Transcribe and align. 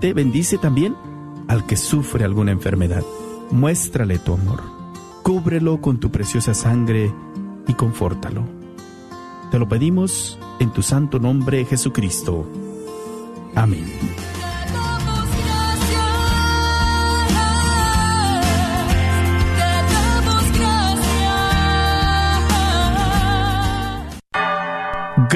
Te 0.00 0.12
bendice 0.12 0.58
también 0.58 0.94
al 1.48 1.64
que 1.66 1.76
sufre 1.76 2.24
alguna 2.24 2.52
enfermedad. 2.52 3.02
Muéstrale 3.50 4.18
tu 4.18 4.34
amor. 4.34 4.62
Cúbrelo 5.22 5.80
con 5.80 5.98
tu 5.98 6.10
preciosa 6.10 6.54
sangre 6.54 7.12
y 7.66 7.74
confórtalo. 7.74 8.42
Te 9.50 9.58
lo 9.58 9.68
pedimos 9.68 10.38
en 10.60 10.70
tu 10.72 10.82
santo 10.82 11.18
nombre, 11.18 11.64
Jesucristo. 11.64 12.46
Amén. 13.54 13.86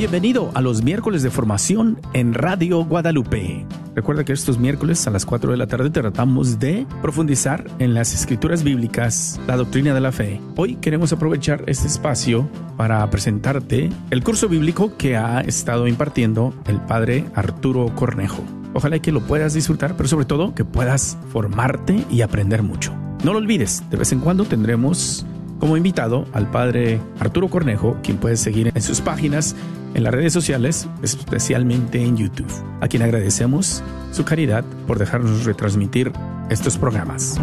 Bienvenido 0.00 0.50
a 0.54 0.62
los 0.62 0.82
miércoles 0.82 1.22
de 1.22 1.28
formación 1.28 2.00
en 2.14 2.32
Radio 2.32 2.82
Guadalupe. 2.86 3.66
Recuerda 3.94 4.24
que 4.24 4.32
estos 4.32 4.58
miércoles 4.58 5.06
a 5.06 5.10
las 5.10 5.26
4 5.26 5.50
de 5.50 5.58
la 5.58 5.66
tarde 5.66 5.90
tratamos 5.90 6.58
de 6.58 6.86
profundizar 7.02 7.66
en 7.80 7.92
las 7.92 8.14
escrituras 8.14 8.64
bíblicas, 8.64 9.38
la 9.46 9.58
doctrina 9.58 9.92
de 9.92 10.00
la 10.00 10.10
fe. 10.10 10.40
Hoy 10.56 10.76
queremos 10.76 11.12
aprovechar 11.12 11.64
este 11.66 11.86
espacio 11.86 12.48
para 12.78 13.10
presentarte 13.10 13.90
el 14.08 14.24
curso 14.24 14.48
bíblico 14.48 14.96
que 14.96 15.18
ha 15.18 15.42
estado 15.42 15.86
impartiendo 15.86 16.54
el 16.66 16.80
padre 16.80 17.26
Arturo 17.34 17.94
Cornejo. 17.94 18.42
Ojalá 18.72 19.00
que 19.00 19.12
lo 19.12 19.20
puedas 19.20 19.52
disfrutar, 19.52 19.98
pero 19.98 20.08
sobre 20.08 20.24
todo 20.24 20.54
que 20.54 20.64
puedas 20.64 21.18
formarte 21.30 22.06
y 22.10 22.22
aprender 22.22 22.62
mucho. 22.62 22.94
No 23.22 23.34
lo 23.34 23.38
olvides, 23.38 23.82
de 23.90 23.98
vez 23.98 24.12
en 24.12 24.20
cuando 24.20 24.46
tendremos 24.46 25.26
como 25.58 25.76
invitado 25.76 26.24
al 26.32 26.50
padre 26.50 27.00
Arturo 27.18 27.48
Cornejo, 27.48 27.98
quien 28.02 28.16
puedes 28.16 28.40
seguir 28.40 28.72
en 28.74 28.80
sus 28.80 29.02
páginas 29.02 29.54
en 29.94 30.04
las 30.04 30.12
redes 30.12 30.32
sociales, 30.32 30.88
especialmente 31.02 32.02
en 32.02 32.16
YouTube, 32.16 32.50
a 32.80 32.88
quien 32.88 33.02
agradecemos 33.02 33.82
su 34.12 34.24
caridad 34.24 34.64
por 34.86 34.98
dejarnos 34.98 35.44
retransmitir 35.44 36.12
estos 36.50 36.76
programas. 36.76 37.40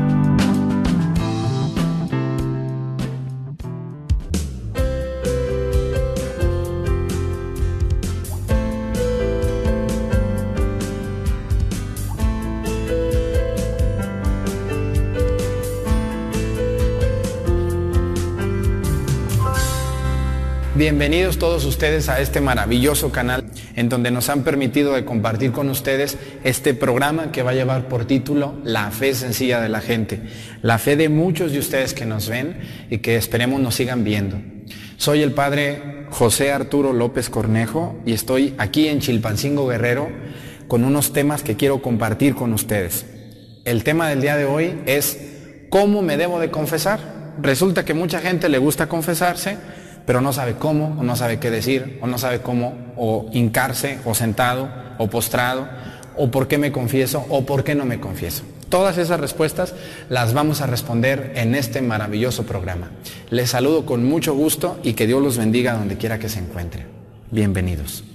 Bienvenidos 20.87 21.37
todos 21.37 21.65
ustedes 21.65 22.07
a 22.07 22.21
este 22.21 22.39
maravilloso 22.39 23.11
canal 23.11 23.43
en 23.75 23.89
donde 23.89 24.09
nos 24.09 24.29
han 24.29 24.45
permitido 24.45 24.93
de 24.93 25.03
compartir 25.03 25.51
con 25.51 25.69
ustedes 25.69 26.17
este 26.45 26.73
programa 26.73 27.29
que 27.33 27.43
va 27.43 27.51
a 27.51 27.55
llevar 27.55 27.89
por 27.89 28.05
título 28.05 28.55
La 28.63 28.89
fe 28.91 29.13
sencilla 29.13 29.59
de 29.59 29.67
la 29.67 29.81
gente, 29.81 30.21
la 30.61 30.77
fe 30.77 30.95
de 30.95 31.09
muchos 31.09 31.51
de 31.51 31.59
ustedes 31.59 31.93
que 31.93 32.05
nos 32.05 32.29
ven 32.29 32.59
y 32.89 32.99
que 32.99 33.17
esperemos 33.17 33.59
nos 33.59 33.75
sigan 33.75 34.05
viendo. 34.05 34.37
Soy 34.95 35.23
el 35.23 35.33
padre 35.33 36.05
José 36.09 36.53
Arturo 36.53 36.93
López 36.93 37.29
Cornejo 37.29 37.99
y 38.05 38.13
estoy 38.13 38.55
aquí 38.57 38.87
en 38.87 39.01
Chilpancingo 39.01 39.67
Guerrero 39.67 40.07
con 40.69 40.85
unos 40.85 41.11
temas 41.11 41.43
que 41.43 41.57
quiero 41.57 41.81
compartir 41.81 42.33
con 42.33 42.53
ustedes. 42.53 43.05
El 43.65 43.83
tema 43.83 44.07
del 44.07 44.21
día 44.21 44.37
de 44.37 44.45
hoy 44.45 44.83
es 44.85 45.19
¿cómo 45.69 46.01
me 46.01 46.15
debo 46.15 46.39
de 46.39 46.49
confesar? 46.49 47.17
Resulta 47.41 47.83
que 47.83 47.93
mucha 47.93 48.21
gente 48.21 48.47
le 48.47 48.57
gusta 48.57 48.87
confesarse, 48.87 49.57
pero 50.07 50.21
no 50.21 50.31
sabe 50.31 50.53
cómo, 50.53 50.95
o 50.97 51.03
no 51.03 51.17
sabe 51.17 51.37
qué 51.37 51.51
decir, 51.51 51.99
o 52.01 52.07
no 52.07 52.17
sabe 52.17 52.39
cómo, 52.39 52.93
o 52.95 53.29
hincarse, 53.33 53.99
o 54.05 54.15
sentado, 54.15 54.69
o 54.97 55.09
postrado, 55.09 55.67
o 56.15 56.31
por 56.31 56.47
qué 56.47 56.57
me 56.57 56.71
confieso, 56.71 57.25
o 57.27 57.45
por 57.45 57.65
qué 57.65 57.75
no 57.75 57.83
me 57.83 57.99
confieso. 57.99 58.43
Todas 58.69 58.97
esas 58.97 59.19
respuestas 59.19 59.75
las 60.07 60.33
vamos 60.33 60.61
a 60.61 60.65
responder 60.65 61.33
en 61.35 61.55
este 61.55 61.81
maravilloso 61.81 62.45
programa. 62.45 62.91
Les 63.31 63.49
saludo 63.49 63.85
con 63.85 64.05
mucho 64.05 64.33
gusto 64.33 64.79
y 64.81 64.93
que 64.93 65.07
Dios 65.07 65.21
los 65.21 65.37
bendiga 65.37 65.73
donde 65.73 65.97
quiera 65.97 66.19
que 66.19 66.29
se 66.29 66.39
encuentren. 66.39 66.87
Bienvenidos. 67.29 68.05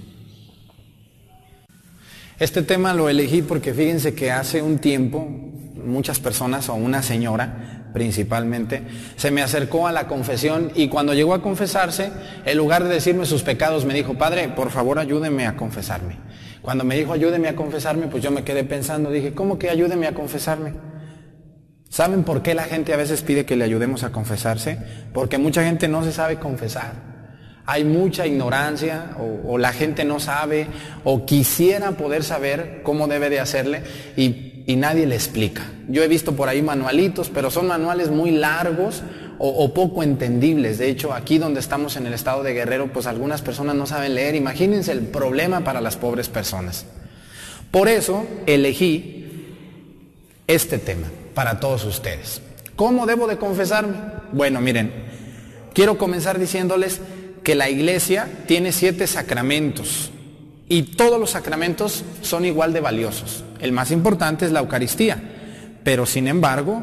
Este 2.38 2.62
tema 2.62 2.94
lo 2.94 3.10
elegí 3.10 3.42
porque 3.42 3.74
fíjense 3.74 4.14
que 4.14 4.32
hace 4.32 4.62
un 4.62 4.78
tiempo 4.78 5.28
muchas 5.84 6.20
personas 6.20 6.70
o 6.70 6.74
una 6.74 7.03
señora 7.03 7.72
principalmente, 7.92 8.82
se 9.16 9.30
me 9.30 9.42
acercó 9.42 9.86
a 9.86 9.92
la 9.92 10.08
confesión 10.08 10.72
y 10.75 10.88
cuando 10.88 11.14
llegó 11.14 11.34
a 11.34 11.42
confesarse, 11.42 12.10
en 12.44 12.56
lugar 12.56 12.84
de 12.84 12.91
decirme 12.91 13.26
sus 13.26 13.42
pecados, 13.42 13.84
me 13.84 13.94
dijo, 13.94 14.14
Padre, 14.14 14.48
por 14.48 14.70
favor 14.70 14.98
ayúdeme 14.98 15.47
a 15.47 15.56
confesarme. 15.56 16.19
Cuando 16.62 16.84
me 16.84 16.97
dijo 16.97 17.12
ayúdeme 17.12 17.48
a 17.48 17.56
confesarme, 17.56 18.06
pues 18.06 18.22
yo 18.22 18.30
me 18.30 18.44
quedé 18.44 18.64
pensando, 18.64 19.10
dije, 19.10 19.34
¿cómo 19.34 19.58
que 19.58 19.70
ayúdeme 19.70 20.06
a 20.06 20.14
confesarme? 20.14 20.72
¿Saben 21.88 22.25
por 22.25 22.42
qué 22.42 22.54
la 22.54 22.64
gente 22.64 22.94
a 22.94 22.97
veces 22.97 23.20
pide 23.20 23.44
que 23.44 23.56
le 23.56 23.64
ayudemos 23.64 24.03
a 24.03 24.12
confesarse? 24.12 24.78
Porque 25.12 25.36
mucha 25.36 25.62
gente 25.62 25.88
no 25.88 26.03
se 26.03 26.12
sabe 26.12 26.38
confesar. 26.38 27.12
Hay 27.66 27.84
mucha 27.84 28.26
ignorancia 28.26 29.10
o, 29.19 29.53
o 29.53 29.59
la 29.59 29.72
gente 29.72 30.04
no 30.04 30.19
sabe 30.19 30.69
o 31.04 31.26
quisiera 31.26 31.92
poder 31.92 32.24
saber 32.24 32.80
cómo 32.82 33.06
debe 33.09 33.28
de 33.28 33.41
hacerle 33.41 33.82
y 34.16 34.51
y 34.66 34.76
nadie 34.76 35.06
le 35.06 35.14
explica. 35.14 35.64
Yo 35.88 36.02
he 36.02 36.08
visto 36.08 36.34
por 36.34 36.48
ahí 36.48 36.62
manualitos, 36.62 37.30
pero 37.30 37.50
son 37.50 37.66
manuales 37.66 38.10
muy 38.10 38.30
largos 38.30 39.02
o, 39.38 39.74
poco 39.74 40.02
entendibles. 40.02 40.78
De 40.78 40.88
hecho, 40.88 41.12
aquí 41.12 41.38
donde 41.38 41.58
estamos 41.58 41.96
en 41.96 42.06
el 42.06 42.14
estado 42.14 42.44
de 42.44 42.54
Guerrero, 42.54 42.92
pues 42.92 43.06
algunas 43.06 43.42
personas 43.42 43.74
no 43.74 43.86
saben 43.86 44.14
leer. 44.14 44.36
Imagínense 44.36 44.92
el 44.92 45.00
problema 45.00 45.64
para 45.64 45.80
las 45.80 45.96
pobres 45.96 46.28
personas. 46.28 46.86
Por 47.72 47.88
eso 47.88 48.24
elegí 48.46 49.26
este 50.46 50.78
tema 50.78 51.08
para 51.34 51.58
todos 51.58 51.84
ustedes. 51.84 52.40
¿Cómo 52.76 53.06
debo 53.06 53.26
de 53.26 53.38
confesarme? 53.38 53.96
Bueno, 54.32 54.60
miren, 54.60 54.92
quiero 55.72 55.98
comenzar 55.98 56.38
diciéndoles 56.38 57.00
que 57.42 57.54
la 57.54 57.68
iglesia 57.68 58.28
tiene 58.46 58.70
siete 58.70 59.06
sacramentos. 59.06 60.10
Y 60.68 60.94
todos 60.94 61.18
los 61.18 61.30
sacramentos 61.30 62.04
son 62.22 62.44
igual 62.44 62.72
de 62.72 62.80
valiosos. 62.80 63.44
El 63.62 63.70
más 63.72 63.92
importante 63.92 64.44
es 64.44 64.50
la 64.50 64.58
Eucaristía, 64.58 65.22
pero 65.84 66.04
sin 66.04 66.26
embargo, 66.26 66.82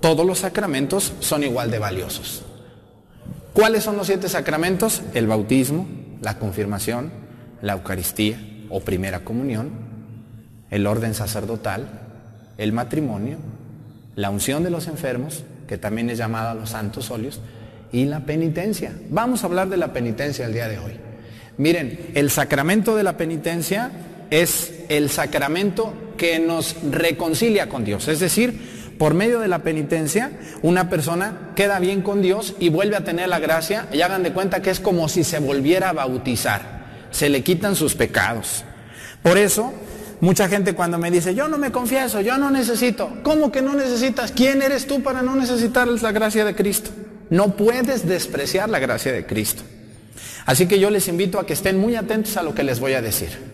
todos 0.00 0.24
los 0.24 0.38
sacramentos 0.38 1.12
son 1.18 1.42
igual 1.42 1.72
de 1.72 1.80
valiosos. 1.80 2.44
¿Cuáles 3.52 3.82
son 3.82 3.96
los 3.96 4.06
siete 4.06 4.28
sacramentos? 4.28 5.02
El 5.12 5.26
bautismo, 5.26 5.88
la 6.22 6.38
confirmación, 6.38 7.10
la 7.62 7.72
Eucaristía 7.72 8.38
o 8.70 8.78
primera 8.80 9.24
comunión, 9.24 9.70
el 10.70 10.86
orden 10.86 11.14
sacerdotal, 11.14 11.88
el 12.58 12.72
matrimonio, 12.72 13.38
la 14.14 14.30
unción 14.30 14.62
de 14.62 14.70
los 14.70 14.86
enfermos, 14.86 15.42
que 15.66 15.78
también 15.78 16.10
es 16.10 16.18
llamada 16.18 16.54
los 16.54 16.70
santos 16.70 17.10
óleos, 17.10 17.40
y 17.90 18.04
la 18.04 18.20
penitencia. 18.20 18.92
Vamos 19.10 19.42
a 19.42 19.46
hablar 19.46 19.68
de 19.68 19.76
la 19.76 19.92
penitencia 19.92 20.46
el 20.46 20.52
día 20.52 20.68
de 20.68 20.78
hoy. 20.78 20.92
Miren, 21.56 22.12
el 22.14 22.30
sacramento 22.30 22.94
de 22.94 23.02
la 23.02 23.16
penitencia 23.16 23.90
es 24.30 24.77
el 24.88 25.10
sacramento 25.10 25.94
que 26.16 26.38
nos 26.38 26.76
reconcilia 26.90 27.68
con 27.68 27.84
Dios. 27.84 28.08
Es 28.08 28.20
decir, 28.20 28.78
por 28.98 29.14
medio 29.14 29.38
de 29.40 29.48
la 29.48 29.60
penitencia, 29.60 30.32
una 30.62 30.90
persona 30.90 31.52
queda 31.54 31.78
bien 31.78 32.02
con 32.02 32.20
Dios 32.20 32.54
y 32.58 32.68
vuelve 32.68 32.96
a 32.96 33.04
tener 33.04 33.28
la 33.28 33.38
gracia 33.38 33.86
y 33.92 34.02
hagan 34.02 34.24
de 34.24 34.32
cuenta 34.32 34.60
que 34.60 34.70
es 34.70 34.80
como 34.80 35.08
si 35.08 35.24
se 35.24 35.38
volviera 35.38 35.90
a 35.90 35.92
bautizar. 35.92 36.78
Se 37.10 37.28
le 37.28 37.42
quitan 37.42 37.76
sus 37.76 37.94
pecados. 37.94 38.64
Por 39.22 39.38
eso, 39.38 39.72
mucha 40.20 40.48
gente 40.48 40.74
cuando 40.74 40.98
me 40.98 41.10
dice, 41.10 41.34
yo 41.34 41.48
no 41.48 41.58
me 41.58 41.70
confieso, 41.70 42.20
yo 42.20 42.38
no 42.38 42.50
necesito, 42.50 43.18
¿cómo 43.22 43.52
que 43.52 43.62
no 43.62 43.74
necesitas? 43.74 44.32
¿Quién 44.32 44.62
eres 44.62 44.86
tú 44.86 45.02
para 45.02 45.22
no 45.22 45.36
necesitar 45.36 45.86
la 45.86 46.12
gracia 46.12 46.44
de 46.44 46.54
Cristo? 46.54 46.90
No 47.30 47.56
puedes 47.56 48.06
despreciar 48.06 48.68
la 48.68 48.80
gracia 48.80 49.12
de 49.12 49.26
Cristo. 49.26 49.62
Así 50.44 50.66
que 50.66 50.80
yo 50.80 50.90
les 50.90 51.08
invito 51.08 51.38
a 51.38 51.46
que 51.46 51.52
estén 51.52 51.78
muy 51.78 51.94
atentos 51.94 52.36
a 52.36 52.42
lo 52.42 52.54
que 52.54 52.62
les 52.62 52.80
voy 52.80 52.94
a 52.94 53.02
decir. 53.02 53.47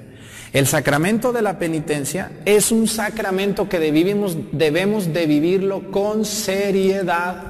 El 0.54 0.68
sacramento 0.68 1.32
de 1.32 1.42
la 1.42 1.58
penitencia 1.58 2.30
es 2.44 2.70
un 2.70 2.86
sacramento 2.86 3.68
que 3.68 3.80
debemos, 3.80 4.36
debemos 4.52 5.12
de 5.12 5.26
vivirlo 5.26 5.90
con 5.90 6.24
seriedad. 6.24 7.42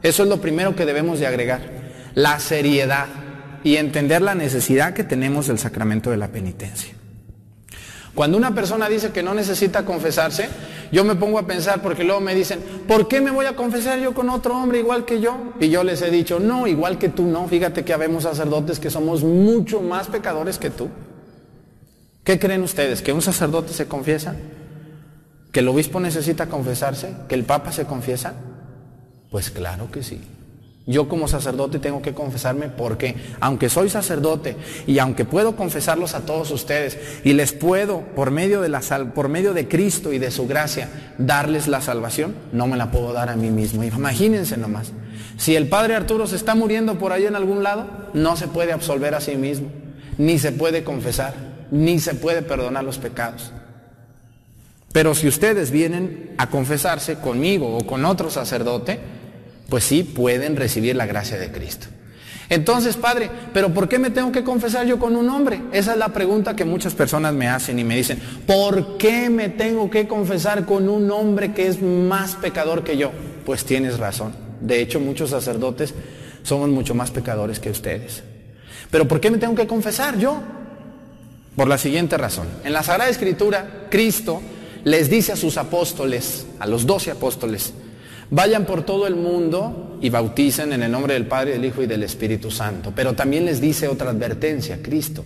Eso 0.00 0.22
es 0.22 0.28
lo 0.28 0.40
primero 0.40 0.76
que 0.76 0.86
debemos 0.86 1.18
de 1.18 1.26
agregar. 1.26 1.60
La 2.14 2.38
seriedad 2.38 3.08
y 3.64 3.78
entender 3.78 4.22
la 4.22 4.36
necesidad 4.36 4.94
que 4.94 5.02
tenemos 5.02 5.48
del 5.48 5.58
sacramento 5.58 6.12
de 6.12 6.18
la 6.18 6.28
penitencia. 6.28 6.94
Cuando 8.14 8.38
una 8.38 8.54
persona 8.54 8.88
dice 8.88 9.10
que 9.10 9.24
no 9.24 9.34
necesita 9.34 9.84
confesarse, 9.84 10.48
yo 10.92 11.02
me 11.02 11.16
pongo 11.16 11.40
a 11.40 11.48
pensar 11.48 11.82
porque 11.82 12.04
luego 12.04 12.20
me 12.20 12.36
dicen, 12.36 12.60
¿por 12.86 13.08
qué 13.08 13.20
me 13.20 13.32
voy 13.32 13.46
a 13.46 13.56
confesar 13.56 13.98
yo 13.98 14.14
con 14.14 14.30
otro 14.30 14.56
hombre 14.56 14.78
igual 14.78 15.04
que 15.04 15.20
yo? 15.20 15.52
Y 15.58 15.68
yo 15.68 15.82
les 15.82 16.00
he 16.00 16.12
dicho, 16.12 16.38
no, 16.38 16.68
igual 16.68 16.96
que 16.96 17.08
tú 17.08 17.26
no. 17.26 17.48
Fíjate 17.48 17.84
que 17.84 17.92
habemos 17.92 18.22
sacerdotes 18.22 18.78
que 18.78 18.88
somos 18.88 19.24
mucho 19.24 19.80
más 19.80 20.06
pecadores 20.06 20.60
que 20.60 20.70
tú. 20.70 20.88
¿Qué 22.26 22.40
creen 22.40 22.64
ustedes? 22.64 23.02
¿Que 23.02 23.12
un 23.12 23.22
sacerdote 23.22 23.72
se 23.72 23.86
confiesa? 23.86 24.34
¿Que 25.52 25.60
el 25.60 25.68
obispo 25.68 26.00
necesita 26.00 26.48
confesarse? 26.48 27.14
¿Que 27.28 27.36
el 27.36 27.44
papa 27.44 27.70
se 27.70 27.84
confiesa? 27.84 28.34
Pues 29.30 29.48
claro 29.48 29.92
que 29.92 30.02
sí. 30.02 30.20
Yo 30.86 31.08
como 31.08 31.28
sacerdote 31.28 31.78
tengo 31.78 32.02
que 32.02 32.14
confesarme 32.14 32.68
porque 32.68 33.14
aunque 33.38 33.68
soy 33.68 33.88
sacerdote 33.90 34.56
y 34.88 34.98
aunque 34.98 35.24
puedo 35.24 35.54
confesarlos 35.54 36.14
a 36.14 36.26
todos 36.26 36.50
ustedes 36.50 36.98
y 37.22 37.32
les 37.32 37.52
puedo 37.52 38.00
por 38.16 38.32
medio 38.32 38.60
de 38.60 38.70
la 38.70 38.80
por 39.14 39.28
medio 39.28 39.54
de 39.54 39.68
Cristo 39.68 40.12
y 40.12 40.18
de 40.18 40.32
su 40.32 40.48
gracia 40.48 41.14
darles 41.18 41.68
la 41.68 41.80
salvación, 41.80 42.34
no 42.50 42.66
me 42.66 42.76
la 42.76 42.90
puedo 42.90 43.12
dar 43.12 43.28
a 43.28 43.36
mí 43.36 43.50
mismo. 43.50 43.84
Imagínense 43.84 44.56
nomás. 44.56 44.92
Si 45.36 45.54
el 45.54 45.68
padre 45.68 45.94
Arturo 45.94 46.26
se 46.26 46.34
está 46.34 46.56
muriendo 46.56 46.98
por 46.98 47.12
ahí 47.12 47.24
en 47.24 47.36
algún 47.36 47.62
lado, 47.62 47.86
no 48.14 48.34
se 48.34 48.48
puede 48.48 48.72
absolver 48.72 49.14
a 49.14 49.20
sí 49.20 49.36
mismo, 49.36 49.68
ni 50.18 50.40
se 50.40 50.50
puede 50.50 50.82
confesar, 50.82 51.55
ni 51.70 51.98
se 51.98 52.14
puede 52.14 52.42
perdonar 52.42 52.84
los 52.84 52.98
pecados. 52.98 53.52
Pero 54.92 55.14
si 55.14 55.28
ustedes 55.28 55.70
vienen 55.70 56.34
a 56.38 56.48
confesarse 56.48 57.16
conmigo 57.16 57.76
o 57.76 57.86
con 57.86 58.04
otro 58.04 58.30
sacerdote, 58.30 58.98
pues 59.68 59.84
sí 59.84 60.04
pueden 60.04 60.56
recibir 60.56 60.96
la 60.96 61.06
gracia 61.06 61.38
de 61.38 61.52
Cristo. 61.52 61.88
Entonces, 62.48 62.96
Padre, 62.96 63.28
¿pero 63.52 63.74
por 63.74 63.88
qué 63.88 63.98
me 63.98 64.10
tengo 64.10 64.30
que 64.30 64.44
confesar 64.44 64.86
yo 64.86 64.98
con 64.98 65.16
un 65.16 65.28
hombre? 65.28 65.60
Esa 65.72 65.92
es 65.92 65.98
la 65.98 66.10
pregunta 66.10 66.54
que 66.54 66.64
muchas 66.64 66.94
personas 66.94 67.34
me 67.34 67.48
hacen 67.48 67.78
y 67.78 67.84
me 67.84 67.96
dicen, 67.96 68.20
¿por 68.46 68.96
qué 68.98 69.28
me 69.28 69.48
tengo 69.48 69.90
que 69.90 70.06
confesar 70.06 70.64
con 70.64 70.88
un 70.88 71.10
hombre 71.10 71.52
que 71.52 71.66
es 71.66 71.82
más 71.82 72.36
pecador 72.36 72.84
que 72.84 72.96
yo? 72.96 73.10
Pues 73.44 73.64
tienes 73.64 73.98
razón. 73.98 74.32
De 74.60 74.80
hecho, 74.80 75.00
muchos 75.00 75.30
sacerdotes 75.30 75.92
somos 76.42 76.68
mucho 76.68 76.94
más 76.94 77.10
pecadores 77.10 77.58
que 77.58 77.70
ustedes. 77.70 78.22
¿Pero 78.90 79.08
por 79.08 79.20
qué 79.20 79.30
me 79.30 79.38
tengo 79.38 79.56
que 79.56 79.66
confesar 79.66 80.16
yo? 80.16 80.40
Por 81.56 81.68
la 81.68 81.78
siguiente 81.78 82.16
razón. 82.18 82.46
En 82.64 82.72
la 82.72 82.82
Sagrada 82.82 83.10
Escritura, 83.10 83.86
Cristo 83.90 84.42
les 84.84 85.10
dice 85.10 85.32
a 85.32 85.36
sus 85.36 85.56
apóstoles, 85.56 86.46
a 86.60 86.66
los 86.66 86.86
doce 86.86 87.10
apóstoles, 87.10 87.72
Vayan 88.30 88.64
por 88.64 88.82
todo 88.82 89.06
el 89.06 89.14
mundo 89.14 89.98
y 90.00 90.10
bauticen 90.10 90.72
en 90.72 90.82
el 90.82 90.90
nombre 90.90 91.14
del 91.14 91.26
Padre, 91.26 91.52
del 91.52 91.64
Hijo 91.64 91.82
y 91.82 91.86
del 91.86 92.02
Espíritu 92.02 92.50
Santo. 92.50 92.92
Pero 92.94 93.12
también 93.12 93.44
les 93.44 93.60
dice 93.60 93.86
otra 93.86 94.10
advertencia, 94.10 94.80
Cristo. 94.82 95.24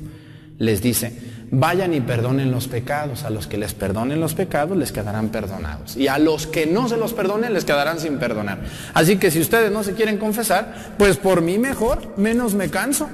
Les 0.58 0.82
dice, 0.82 1.14
vayan 1.50 1.94
y 1.94 2.02
perdonen 2.02 2.50
los 2.50 2.68
pecados. 2.68 3.24
A 3.24 3.30
los 3.30 3.46
que 3.46 3.56
les 3.56 3.72
perdonen 3.72 4.20
los 4.20 4.34
pecados 4.34 4.76
les 4.76 4.92
quedarán 4.92 5.30
perdonados. 5.30 5.96
Y 5.96 6.08
a 6.08 6.18
los 6.18 6.46
que 6.46 6.66
no 6.66 6.90
se 6.90 6.98
los 6.98 7.14
perdonen 7.14 7.54
les 7.54 7.64
quedarán 7.64 7.98
sin 7.98 8.18
perdonar. 8.18 8.60
Así 8.92 9.16
que 9.16 9.30
si 9.30 9.40
ustedes 9.40 9.72
no 9.72 9.82
se 9.82 9.94
quieren 9.94 10.18
confesar, 10.18 10.94
pues 10.98 11.16
por 11.16 11.40
mí 11.40 11.58
mejor, 11.58 12.12
menos 12.18 12.54
me 12.54 12.68
canso. 12.68 13.08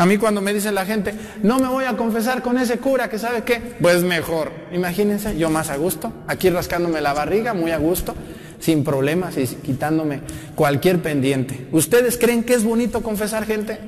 A 0.00 0.06
mí 0.06 0.16
cuando 0.16 0.40
me 0.40 0.54
dice 0.54 0.72
la 0.72 0.86
gente, 0.86 1.12
no 1.42 1.58
me 1.58 1.68
voy 1.68 1.84
a 1.84 1.94
confesar 1.94 2.40
con 2.40 2.56
ese 2.56 2.78
cura 2.78 3.10
que 3.10 3.18
sabe 3.18 3.42
qué, 3.42 3.60
pues 3.82 4.02
mejor. 4.02 4.50
Imagínense, 4.72 5.36
yo 5.36 5.50
más 5.50 5.68
a 5.68 5.76
gusto, 5.76 6.10
aquí 6.26 6.48
rascándome 6.48 7.02
la 7.02 7.12
barriga, 7.12 7.52
muy 7.52 7.70
a 7.70 7.76
gusto 7.76 8.14
sin 8.60 8.82
problemas 8.82 9.36
y 9.36 9.44
quitándome 9.46 10.22
cualquier 10.54 11.02
pendiente. 11.02 11.68
¿Ustedes 11.70 12.16
creen 12.16 12.44
que 12.44 12.54
es 12.54 12.64
bonito 12.64 13.02
confesar 13.02 13.44
gente? 13.44 13.78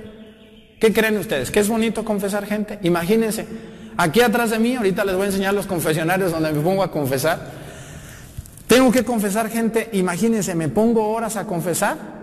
¿Qué 0.79 0.93
creen 0.93 1.17
ustedes? 1.17 1.51
¿Que 1.51 1.61
es 1.61 1.69
bonito 1.69 2.05
confesar 2.05 2.45
gente? 2.45 2.79
Imagínense, 2.83 3.47
aquí 3.97 4.21
atrás 4.21 4.51
de 4.51 4.59
mí, 4.59 4.77
ahorita 4.77 5.07
les 5.07 5.15
voy 5.15 5.23
a 5.23 5.27
enseñar 5.29 5.55
los 5.55 5.65
confesionarios 5.65 6.31
donde 6.31 6.53
me 6.53 6.61
pongo 6.61 6.83
a 6.83 6.91
confesar. 6.91 7.53
Tengo 8.67 8.93
que 8.93 9.03
confesar 9.03 9.49
gente, 9.49 9.89
imagínense, 9.93 10.55
me 10.55 10.69
pongo 10.69 11.09
horas 11.09 11.37
a 11.37 11.47
confesar 11.47 12.22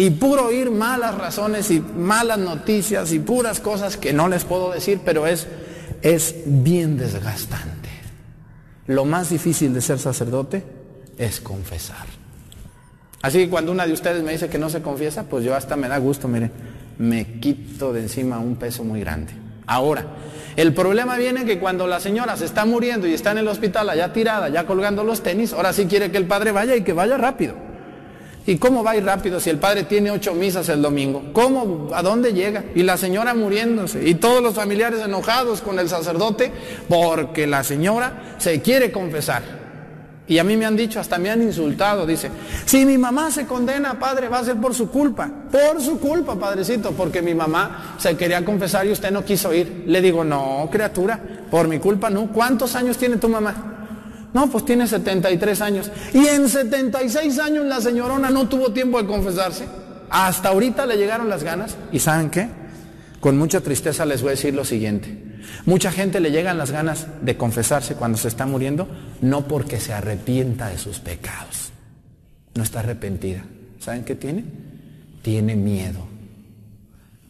y 0.00 0.08
puro 0.08 0.46
oír 0.46 0.70
malas 0.70 1.14
razones 1.14 1.70
y 1.70 1.78
malas 1.78 2.38
noticias 2.38 3.12
y 3.12 3.18
puras 3.18 3.60
cosas 3.60 3.98
que 3.98 4.14
no 4.14 4.28
les 4.28 4.44
puedo 4.44 4.72
decir, 4.72 5.00
pero 5.04 5.26
es, 5.26 5.46
es 6.00 6.36
bien 6.46 6.96
desgastante. 6.96 7.90
Lo 8.86 9.04
más 9.04 9.28
difícil 9.28 9.74
de 9.74 9.82
ser 9.82 9.98
sacerdote 9.98 10.64
es 11.18 11.42
confesar. 11.42 12.06
Así 13.20 13.40
que 13.40 13.50
cuando 13.50 13.72
una 13.72 13.86
de 13.86 13.92
ustedes 13.92 14.22
me 14.22 14.32
dice 14.32 14.48
que 14.48 14.56
no 14.56 14.70
se 14.70 14.80
confiesa, 14.80 15.24
pues 15.24 15.44
yo 15.44 15.54
hasta 15.54 15.76
me 15.76 15.86
da 15.86 15.98
gusto, 15.98 16.28
mire, 16.28 16.50
me 16.96 17.38
quito 17.38 17.92
de 17.92 18.00
encima 18.00 18.38
un 18.38 18.56
peso 18.56 18.82
muy 18.82 19.00
grande. 19.00 19.34
Ahora, 19.66 20.06
el 20.56 20.72
problema 20.72 21.18
viene 21.18 21.44
que 21.44 21.58
cuando 21.58 21.86
la 21.86 22.00
señora 22.00 22.38
se 22.38 22.46
está 22.46 22.64
muriendo 22.64 23.06
y 23.06 23.12
está 23.12 23.32
en 23.32 23.38
el 23.38 23.48
hospital 23.48 23.90
allá 23.90 24.14
tirada, 24.14 24.48
ya 24.48 24.64
colgando 24.66 25.04
los 25.04 25.22
tenis, 25.22 25.52
ahora 25.52 25.74
sí 25.74 25.84
quiere 25.84 26.10
que 26.10 26.16
el 26.16 26.24
padre 26.24 26.52
vaya 26.52 26.74
y 26.74 26.84
que 26.84 26.94
vaya 26.94 27.18
rápido. 27.18 27.68
¿Y 28.46 28.56
cómo 28.56 28.82
va 28.82 28.92
a 28.92 28.96
ir 28.96 29.04
rápido 29.04 29.38
si 29.38 29.50
el 29.50 29.58
padre 29.58 29.84
tiene 29.84 30.10
ocho 30.10 30.34
misas 30.34 30.68
el 30.68 30.80
domingo? 30.80 31.24
¿Cómo? 31.32 31.90
¿A 31.94 32.02
dónde 32.02 32.32
llega? 32.32 32.64
Y 32.74 32.82
la 32.82 32.96
señora 32.96 33.34
muriéndose. 33.34 34.08
Y 34.08 34.14
todos 34.14 34.42
los 34.42 34.54
familiares 34.54 35.00
enojados 35.00 35.60
con 35.60 35.78
el 35.78 35.88
sacerdote 35.88 36.50
porque 36.88 37.46
la 37.46 37.62
señora 37.62 38.36
se 38.38 38.60
quiere 38.62 38.90
confesar. 38.90 39.60
Y 40.26 40.38
a 40.38 40.44
mí 40.44 40.56
me 40.56 40.64
han 40.64 40.76
dicho, 40.76 41.00
hasta 41.00 41.18
me 41.18 41.28
han 41.28 41.42
insultado, 41.42 42.06
dice, 42.06 42.30
si 42.64 42.86
mi 42.86 42.96
mamá 42.96 43.32
se 43.32 43.46
condena, 43.46 43.98
padre, 43.98 44.28
va 44.28 44.38
a 44.38 44.44
ser 44.44 44.58
por 44.58 44.72
su 44.76 44.88
culpa. 44.88 45.28
Por 45.50 45.82
su 45.82 45.98
culpa, 45.98 46.36
padrecito, 46.36 46.92
porque 46.92 47.20
mi 47.20 47.34
mamá 47.34 47.96
se 47.98 48.16
quería 48.16 48.44
confesar 48.44 48.86
y 48.86 48.92
usted 48.92 49.10
no 49.10 49.24
quiso 49.24 49.52
ir. 49.52 49.82
Le 49.88 50.00
digo, 50.00 50.22
no, 50.22 50.68
criatura, 50.70 51.20
por 51.50 51.66
mi 51.66 51.80
culpa 51.80 52.10
no. 52.10 52.28
¿Cuántos 52.28 52.76
años 52.76 52.96
tiene 52.96 53.16
tu 53.16 53.28
mamá? 53.28 53.69
No, 54.32 54.48
pues 54.50 54.64
tiene 54.64 54.86
73 54.86 55.60
años. 55.60 55.90
Y 56.14 56.26
en 56.26 56.48
76 56.48 57.38
años 57.38 57.64
la 57.64 57.80
señorona 57.80 58.30
no 58.30 58.48
tuvo 58.48 58.72
tiempo 58.72 59.00
de 59.00 59.08
confesarse. 59.08 59.66
Hasta 60.08 60.50
ahorita 60.50 60.86
le 60.86 60.96
llegaron 60.96 61.28
las 61.28 61.42
ganas. 61.42 61.76
¿Y 61.92 61.98
saben 61.98 62.30
qué? 62.30 62.48
Con 63.20 63.36
mucha 63.38 63.60
tristeza 63.60 64.04
les 64.06 64.22
voy 64.22 64.28
a 64.28 64.30
decir 64.32 64.54
lo 64.54 64.64
siguiente. 64.64 65.30
Mucha 65.66 65.92
gente 65.92 66.20
le 66.20 66.30
llegan 66.30 66.58
las 66.58 66.70
ganas 66.70 67.06
de 67.22 67.36
confesarse 67.36 67.94
cuando 67.94 68.18
se 68.18 68.28
está 68.28 68.46
muriendo, 68.46 68.88
no 69.20 69.46
porque 69.46 69.80
se 69.80 69.92
arrepienta 69.92 70.68
de 70.68 70.78
sus 70.78 71.00
pecados. 71.00 71.70
No 72.54 72.62
está 72.62 72.80
arrepentida. 72.80 73.44
¿Saben 73.78 74.04
qué 74.04 74.14
tiene? 74.14 74.44
Tiene 75.22 75.56
miedo. 75.56 76.06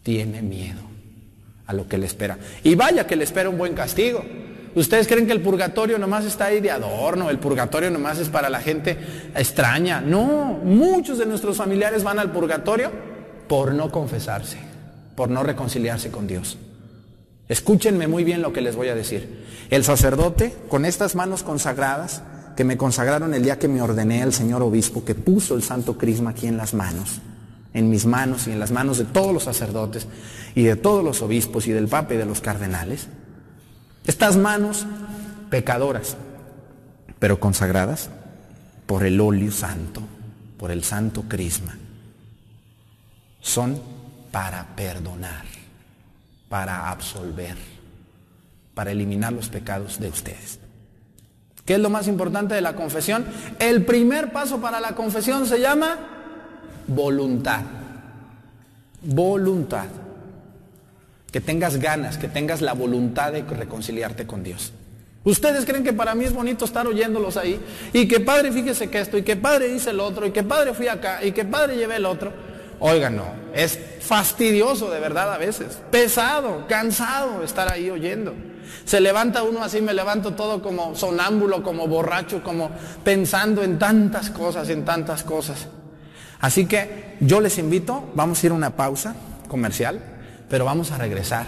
Tiene 0.03 0.41
miedo 0.41 0.81
a 1.67 1.73
lo 1.73 1.87
que 1.87 1.97
le 1.97 2.05
espera. 2.05 2.37
Y 2.63 2.75
vaya 2.75 3.07
que 3.07 3.15
le 3.15 3.23
espera 3.23 3.49
un 3.49 3.57
buen 3.57 3.73
castigo. 3.73 4.23
¿Ustedes 4.73 5.07
creen 5.07 5.25
que 5.27 5.33
el 5.33 5.41
purgatorio 5.41 5.97
nomás 5.97 6.25
está 6.25 6.45
ahí 6.45 6.61
de 6.61 6.71
adorno? 6.71 7.29
El 7.29 7.39
purgatorio 7.39 7.91
nomás 7.91 8.19
es 8.19 8.29
para 8.29 8.49
la 8.49 8.61
gente 8.61 8.97
extraña. 9.35 9.99
No, 9.99 10.59
muchos 10.63 11.17
de 11.17 11.25
nuestros 11.25 11.57
familiares 11.57 12.03
van 12.03 12.19
al 12.19 12.31
purgatorio 12.31 12.91
por 13.47 13.73
no 13.73 13.91
confesarse, 13.91 14.57
por 15.15 15.29
no 15.29 15.43
reconciliarse 15.43 16.09
con 16.09 16.25
Dios. 16.25 16.57
Escúchenme 17.49 18.07
muy 18.07 18.23
bien 18.23 18.41
lo 18.41 18.53
que 18.53 18.61
les 18.61 18.77
voy 18.77 18.87
a 18.87 18.95
decir. 18.95 19.43
El 19.69 19.83
sacerdote, 19.83 20.55
con 20.69 20.85
estas 20.85 21.15
manos 21.15 21.43
consagradas, 21.43 22.23
que 22.55 22.63
me 22.63 22.77
consagraron 22.77 23.33
el 23.33 23.43
día 23.43 23.59
que 23.59 23.67
me 23.67 23.81
ordené 23.81 24.23
al 24.23 24.31
señor 24.31 24.61
obispo, 24.61 25.03
que 25.03 25.15
puso 25.15 25.55
el 25.55 25.63
santo 25.63 25.97
crisma 25.97 26.29
aquí 26.29 26.47
en 26.47 26.55
las 26.55 26.73
manos, 26.73 27.19
en 27.73 27.89
mis 27.89 28.05
manos 28.05 28.47
y 28.47 28.51
en 28.51 28.59
las 28.59 28.71
manos 28.71 28.97
de 28.99 29.05
todos 29.05 29.33
los 29.33 29.43
sacerdotes 29.43 30.07
y 30.55 30.63
de 30.63 30.77
todos 30.77 31.03
los 31.03 31.21
obispos 31.21 31.67
y 31.67 31.71
del 31.71 31.89
papa 31.89 32.13
y 32.13 32.17
de 32.17 32.25
los 32.25 32.39
cardenales, 32.39 33.07
estas 34.05 34.37
manos 34.37 34.85
pecadoras, 35.49 36.17
pero 37.19 37.39
consagradas 37.39 38.09
por 38.85 39.05
el 39.05 39.19
óleo 39.21 39.51
santo, 39.51 40.01
por 40.57 40.71
el 40.71 40.83
santo 40.83 41.23
crisma, 41.27 41.77
son 43.41 43.81
para 44.31 44.75
perdonar 44.75 45.51
para 46.51 46.89
absolver, 46.89 47.55
para 48.73 48.91
eliminar 48.91 49.31
los 49.31 49.47
pecados 49.47 50.01
de 50.01 50.09
ustedes. 50.09 50.59
¿Qué 51.63 51.75
es 51.75 51.79
lo 51.79 51.89
más 51.89 52.09
importante 52.09 52.53
de 52.53 52.59
la 52.59 52.75
confesión? 52.75 53.25
El 53.57 53.85
primer 53.85 54.33
paso 54.33 54.59
para 54.59 54.81
la 54.81 54.93
confesión 54.93 55.45
se 55.45 55.61
llama 55.61 55.97
voluntad. 56.87 57.61
Voluntad. 59.01 59.85
Que 61.31 61.41
tengas 61.41 61.77
ganas, 61.77 62.17
que 62.17 62.27
tengas 62.27 62.61
la 62.61 62.73
voluntad 62.73 63.31
de 63.31 63.43
reconciliarte 63.43 64.27
con 64.27 64.43
Dios. 64.43 64.73
Ustedes 65.23 65.65
creen 65.65 65.83
que 65.83 65.93
para 65.93 66.15
mí 66.15 66.25
es 66.25 66.33
bonito 66.33 66.65
estar 66.65 66.87
oyéndolos 66.87 67.37
ahí 67.37 67.59
y 67.93 68.07
que 68.07 68.19
padre 68.19 68.51
fíjese 68.51 68.89
que 68.89 68.99
esto 68.99 69.17
y 69.17 69.21
que 69.21 69.35
padre 69.35 69.67
dice 69.67 69.91
el 69.91 69.99
otro 69.99 70.25
y 70.25 70.31
que 70.31 70.43
padre 70.43 70.73
fui 70.73 70.87
acá 70.87 71.23
y 71.23 71.31
que 71.31 71.45
padre 71.45 71.75
llevé 71.75 71.97
el 71.97 72.05
otro. 72.05 72.33
Oigan, 72.79 73.15
no, 73.15 73.25
es 73.53 73.77
fastidioso 73.99 74.89
de 74.89 74.99
verdad 74.99 75.31
a 75.31 75.37
veces, 75.37 75.77
pesado, 75.91 76.65
cansado 76.67 77.43
estar 77.43 77.71
ahí 77.71 77.91
oyendo. 77.91 78.33
Se 78.85 78.99
levanta 78.99 79.43
uno 79.43 79.63
así, 79.63 79.81
me 79.81 79.93
levanto 79.93 80.33
todo 80.33 80.63
como 80.63 80.95
sonámbulo, 80.95 81.61
como 81.61 81.87
borracho, 81.87 82.41
como 82.41 82.71
pensando 83.03 83.61
en 83.61 83.77
tantas 83.77 84.31
cosas, 84.31 84.69
en 84.69 84.83
tantas 84.83 85.23
cosas. 85.23 85.67
Así 86.39 86.65
que 86.65 87.17
yo 87.19 87.39
les 87.39 87.59
invito, 87.59 88.09
vamos 88.15 88.41
a 88.41 88.45
ir 88.47 88.51
a 88.51 88.55
una 88.55 88.75
pausa 88.75 89.15
comercial, 89.47 90.01
pero 90.51 90.65
vamos 90.65 90.91
a 90.91 90.97
regresar. 90.97 91.47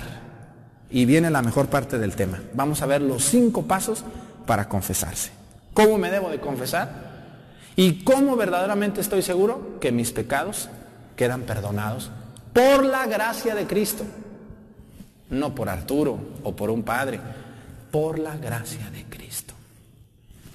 Y 0.90 1.04
viene 1.06 1.30
la 1.30 1.42
mejor 1.42 1.68
parte 1.68 1.98
del 1.98 2.16
tema. 2.16 2.40
Vamos 2.54 2.82
a 2.82 2.86
ver 2.86 3.02
los 3.02 3.26
cinco 3.26 3.64
pasos 3.64 4.06
para 4.48 4.70
confesarse. 4.70 5.32
¿Cómo 5.74 5.98
me 5.98 6.10
debo 6.10 6.30
de 6.30 6.40
confesar? 6.40 7.12
¿Y 7.76 8.04
cómo 8.04 8.38
verdaderamente 8.38 9.02
estoy 9.02 9.22
seguro 9.22 9.78
que 9.82 9.92
mis 9.92 10.12
pecados 10.12 10.70
quedan 11.18 11.42
perdonados 11.42 12.12
por 12.54 12.86
la 12.86 13.06
gracia 13.08 13.56
de 13.56 13.68
Cristo. 13.68 14.06
No 15.30 15.54
por 15.54 15.68
Arturo 15.68 16.20
o 16.44 16.56
por 16.56 16.70
un 16.70 16.84
padre. 16.84 17.20
por 17.92 18.18
la 18.18 18.38
gracia 18.38 18.90
de 18.90 19.04
Cristo. 19.04 19.54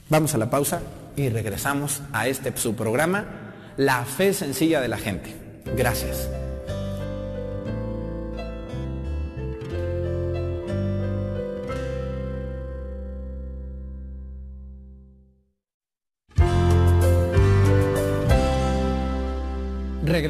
Vamos 0.08 0.34
a 0.34 0.38
la 0.38 0.50
pausa 0.50 0.80
y 1.14 1.28
regresamos 1.28 2.02
a 2.12 2.26
este 2.26 2.56
su 2.56 2.74
programa, 2.74 3.26
La 3.76 4.04
fe 4.04 4.32
sencilla 4.32 4.80
de 4.80 4.88
la 4.88 4.96
gente. 4.96 5.62
Gracias. 5.76 6.28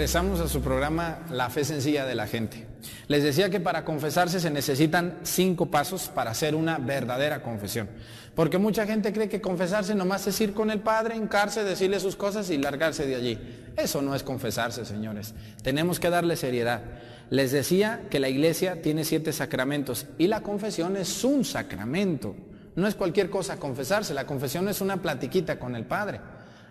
Regresamos 0.09 0.41
a 0.41 0.49
su 0.49 0.63
programa 0.63 1.19
La 1.31 1.51
fe 1.51 1.67
sencilla 1.67 2.07
de 2.07 2.15
la 2.15 2.27
gente. 2.27 2.65
Les 3.09 3.23
decía 3.23 3.51
que 3.51 3.61
para 3.61 3.85
confesarse 3.85 4.41
se 4.41 4.51
necesitan 4.51 5.19
cinco 5.23 5.67
pasos 5.67 6.09
para 6.09 6.31
hacer 6.31 6.55
una 6.55 6.79
verdadera 6.79 7.43
confesión. 7.43 7.91
Porque 8.35 8.57
mucha 8.57 8.87
gente 8.87 9.13
cree 9.13 9.29
que 9.29 9.43
confesarse 9.43 9.95
nomás 9.95 10.27
es 10.27 10.41
ir 10.41 10.55
con 10.55 10.71
el 10.71 10.81
Padre, 10.81 11.15
hincarse, 11.15 11.63
decirle 11.63 12.01
sus 12.01 12.17
cosas 12.17 12.49
y 12.49 12.57
largarse 12.57 13.07
de 13.07 13.17
allí. 13.17 13.39
Eso 13.77 14.01
no 14.01 14.15
es 14.15 14.23
confesarse, 14.23 14.87
señores. 14.87 15.35
Tenemos 15.63 16.01
que 16.01 16.09
darle 16.09 16.37
seriedad. 16.37 16.81
Les 17.29 17.53
decía 17.53 18.07
que 18.09 18.19
la 18.19 18.31
iglesia 18.31 18.81
tiene 18.81 19.05
siete 19.05 19.35
sacramentos 19.35 20.07
y 20.17 20.29
la 20.29 20.41
confesión 20.41 20.97
es 20.97 21.23
un 21.23 21.45
sacramento. 21.45 22.35
No 22.77 22.89
es 22.89 22.95
cualquier 22.95 23.29
cosa 23.29 23.59
confesarse, 23.59 24.15
la 24.15 24.25
confesión 24.25 24.71
es 24.71 24.81
una 24.81 25.03
platiquita 25.03 25.59
con 25.59 25.77
el 25.77 25.85
Padre. 25.85 26.19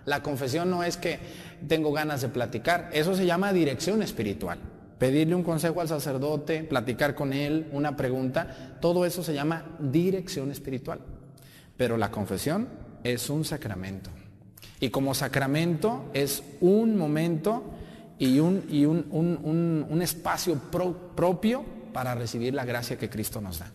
La 0.08 0.24
confesión 0.24 0.70
no 0.70 0.84
es 0.84 0.96
que 0.96 1.20
tengo 1.68 1.92
ganas 1.92 2.22
de 2.22 2.30
platicar, 2.30 2.90
eso 2.94 3.14
se 3.14 3.26
llama 3.26 3.52
dirección 3.52 4.02
espiritual. 4.02 4.58
Pedirle 4.98 5.36
un 5.36 5.44
consejo 5.44 5.82
al 5.82 5.90
sacerdote, 5.90 6.64
platicar 6.64 7.14
con 7.14 7.34
él, 7.34 7.68
una 7.74 7.98
pregunta, 7.98 8.78
todo 8.80 9.06
eso 9.06 9.22
se 9.22 9.34
llama 9.34 9.66
dirección 9.80 10.50
espiritual. 10.50 11.02
Pero 11.76 11.98
la 11.98 12.10
confesión 12.10 12.70
es 13.04 13.30
un 13.30 13.44
sacramento. 13.44 14.10
Y 14.80 14.92
como 14.92 15.14
sacramento 15.14 16.10
es 16.14 16.42
un 16.62 16.96
momento 16.96 17.66
y 18.18 18.40
un, 18.40 18.64
y 18.70 18.86
un, 18.86 20.00
espacio 20.02 20.56
propio 21.16 21.66
para 21.92 22.16
recibir 22.16 22.54
la 22.54 22.64
gracia 22.64 22.98
que 22.98 23.10
Cristo 23.10 23.42
nos 23.42 23.60
da. 23.60 23.70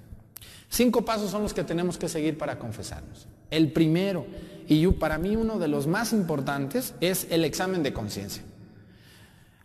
Cinco 0.71 1.05
pasos 1.05 1.31
son 1.31 1.43
los 1.43 1.53
que 1.53 1.63
tenemos 1.63 1.99
que 1.99 2.09
seguir 2.09 2.39
para 2.39 2.59
confesarnos. 2.59 3.29
El 3.51 3.71
primero, 3.71 4.25
y 4.69 4.87
para 4.89 5.19
mí 5.19 5.37
uno 5.37 5.59
de 5.59 5.69
los 5.69 5.87
más 5.87 6.13
importantes, 6.13 6.95
es 7.01 7.27
el 7.31 7.45
examen 7.45 7.83
de 7.83 7.93
conciencia. 7.93 8.43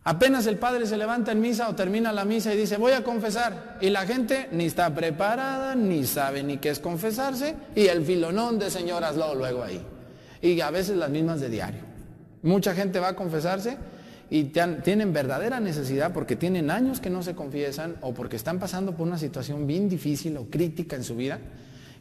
Apenas 0.03 0.47
el 0.47 0.57
padre 0.57 0.85
se 0.85 0.95
levanta 0.95 1.33
en 1.33 1.41
misa 1.41 1.67
o 1.67 1.75
termina 1.75 2.13
la 2.13 2.23
misa 2.23 2.53
y 2.53 2.57
dice, 2.57 2.77
voy 2.77 2.93
a 2.93 3.03
confesar. 3.03 3.77
Y 3.81 3.89
la 3.89 4.05
gente 4.05 4.47
ni 4.53 4.65
está 4.65 4.95
preparada, 4.95 5.75
ni 5.75 6.05
sabe 6.05 6.43
ni 6.43 6.59
qué 6.59 6.69
es 6.69 6.79
confesarse, 6.79 7.55
y 7.75 7.87
el 7.87 8.05
filonón 8.05 8.57
de 8.57 8.71
señoras 8.71 9.17
luego, 9.17 9.35
luego 9.35 9.63
ahí. 9.63 9.81
Y 10.41 10.61
a 10.61 10.71
veces 10.71 10.95
las 10.95 11.09
mismas 11.09 11.41
de 11.41 11.49
diario. 11.49 11.81
Mucha 12.41 12.73
gente 12.73 13.01
va 13.01 13.09
a 13.09 13.15
confesarse 13.17 13.77
y 14.29 14.45
tienen 14.45 15.11
verdadera 15.11 15.59
necesidad 15.59 16.13
porque 16.13 16.37
tienen 16.37 16.71
años 16.71 17.01
que 17.01 17.09
no 17.09 17.21
se 17.21 17.35
confiesan 17.35 17.97
o 17.99 18.13
porque 18.13 18.37
están 18.37 18.59
pasando 18.59 18.95
por 18.95 19.07
una 19.07 19.17
situación 19.17 19.67
bien 19.67 19.89
difícil 19.89 20.37
o 20.37 20.45
crítica 20.45 20.95
en 20.95 21.03
su 21.03 21.17
vida 21.17 21.39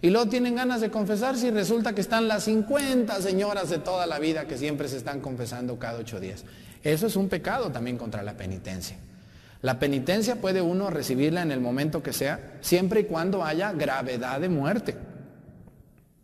y 0.02 0.10
luego 0.10 0.28
tienen 0.28 0.54
ganas 0.54 0.80
de 0.80 0.90
confesarse 0.90 1.48
y 1.48 1.50
resulta 1.50 1.94
que 1.94 2.00
están 2.00 2.28
las 2.28 2.44
50 2.44 3.20
señoras 3.22 3.70
de 3.70 3.78
toda 3.78 4.06
la 4.06 4.18
vida 4.18 4.46
que 4.46 4.58
siempre 4.58 4.88
se 4.88 4.98
están 4.98 5.20
confesando 5.20 5.78
cada 5.78 5.98
ocho 5.98 6.20
días. 6.20 6.44
Eso 6.82 7.06
es 7.06 7.16
un 7.16 7.28
pecado 7.28 7.70
también 7.70 7.98
contra 7.98 8.22
la 8.22 8.36
penitencia. 8.36 8.96
La 9.62 9.78
penitencia 9.78 10.36
puede 10.36 10.60
uno 10.62 10.90
recibirla 10.90 11.42
en 11.42 11.50
el 11.50 11.60
momento 11.60 12.02
que 12.02 12.12
sea, 12.12 12.58
siempre 12.60 13.00
y 13.00 13.04
cuando 13.04 13.44
haya 13.44 13.72
gravedad 13.72 14.40
de 14.40 14.48
muerte. 14.48 14.96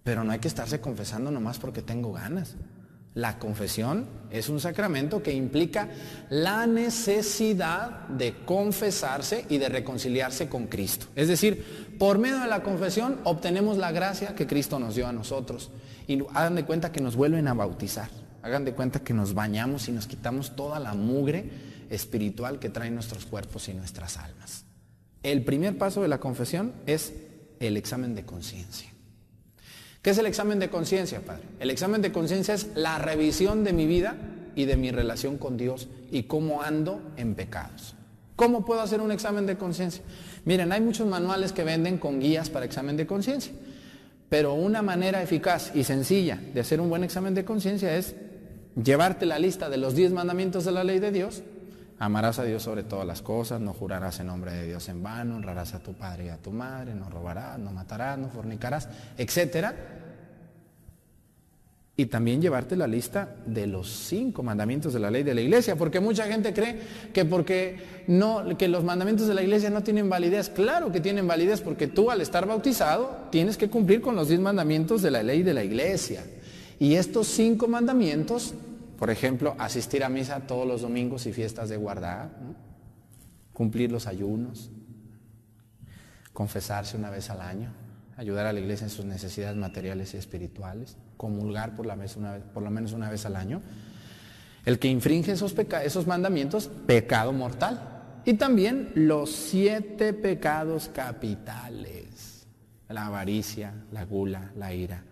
Pero 0.04 0.22
no 0.22 0.32
hay 0.32 0.38
que 0.38 0.48
estarse 0.48 0.80
confesando 0.80 1.30
nomás 1.30 1.58
porque 1.58 1.82
tengo 1.82 2.12
ganas. 2.12 2.56
La 3.14 3.38
confesión 3.38 4.06
es 4.30 4.48
un 4.48 4.58
sacramento 4.58 5.22
que 5.22 5.34
implica 5.34 5.88
la 6.30 6.66
necesidad 6.66 8.08
de 8.08 8.36
confesarse 8.46 9.44
y 9.50 9.58
de 9.58 9.68
reconciliarse 9.68 10.48
con 10.48 10.66
Cristo. 10.66 11.06
Es 11.14 11.28
decir, 11.28 11.91
por 12.02 12.18
medio 12.18 12.40
de 12.40 12.48
la 12.48 12.64
confesión 12.64 13.20
obtenemos 13.22 13.78
la 13.78 13.92
gracia 13.92 14.34
que 14.34 14.48
Cristo 14.48 14.80
nos 14.80 14.96
dio 14.96 15.06
a 15.06 15.12
nosotros. 15.12 15.70
Y 16.08 16.18
hagan 16.34 16.56
de 16.56 16.64
cuenta 16.64 16.90
que 16.90 17.00
nos 17.00 17.14
vuelven 17.14 17.46
a 17.46 17.54
bautizar. 17.54 18.08
Hagan 18.42 18.64
de 18.64 18.72
cuenta 18.72 19.04
que 19.04 19.14
nos 19.14 19.34
bañamos 19.34 19.86
y 19.86 19.92
nos 19.92 20.08
quitamos 20.08 20.56
toda 20.56 20.80
la 20.80 20.94
mugre 20.94 21.48
espiritual 21.90 22.58
que 22.58 22.70
traen 22.70 22.94
nuestros 22.96 23.24
cuerpos 23.24 23.68
y 23.68 23.74
nuestras 23.74 24.16
almas. 24.16 24.64
El 25.22 25.44
primer 25.44 25.78
paso 25.78 26.02
de 26.02 26.08
la 26.08 26.18
confesión 26.18 26.72
es 26.86 27.12
el 27.60 27.76
examen 27.76 28.16
de 28.16 28.24
conciencia. 28.24 28.90
¿Qué 30.02 30.10
es 30.10 30.18
el 30.18 30.26
examen 30.26 30.58
de 30.58 30.70
conciencia, 30.70 31.20
Padre? 31.20 31.44
El 31.60 31.70
examen 31.70 32.02
de 32.02 32.10
conciencia 32.10 32.54
es 32.54 32.70
la 32.74 32.98
revisión 32.98 33.62
de 33.62 33.74
mi 33.74 33.86
vida 33.86 34.16
y 34.56 34.64
de 34.64 34.76
mi 34.76 34.90
relación 34.90 35.38
con 35.38 35.56
Dios 35.56 35.86
y 36.10 36.24
cómo 36.24 36.62
ando 36.62 37.00
en 37.16 37.36
pecados. 37.36 37.94
¿Cómo 38.34 38.64
puedo 38.64 38.80
hacer 38.80 39.00
un 39.00 39.12
examen 39.12 39.46
de 39.46 39.56
conciencia? 39.56 40.02
Miren, 40.44 40.72
hay 40.72 40.80
muchos 40.80 41.06
manuales 41.06 41.52
que 41.52 41.64
venden 41.64 41.98
con 41.98 42.20
guías 42.20 42.50
para 42.50 42.66
examen 42.66 42.96
de 42.96 43.06
conciencia, 43.06 43.52
pero 44.28 44.54
una 44.54 44.82
manera 44.82 45.22
eficaz 45.22 45.70
y 45.74 45.84
sencilla 45.84 46.38
de 46.52 46.60
hacer 46.60 46.80
un 46.80 46.88
buen 46.88 47.04
examen 47.04 47.34
de 47.34 47.44
conciencia 47.44 47.96
es 47.96 48.16
llevarte 48.82 49.26
la 49.26 49.38
lista 49.38 49.68
de 49.68 49.76
los 49.76 49.94
diez 49.94 50.12
mandamientos 50.12 50.64
de 50.64 50.72
la 50.72 50.84
ley 50.84 50.98
de 50.98 51.12
Dios. 51.12 51.42
Amarás 51.98 52.40
a 52.40 52.44
Dios 52.44 52.64
sobre 52.64 52.82
todas 52.82 53.06
las 53.06 53.22
cosas, 53.22 53.60
no 53.60 53.72
jurarás 53.72 54.18
en 54.18 54.26
nombre 54.26 54.52
de 54.52 54.66
Dios 54.66 54.88
en 54.88 55.02
vano, 55.02 55.36
honrarás 55.36 55.74
a 55.74 55.78
tu 55.78 55.94
padre 55.94 56.26
y 56.26 56.28
a 56.30 56.38
tu 56.38 56.50
madre, 56.50 56.94
no 56.94 57.08
robarás, 57.08 57.60
no 57.60 57.70
matarás, 57.70 58.18
no 58.18 58.28
fornicarás, 58.28 58.88
etcétera 59.16 60.01
y 61.94 62.06
también 62.06 62.40
llevarte 62.40 62.74
la 62.74 62.86
lista 62.86 63.36
de 63.44 63.66
los 63.66 63.88
cinco 63.90 64.42
mandamientos 64.42 64.94
de 64.94 65.00
la 65.00 65.10
ley 65.10 65.22
de 65.22 65.34
la 65.34 65.42
iglesia, 65.42 65.76
porque 65.76 66.00
mucha 66.00 66.26
gente 66.26 66.54
cree 66.54 66.80
que 67.12 67.26
porque 67.26 68.04
no 68.06 68.56
que 68.56 68.66
los 68.68 68.82
mandamientos 68.82 69.28
de 69.28 69.34
la 69.34 69.42
iglesia 69.42 69.68
no 69.68 69.82
tienen 69.82 70.08
validez. 70.08 70.48
Claro 70.48 70.90
que 70.90 71.00
tienen 71.00 71.28
validez 71.28 71.60
porque 71.60 71.88
tú 71.88 72.10
al 72.10 72.22
estar 72.22 72.46
bautizado 72.46 73.28
tienes 73.30 73.58
que 73.58 73.68
cumplir 73.68 74.00
con 74.00 74.16
los 74.16 74.28
diez 74.28 74.40
mandamientos 74.40 75.02
de 75.02 75.10
la 75.10 75.22
ley 75.22 75.42
de 75.42 75.52
la 75.52 75.64
iglesia. 75.64 76.24
Y 76.78 76.94
estos 76.94 77.28
cinco 77.28 77.68
mandamientos, 77.68 78.54
por 78.98 79.10
ejemplo, 79.10 79.54
asistir 79.58 80.02
a 80.02 80.08
misa 80.08 80.40
todos 80.46 80.66
los 80.66 80.80
domingos 80.80 81.26
y 81.26 81.32
fiestas 81.32 81.68
de 81.68 81.76
guardar, 81.76 82.30
cumplir 83.52 83.92
los 83.92 84.06
ayunos, 84.06 84.70
confesarse 86.32 86.96
una 86.96 87.10
vez 87.10 87.28
al 87.28 87.42
año, 87.42 87.70
ayudar 88.16 88.46
a 88.46 88.52
la 88.52 88.60
iglesia 88.60 88.84
en 88.84 88.90
sus 88.90 89.04
necesidades 89.04 89.56
materiales 89.56 90.14
y 90.14 90.16
espirituales, 90.16 90.96
comulgar 91.22 91.76
por, 91.76 91.86
la 91.86 91.96
una 92.16 92.38
por 92.52 92.64
lo 92.64 92.70
menos 92.72 92.92
una 92.92 93.08
vez 93.08 93.24
al 93.26 93.36
año. 93.36 93.62
El 94.64 94.80
que 94.80 94.88
infringe 94.88 95.30
esos, 95.30 95.54
esos 95.84 96.04
mandamientos, 96.08 96.68
pecado 96.84 97.32
mortal. 97.32 97.80
Y 98.24 98.34
también 98.34 98.90
los 98.96 99.30
siete 99.30 100.14
pecados 100.14 100.90
capitales. 100.92 102.44
La 102.88 103.06
avaricia, 103.06 103.72
la 103.92 104.04
gula, 104.04 104.50
la 104.56 104.74
ira, 104.74 105.04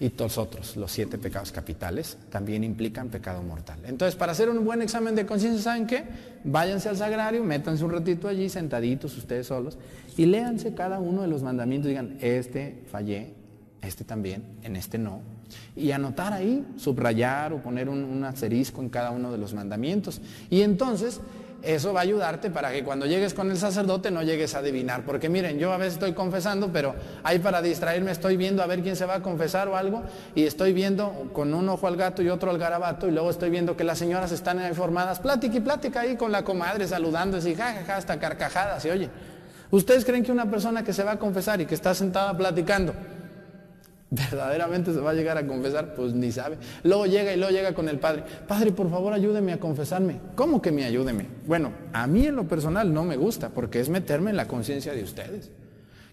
y 0.00 0.10
todos 0.10 0.38
otros, 0.38 0.76
los 0.76 0.90
siete 0.90 1.16
pecados 1.16 1.52
capitales, 1.52 2.18
también 2.30 2.64
implican 2.64 3.10
pecado 3.10 3.42
mortal. 3.42 3.78
Entonces, 3.84 4.16
para 4.16 4.32
hacer 4.32 4.50
un 4.50 4.64
buen 4.64 4.82
examen 4.82 5.14
de 5.14 5.24
conciencia, 5.24 5.62
¿saben 5.62 5.86
qué? 5.86 6.04
Váyanse 6.42 6.88
al 6.88 6.96
sagrario, 6.96 7.44
métanse 7.44 7.84
un 7.84 7.92
ratito 7.92 8.26
allí, 8.26 8.48
sentaditos 8.48 9.16
ustedes 9.16 9.46
solos, 9.46 9.78
y 10.16 10.26
léanse 10.26 10.74
cada 10.74 10.98
uno 10.98 11.22
de 11.22 11.28
los 11.28 11.42
mandamientos, 11.42 11.88
digan, 11.88 12.18
este 12.20 12.82
fallé, 12.90 13.39
este 13.82 14.04
también, 14.04 14.44
en 14.62 14.76
este 14.76 14.98
no. 14.98 15.20
Y 15.74 15.90
anotar 15.90 16.32
ahí, 16.32 16.64
subrayar 16.76 17.52
o 17.52 17.62
poner 17.62 17.88
un, 17.88 18.04
un 18.04 18.24
asterisco 18.24 18.80
en 18.82 18.88
cada 18.88 19.10
uno 19.10 19.32
de 19.32 19.38
los 19.38 19.54
mandamientos. 19.54 20.20
Y 20.48 20.62
entonces 20.62 21.20
eso 21.62 21.92
va 21.92 22.00
a 22.00 22.02
ayudarte 22.04 22.50
para 22.50 22.72
que 22.72 22.82
cuando 22.82 23.06
llegues 23.06 23.34
con 23.34 23.50
el 23.50 23.58
sacerdote 23.58 24.10
no 24.10 24.22
llegues 24.22 24.54
a 24.54 24.58
adivinar. 24.58 25.04
Porque 25.04 25.28
miren, 25.28 25.58
yo 25.58 25.72
a 25.72 25.76
veces 25.76 25.94
estoy 25.94 26.12
confesando, 26.12 26.70
pero 26.72 26.94
ahí 27.22 27.38
para 27.38 27.60
distraerme 27.60 28.10
estoy 28.10 28.36
viendo 28.36 28.62
a 28.62 28.66
ver 28.66 28.82
quién 28.82 28.96
se 28.96 29.04
va 29.04 29.16
a 29.16 29.22
confesar 29.22 29.68
o 29.68 29.76
algo, 29.76 30.02
y 30.34 30.44
estoy 30.44 30.72
viendo 30.72 31.30
con 31.32 31.52
un 31.52 31.68
ojo 31.68 31.86
al 31.86 31.96
gato 31.96 32.22
y 32.22 32.28
otro 32.28 32.50
al 32.50 32.58
garabato, 32.58 33.08
y 33.08 33.10
luego 33.10 33.30
estoy 33.30 33.50
viendo 33.50 33.76
que 33.76 33.84
las 33.84 33.98
señoras 33.98 34.32
están 34.32 34.64
informadas, 34.66 35.20
plática 35.20 35.56
y 35.56 35.60
plática 35.60 36.00
ahí 36.00 36.16
con 36.16 36.32
la 36.32 36.44
comadre 36.44 36.86
saludando, 36.86 37.36
y 37.36 37.54
jajaja, 37.54 37.96
hasta 37.96 38.18
carcajadas, 38.18 38.84
y 38.86 38.90
oye, 38.90 39.10
¿ustedes 39.70 40.04
creen 40.04 40.24
que 40.24 40.32
una 40.32 40.50
persona 40.50 40.82
que 40.82 40.92
se 40.92 41.02
va 41.02 41.12
a 41.12 41.18
confesar 41.18 41.60
y 41.60 41.66
que 41.66 41.74
está 41.74 41.94
sentada 41.94 42.36
platicando, 42.36 42.94
verdaderamente 44.10 44.92
se 44.92 45.00
va 45.00 45.10
a 45.10 45.14
llegar 45.14 45.38
a 45.38 45.46
confesar, 45.46 45.94
pues 45.94 46.12
ni 46.12 46.32
sabe. 46.32 46.58
Luego 46.82 47.06
llega 47.06 47.32
y 47.32 47.36
luego 47.36 47.52
llega 47.52 47.74
con 47.74 47.88
el 47.88 47.98
padre, 47.98 48.24
padre, 48.46 48.72
por 48.72 48.90
favor 48.90 49.12
ayúdeme 49.12 49.52
a 49.52 49.60
confesarme. 49.60 50.20
¿Cómo 50.34 50.60
que 50.60 50.72
me 50.72 50.84
ayúdeme? 50.84 51.26
Bueno, 51.46 51.72
a 51.92 52.06
mí 52.06 52.26
en 52.26 52.36
lo 52.36 52.48
personal 52.48 52.92
no 52.92 53.04
me 53.04 53.16
gusta, 53.16 53.50
porque 53.50 53.80
es 53.80 53.88
meterme 53.88 54.30
en 54.30 54.36
la 54.36 54.48
conciencia 54.48 54.92
de 54.92 55.04
ustedes. 55.04 55.50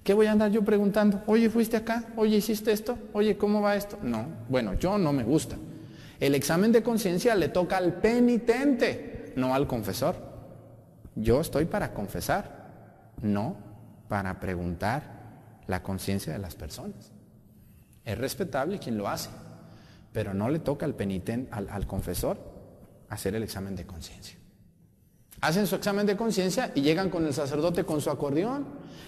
¿Qué 0.04 0.14
voy 0.14 0.28
a 0.28 0.32
andar 0.32 0.52
yo 0.52 0.64
preguntando? 0.64 1.24
Oye, 1.26 1.50
fuiste 1.50 1.76
acá, 1.76 2.06
oye, 2.16 2.38
hiciste 2.38 2.72
esto, 2.72 2.98
oye, 3.14 3.36
¿cómo 3.36 3.62
va 3.62 3.76
esto? 3.76 3.98
No, 4.02 4.28
bueno, 4.48 4.76
yo 4.76 4.98
no 4.98 5.12
me 5.12 5.24
gusta. 5.24 5.58
El 6.20 6.34
examen 6.34 6.72
de 6.72 6.82
conciencia 6.82 7.36
le 7.36 7.50
toca 7.50 7.78
al 7.78 7.96
penitente, 7.96 9.34
no 9.36 9.54
al 9.54 9.68
confesor. 9.68 10.16
Yo 11.16 11.42
estoy 11.42 11.66
para 11.66 11.94
confesar, 11.94 12.68
no 13.22 13.58
para 14.08 14.40
preguntar 14.40 15.18
la 15.68 15.84
conciencia 15.84 16.32
de 16.32 16.40
las 16.40 16.56
personas. 16.56 17.17
Es 18.08 18.18
respetable 18.18 18.80
quien 18.80 18.98
lo 18.98 19.10
hace, 19.10 19.30
pero 20.14 20.34
no 20.34 20.48
le 20.48 20.60
toca 20.60 20.86
al 20.86 20.96
penitente, 20.96 21.52
al, 21.52 21.86
confesor, 21.86 22.40
hacer 23.10 23.36
el 23.36 23.44
examen 23.44 23.76
de 23.76 23.86
conciencia. 23.86 24.38
Hacen 25.42 25.68
su 25.68 25.76
examen 25.76 26.08
de 26.08 26.16
conciencia 26.16 26.72
y 26.74 26.84
llegan 26.84 27.10
con 27.10 27.26
el 27.26 27.34
sacerdote 27.34 27.84
con 27.84 28.00
su 28.00 28.10
acordeón. 28.10 28.66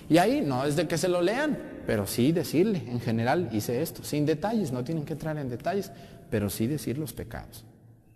Y 0.10 0.18
ahí 0.18 0.42
no 0.42 0.66
es 0.66 0.76
de 0.76 0.86
que 0.86 0.98
se 0.98 1.08
lo 1.08 1.22
lean, 1.22 1.58
pero 1.88 2.06
sí 2.06 2.34
decirle, 2.34 2.84
en 2.88 3.00
general 3.00 3.48
hice 3.54 3.82
esto, 3.82 4.04
sin 4.04 4.26
detalles, 4.26 4.74
no 4.74 4.84
tienen 4.84 5.06
que 5.06 5.14
entrar 5.14 5.38
en 5.38 5.48
detalles, 5.48 5.94
pero 6.30 6.50
sí 6.50 6.68
decir 6.68 6.98
los 6.98 7.14
pecados. 7.14 7.64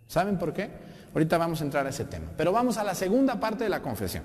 ¿Saben 0.06 0.38
por 0.38 0.52
qué? 0.52 0.68
Ahorita 1.14 1.38
vamos 1.38 1.62
a 1.62 1.64
entrar 1.64 1.86
a 1.86 1.88
ese 1.88 2.04
tema. 2.04 2.26
Pero 2.36 2.52
vamos 2.52 2.76
a 2.76 2.84
la 2.84 2.94
segunda 2.94 3.40
parte 3.40 3.64
de 3.64 3.70
la 3.70 3.80
confesión. 3.80 4.24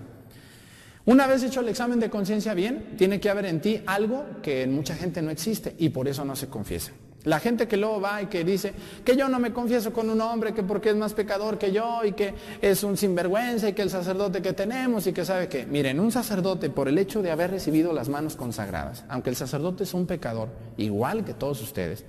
Una 1.10 1.26
vez 1.26 1.42
hecho 1.42 1.62
el 1.62 1.70
examen 1.70 2.00
de 2.00 2.08
conciencia 2.08 2.54
bien, 2.54 2.94
tiene 2.96 3.20
que 3.20 3.32
haber 3.32 3.46
en 3.46 3.62
ti 3.62 3.82
algo 3.88 4.26
que 4.44 4.62
en 4.62 4.76
mucha 4.76 4.94
gente 4.94 5.24
no 5.24 5.32
existe 5.32 5.74
y 5.80 5.90
por 5.90 6.08
eso 6.08 6.24
no 6.24 6.36
se 6.36 6.50
confiesa. 6.50 6.92
La 7.24 7.40
gente 7.40 7.68
que 7.68 7.78
luego 7.78 8.00
va 8.00 8.22
y 8.22 8.28
que 8.28 8.44
dice 8.44 8.74
que 9.04 9.18
yo 9.18 9.28
no 9.28 9.40
me 9.40 9.52
confieso 9.52 9.92
con 9.92 10.12
un 10.12 10.22
hombre, 10.22 10.54
que 10.54 10.62
porque 10.62 10.92
es 10.92 10.96
más 10.96 11.16
pecador 11.16 11.58
que 11.58 11.72
yo 11.72 12.06
y 12.06 12.12
que 12.12 12.36
es 12.62 12.84
un 12.84 12.96
sinvergüenza 12.96 13.70
y 13.70 13.74
que 13.74 13.82
el 13.82 13.90
sacerdote 13.90 14.44
que 14.44 14.54
tenemos 14.54 15.08
y 15.08 15.12
que 15.12 15.26
sabe 15.26 15.48
que, 15.48 15.66
miren, 15.66 16.00
un 16.00 16.12
sacerdote 16.12 16.70
por 16.70 16.88
el 16.88 17.00
hecho 17.00 17.24
de 17.24 17.32
haber 17.32 17.50
recibido 17.50 17.92
las 17.92 18.08
manos 18.08 18.36
consagradas, 18.36 19.04
aunque 19.10 19.32
el 19.32 19.36
sacerdote 19.36 19.86
es 19.86 19.96
un 19.96 20.06
pecador, 20.06 20.50
igual 20.78 21.26
que 21.26 21.34
todos 21.34 21.60
ustedes, 21.64 22.06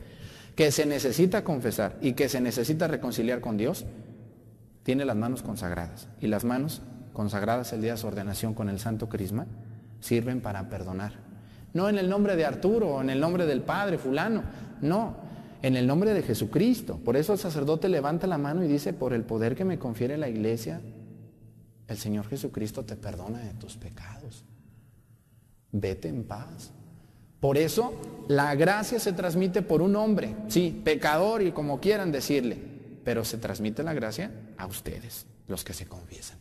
que 0.54 0.71
se 0.71 0.85
necesita 0.85 1.42
confesar 1.42 1.97
y 2.02 2.12
que 2.12 2.28
se 2.28 2.42
necesita 2.42 2.87
reconciliar 2.87 3.40
con 3.40 3.57
Dios, 3.57 3.87
tiene 4.83 5.07
las 5.07 5.16
manos 5.16 5.40
consagradas. 5.40 6.07
Y 6.21 6.26
las 6.26 6.45
manos 6.45 6.83
consagradas 7.12 7.72
el 7.72 7.82
día 7.82 7.92
de 7.92 7.98
su 7.98 8.06
ordenación 8.06 8.54
con 8.54 8.68
el 8.68 8.78
Santo 8.78 9.08
Crisma 9.08 9.46
sirven 10.00 10.40
para 10.40 10.68
perdonar. 10.68 11.12
No 11.72 11.88
en 11.88 11.98
el 11.98 12.08
nombre 12.08 12.36
de 12.36 12.44
Arturo 12.44 12.88
o 12.88 13.00
en 13.00 13.10
el 13.10 13.20
nombre 13.20 13.46
del 13.46 13.62
Padre 13.62 13.98
fulano, 13.98 14.42
no, 14.80 15.16
en 15.62 15.76
el 15.76 15.86
nombre 15.86 16.14
de 16.14 16.22
Jesucristo. 16.22 16.98
Por 16.98 17.16
eso 17.16 17.32
el 17.32 17.38
sacerdote 17.38 17.88
levanta 17.88 18.26
la 18.26 18.38
mano 18.38 18.64
y 18.64 18.68
dice, 18.68 18.92
por 18.92 19.12
el 19.12 19.22
poder 19.22 19.54
que 19.54 19.64
me 19.64 19.78
confiere 19.78 20.16
la 20.16 20.28
iglesia, 20.28 20.80
el 21.86 21.96
Señor 21.96 22.28
Jesucristo 22.28 22.84
te 22.84 22.96
perdona 22.96 23.38
de 23.38 23.54
tus 23.54 23.76
pecados. 23.76 24.44
Vete 25.72 26.08
en 26.08 26.24
paz. 26.24 26.72
Por 27.38 27.56
eso 27.56 27.94
la 28.28 28.54
gracia 28.54 28.98
se 28.98 29.12
transmite 29.12 29.62
por 29.62 29.80
un 29.80 29.96
hombre, 29.96 30.34
sí, 30.48 30.80
pecador 30.84 31.42
y 31.42 31.52
como 31.52 31.80
quieran 31.80 32.12
decirle, 32.12 32.58
pero 33.04 33.24
se 33.24 33.38
transmite 33.38 33.82
la 33.82 33.94
gracia 33.94 34.30
a 34.58 34.66
ustedes, 34.66 35.26
los 35.48 35.64
que 35.64 35.72
se 35.72 35.86
confiesan. 35.86 36.39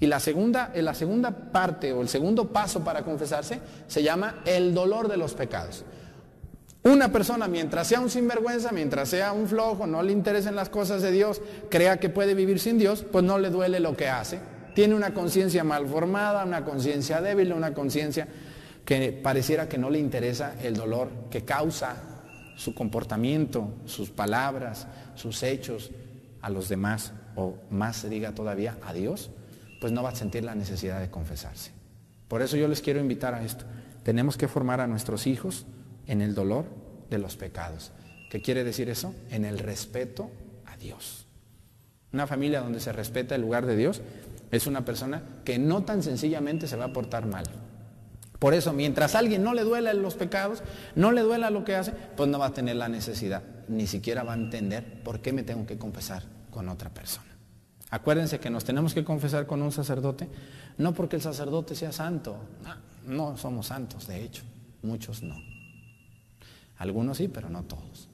Y 0.00 0.06
la 0.06 0.20
segunda, 0.20 0.72
la 0.74 0.94
segunda 0.94 1.30
parte 1.30 1.92
o 1.92 2.02
el 2.02 2.08
segundo 2.08 2.48
paso 2.52 2.84
para 2.84 3.02
confesarse 3.02 3.60
se 3.86 4.02
llama 4.02 4.42
el 4.44 4.72
dolor 4.74 5.08
de 5.08 5.16
los 5.16 5.34
pecados. 5.34 5.84
Una 6.84 7.10
persona, 7.10 7.48
mientras 7.48 7.88
sea 7.88 8.00
un 8.00 8.08
sinvergüenza, 8.08 8.70
mientras 8.70 9.08
sea 9.08 9.32
un 9.32 9.48
flojo, 9.48 9.86
no 9.86 10.02
le 10.02 10.12
interesen 10.12 10.54
las 10.54 10.68
cosas 10.68 11.02
de 11.02 11.10
Dios, 11.10 11.42
crea 11.68 11.98
que 11.98 12.08
puede 12.08 12.34
vivir 12.34 12.60
sin 12.60 12.78
Dios, 12.78 13.04
pues 13.10 13.24
no 13.24 13.38
le 13.38 13.50
duele 13.50 13.80
lo 13.80 13.96
que 13.96 14.08
hace. 14.08 14.38
Tiene 14.74 14.94
una 14.94 15.12
conciencia 15.12 15.64
mal 15.64 15.88
formada, 15.88 16.44
una 16.44 16.64
conciencia 16.64 17.20
débil, 17.20 17.52
una 17.52 17.74
conciencia 17.74 18.28
que 18.84 19.12
pareciera 19.12 19.68
que 19.68 19.76
no 19.76 19.90
le 19.90 19.98
interesa 19.98 20.54
el 20.62 20.76
dolor 20.76 21.10
que 21.30 21.44
causa 21.44 21.96
su 22.56 22.74
comportamiento, 22.74 23.74
sus 23.84 24.10
palabras, 24.10 24.86
sus 25.14 25.42
hechos 25.42 25.90
a 26.40 26.48
los 26.48 26.68
demás, 26.68 27.12
o 27.34 27.56
más 27.70 27.96
se 27.96 28.08
diga 28.08 28.32
todavía 28.34 28.78
a 28.86 28.92
Dios, 28.92 29.30
pues 29.80 29.92
no 29.92 30.02
va 30.02 30.10
a 30.10 30.14
sentir 30.14 30.44
la 30.44 30.54
necesidad 30.54 31.00
de 31.00 31.10
confesarse. 31.10 31.72
Por 32.28 32.42
eso 32.42 32.56
yo 32.56 32.68
les 32.68 32.82
quiero 32.82 33.00
invitar 33.00 33.34
a 33.34 33.42
esto. 33.42 33.64
Tenemos 34.02 34.36
que 34.36 34.48
formar 34.48 34.80
a 34.80 34.86
nuestros 34.86 35.26
hijos 35.26 35.66
en 36.06 36.20
el 36.20 36.34
dolor 36.34 36.66
de 37.10 37.18
los 37.18 37.36
pecados. 37.36 37.92
¿Qué 38.30 38.42
quiere 38.42 38.64
decir 38.64 38.90
eso? 38.90 39.14
En 39.30 39.44
el 39.44 39.58
respeto 39.58 40.30
a 40.66 40.76
Dios. 40.76 41.26
Una 42.12 42.26
familia 42.26 42.60
donde 42.60 42.80
se 42.80 42.92
respeta 42.92 43.34
el 43.34 43.42
lugar 43.42 43.66
de 43.66 43.76
Dios 43.76 44.02
es 44.50 44.66
una 44.66 44.84
persona 44.84 45.22
que 45.44 45.58
no 45.58 45.84
tan 45.84 46.02
sencillamente 46.02 46.66
se 46.66 46.76
va 46.76 46.86
a 46.86 46.92
portar 46.92 47.26
mal. 47.26 47.44
Por 48.38 48.54
eso, 48.54 48.72
mientras 48.72 49.14
a 49.14 49.18
alguien 49.18 49.42
no 49.42 49.52
le 49.52 49.62
duela 49.62 49.92
los 49.94 50.14
pecados, 50.14 50.62
no 50.94 51.12
le 51.12 51.22
duela 51.22 51.50
lo 51.50 51.64
que 51.64 51.74
hace, 51.74 51.92
pues 52.16 52.30
no 52.30 52.38
va 52.38 52.46
a 52.46 52.54
tener 52.54 52.76
la 52.76 52.88
necesidad, 52.88 53.42
ni 53.66 53.86
siquiera 53.86 54.22
va 54.22 54.32
a 54.34 54.36
entender 54.36 55.02
por 55.02 55.20
qué 55.20 55.32
me 55.32 55.42
tengo 55.42 55.66
que 55.66 55.76
confesar 55.76 56.22
con 56.50 56.68
otra 56.68 56.90
persona. 56.90 57.27
Acuérdense 57.90 58.38
que 58.38 58.50
nos 58.50 58.64
tenemos 58.64 58.92
que 58.92 59.04
confesar 59.04 59.46
con 59.46 59.62
un 59.62 59.72
sacerdote, 59.72 60.28
no 60.76 60.92
porque 60.92 61.16
el 61.16 61.22
sacerdote 61.22 61.74
sea 61.74 61.92
santo, 61.92 62.36
no, 63.06 63.36
somos 63.38 63.68
santos, 63.68 64.06
de 64.06 64.22
hecho, 64.22 64.42
muchos 64.82 65.22
no. 65.22 65.36
Algunos 66.76 67.16
sí, 67.16 67.28
pero 67.28 67.48
no 67.48 67.64
todos. 67.64 68.08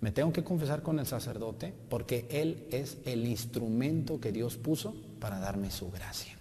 Me 0.00 0.12
tengo 0.12 0.32
que 0.32 0.44
confesar 0.44 0.82
con 0.82 0.98
el 0.98 1.06
sacerdote 1.06 1.74
porque 1.88 2.26
Él 2.30 2.66
es 2.70 2.98
el 3.04 3.26
instrumento 3.26 4.20
que 4.20 4.32
Dios 4.32 4.56
puso 4.56 4.94
para 5.20 5.38
darme 5.38 5.70
su 5.70 5.90
gracia. 5.90 6.36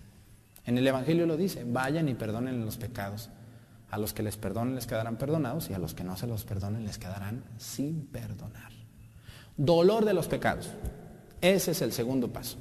En 0.65 0.77
el 0.77 0.87
Evangelio 0.87 1.25
lo 1.25 1.37
dice, 1.37 1.63
vayan 1.63 2.09
y 2.09 2.13
perdonen 2.13 2.65
los 2.65 2.77
pecados. 2.77 3.29
A 3.89 3.97
los 3.97 4.13
que 4.13 4.23
les 4.23 4.37
perdonen 4.37 4.75
les 4.75 4.87
quedarán 4.87 5.17
perdonados 5.17 5.69
y 5.69 5.73
a 5.73 5.79
los 5.79 5.93
que 5.93 6.03
no 6.03 6.15
se 6.15 6.25
los 6.25 6.45
perdonen 6.45 6.85
les 6.85 6.97
quedarán 6.97 7.43
sin 7.57 8.07
perdonar. 8.07 8.71
Dolor 9.57 10.05
de 10.05 10.13
los 10.13 10.27
pecados. 10.27 10.69
Ese 11.41 11.71
es 11.71 11.81
el 11.81 11.91
segundo 11.91 12.27
paso. 12.27 12.57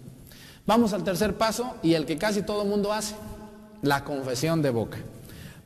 Vamos 0.66 0.92
al 0.92 1.04
tercer 1.04 1.34
paso 1.36 1.76
y 1.82 1.94
el 1.94 2.06
que 2.06 2.16
casi 2.16 2.42
todo 2.42 2.64
mundo 2.64 2.92
hace, 2.92 3.14
la 3.82 4.04
confesión 4.04 4.62
de 4.62 4.70
boca. 4.70 4.98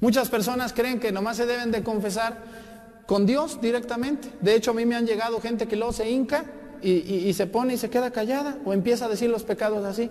Muchas 0.01 0.29
personas 0.29 0.73
creen 0.73 1.01
que 1.01 1.13
nomás 1.13 1.37
se 1.37 1.47
deben 1.47 1.71
de 1.71 1.83
confesar 1.83 2.39
con 3.07 3.27
Dios 3.27 3.61
directamente. 3.61 4.29
De 4.41 4.55
hecho, 4.55 4.71
a 4.71 4.75
mí 4.75 4.85
me 4.87 4.97
han 4.97 5.07
llegado 5.07 5.41
gente 5.41 5.67
que 5.67 5.77
luego 5.77 5.93
se 5.93 6.11
hinca 6.11 6.45
y, 6.83 7.33
se 7.33 7.47
pone 7.47 7.75
y 7.75 7.79
se 7.79 7.89
queda 7.89 8.11
callada 8.11 8.59
o 8.65 8.73
empieza 8.73 9.07
a 9.07 9.09
decir 9.09 9.31
los 9.31 9.45
pecados 9.45 9.85
así, 9.87 10.11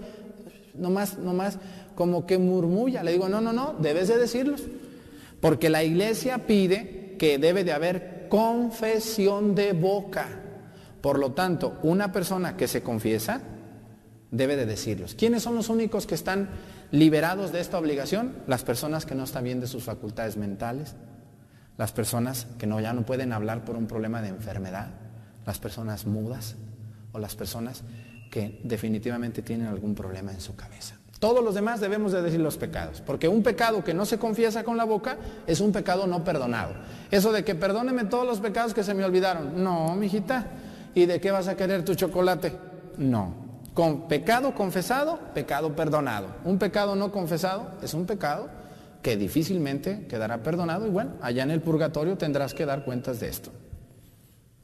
nomás, 0.73 1.17
nomás 1.19 1.57
como 1.95 2.25
que 2.25 2.37
murmulla. 2.37 3.03
Le 3.03 3.11
digo, 3.11 3.29
no, 3.29 3.41
no, 3.41 3.53
no, 3.53 3.75
debes 3.79 4.07
de 4.07 4.17
decirlos. 4.17 4.63
Porque 5.39 5.69
la 5.69 5.83
iglesia 5.83 6.47
pide 6.47 7.15
que 7.19 7.37
debe 7.37 7.63
de 7.63 7.73
haber 7.73 8.27
confesión 8.29 9.55
de 9.55 9.73
boca. 9.73 10.42
Por 11.03 11.19
lo 11.19 11.33
tanto, 11.33 11.77
una 11.83 12.13
persona 12.13 12.55
que 12.55 12.69
se 12.69 12.81
confiesa 12.81 13.41
debe 14.31 14.55
de 14.55 14.65
decirlos. 14.65 15.15
¿Quiénes 15.15 15.43
son 15.43 15.53
los 15.53 15.67
únicos 15.67 16.07
que 16.07 16.15
están 16.15 16.47
liberados 16.91 17.51
de 17.51 17.59
esta 17.59 17.77
obligación? 17.77 18.37
Las 18.47 18.63
personas 18.63 19.05
que 19.05 19.13
no 19.13 19.25
están 19.25 19.43
bien 19.43 19.59
de 19.59 19.67
sus 19.67 19.83
facultades 19.83 20.37
mentales, 20.37 20.95
las 21.77 21.91
personas 21.91 22.47
que 22.57 22.67
no, 22.67 22.79
ya 22.79 22.93
no 22.93 23.05
pueden 23.05 23.33
hablar 23.33 23.65
por 23.65 23.75
un 23.75 23.85
problema 23.85 24.21
de 24.21 24.29
enfermedad, 24.29 24.91
las 25.45 25.59
personas 25.59 26.05
mudas 26.05 26.55
o 27.11 27.19
las 27.19 27.35
personas 27.35 27.83
que 28.31 28.61
definitivamente 28.63 29.41
tienen 29.41 29.67
algún 29.67 29.95
problema 29.95 30.31
en 30.31 30.39
su 30.39 30.55
cabeza. 30.55 30.95
Todos 31.19 31.43
los 31.43 31.53
demás 31.53 31.81
debemos 31.81 32.13
de 32.13 32.21
decir 32.21 32.39
los 32.39 32.55
pecados, 32.55 33.01
porque 33.01 33.27
un 33.27 33.43
pecado 33.43 33.83
que 33.83 33.93
no 33.93 34.05
se 34.05 34.17
confiesa 34.17 34.63
con 34.63 34.77
la 34.77 34.85
boca 34.85 35.17
es 35.47 35.59
un 35.59 35.73
pecado 35.73 36.07
no 36.07 36.23
perdonado. 36.23 36.75
Eso 37.11 37.33
de 37.33 37.43
que 37.43 37.55
perdóneme 37.55 38.05
todos 38.05 38.25
los 38.25 38.39
pecados 38.39 38.73
que 38.73 38.85
se 38.85 38.93
me 38.93 39.03
olvidaron. 39.03 39.61
No, 39.61 39.95
mijita, 39.97 40.47
¿Y 40.95 41.05
de 41.05 41.19
qué 41.19 41.31
vas 41.31 41.47
a 41.47 41.55
querer 41.55 41.83
tu 41.83 41.95
chocolate? 41.95 42.53
No. 42.97 43.33
Con 43.73 44.07
pecado 44.07 44.53
confesado, 44.53 45.19
pecado 45.33 45.75
perdonado. 45.75 46.27
Un 46.45 46.59
pecado 46.59 46.95
no 46.95 47.11
confesado 47.11 47.71
es 47.81 47.93
un 47.93 48.05
pecado 48.05 48.49
que 49.01 49.17
difícilmente 49.17 50.05
quedará 50.07 50.43
perdonado 50.43 50.87
y 50.87 50.89
bueno, 50.89 51.13
allá 51.21 51.43
en 51.43 51.51
el 51.51 51.61
purgatorio 51.61 52.17
tendrás 52.17 52.53
que 52.53 52.65
dar 52.65 52.85
cuentas 52.85 53.19
de 53.19 53.29
esto. 53.29 53.51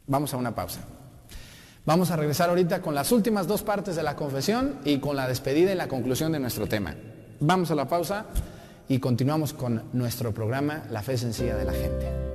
Vamos 0.08 0.34
a 0.34 0.38
una 0.38 0.56
pausa. 0.56 0.82
Vamos 1.86 2.12
a 2.12 2.16
regresar 2.16 2.50
ahorita 2.50 2.82
con 2.82 2.94
las 2.94 3.12
últimas 3.12 3.48
dos 3.48 3.64
partes 3.64 3.96
de 3.96 4.04
la 4.04 4.16
confesión 4.16 4.78
y 4.86 5.00
con 5.00 5.16
la 5.16 5.28
despedida 5.28 5.72
y 5.72 5.76
la 5.76 5.88
conclusión 5.88 6.32
de 6.32 6.40
nuestro 6.40 6.68
tema. 6.68 6.96
Vamos 7.40 7.72
a 7.72 7.76
la 7.76 7.88
pausa 7.88 8.26
y 8.88 9.00
continuamos 9.00 9.54
con 9.54 9.84
nuestro 9.94 10.34
programa 10.34 10.84
La 10.92 11.02
fe 11.02 11.18
sencilla 11.18 11.56
de 11.56 11.66
la 11.66 11.74
gente. 11.74 12.29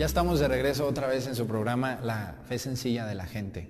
Ya 0.00 0.06
estamos 0.06 0.40
de 0.40 0.48
regreso 0.48 0.86
otra 0.86 1.06
vez 1.08 1.26
en 1.26 1.36
su 1.36 1.46
programa 1.46 2.00
La 2.02 2.36
fe 2.48 2.58
sencilla 2.58 3.04
de 3.04 3.14
la 3.14 3.26
gente. 3.26 3.68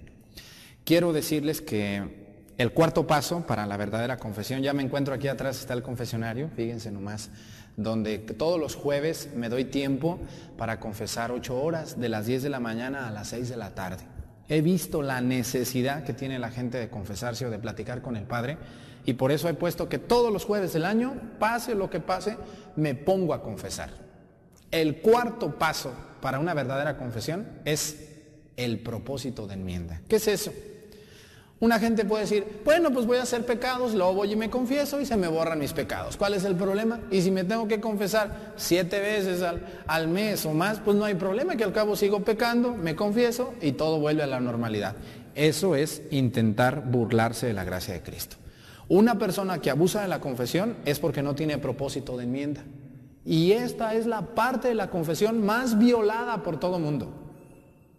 Quiero 0.84 1.12
decirles 1.12 1.60
que 1.60 2.44
el 2.56 2.70
cuarto 2.70 3.04
paso 3.04 3.44
para 3.48 3.66
la 3.66 3.76
verdadera 3.76 4.16
confesión, 4.16 4.62
ya 4.62 4.72
me 4.72 4.84
encuentro 4.84 5.12
aquí 5.12 5.26
atrás, 5.26 5.58
está 5.58 5.74
el 5.74 5.82
confesionario, 5.82 6.48
fíjense 6.54 6.92
nomás, 6.92 7.30
donde 7.76 8.20
todos 8.20 8.60
los 8.60 8.76
jueves 8.76 9.30
me 9.34 9.48
doy 9.48 9.64
tiempo 9.64 10.20
para 10.56 10.78
confesar 10.78 11.32
ocho 11.32 11.60
horas, 11.60 11.98
de 11.98 12.08
las 12.08 12.26
10 12.26 12.44
de 12.44 12.50
la 12.50 12.60
mañana 12.60 13.08
a 13.08 13.10
las 13.10 13.26
6 13.26 13.48
de 13.48 13.56
la 13.56 13.74
tarde. 13.74 14.04
He 14.48 14.60
visto 14.60 15.02
la 15.02 15.20
necesidad 15.20 16.04
que 16.04 16.12
tiene 16.12 16.38
la 16.38 16.52
gente 16.52 16.78
de 16.78 16.90
confesarse 16.90 17.44
o 17.44 17.50
de 17.50 17.58
platicar 17.58 18.02
con 18.02 18.14
el 18.14 18.22
Padre 18.22 18.56
y 19.04 19.14
por 19.14 19.32
eso 19.32 19.48
he 19.48 19.54
puesto 19.54 19.88
que 19.88 19.98
todos 19.98 20.32
los 20.32 20.44
jueves 20.44 20.74
del 20.74 20.84
año, 20.84 21.12
pase 21.40 21.74
lo 21.74 21.90
que 21.90 21.98
pase, 21.98 22.36
me 22.76 22.94
pongo 22.94 23.34
a 23.34 23.42
confesar. 23.42 24.09
El 24.70 24.98
cuarto 24.98 25.58
paso 25.58 25.92
para 26.20 26.38
una 26.38 26.54
verdadera 26.54 26.96
confesión 26.96 27.46
es 27.64 28.08
el 28.56 28.78
propósito 28.78 29.46
de 29.46 29.54
enmienda. 29.54 30.00
¿Qué 30.08 30.16
es 30.16 30.28
eso? 30.28 30.52
Una 31.60 31.78
gente 31.78 32.06
puede 32.06 32.22
decir, 32.22 32.62
bueno, 32.64 32.90
pues 32.90 33.04
voy 33.04 33.18
a 33.18 33.22
hacer 33.22 33.44
pecados, 33.44 33.92
luego 33.92 34.14
voy 34.14 34.32
y 34.32 34.36
me 34.36 34.48
confieso 34.48 34.98
y 34.98 35.04
se 35.04 35.16
me 35.18 35.28
borran 35.28 35.58
mis 35.58 35.74
pecados. 35.74 36.16
¿Cuál 36.16 36.32
es 36.32 36.44
el 36.44 36.56
problema? 36.56 37.00
Y 37.10 37.20
si 37.20 37.30
me 37.30 37.44
tengo 37.44 37.68
que 37.68 37.80
confesar 37.80 38.54
siete 38.56 38.98
veces 38.98 39.42
al, 39.42 39.66
al, 39.86 40.08
mes 40.08 40.46
o 40.46 40.54
más, 40.54 40.80
pues 40.80 40.96
no 40.96 41.04
hay 41.04 41.16
problema, 41.16 41.56
que 41.56 41.64
al 41.64 41.74
cabo 41.74 41.96
sigo 41.96 42.20
pecando, 42.24 42.74
me 42.74 42.96
confieso 42.96 43.52
y 43.60 43.72
todo 43.72 44.00
vuelve 44.00 44.22
a 44.22 44.26
la 44.26 44.40
normalidad. 44.40 44.96
Eso 45.34 45.76
es 45.76 46.00
intentar 46.10 46.84
burlarse 46.86 47.46
de 47.46 47.52
la 47.52 47.64
gracia 47.64 47.92
de 47.92 48.02
Cristo. 48.02 48.36
Una 48.88 49.18
persona 49.18 49.60
que 49.60 49.70
abusa 49.70 50.00
de 50.00 50.08
la 50.08 50.20
confesión 50.20 50.76
es 50.86 50.98
porque 50.98 51.22
no 51.22 51.34
tiene 51.34 51.58
propósito 51.58 52.16
de 52.16 52.24
enmienda. 52.24 52.62
Y 53.24 53.52
esta 53.52 53.94
es 53.94 54.06
la 54.06 54.22
parte 54.34 54.68
de 54.68 54.74
la 54.74 54.90
confesión 54.90 55.44
más 55.44 55.78
violada 55.78 56.42
por 56.42 56.58
todo 56.58 56.78
mundo. 56.78 57.12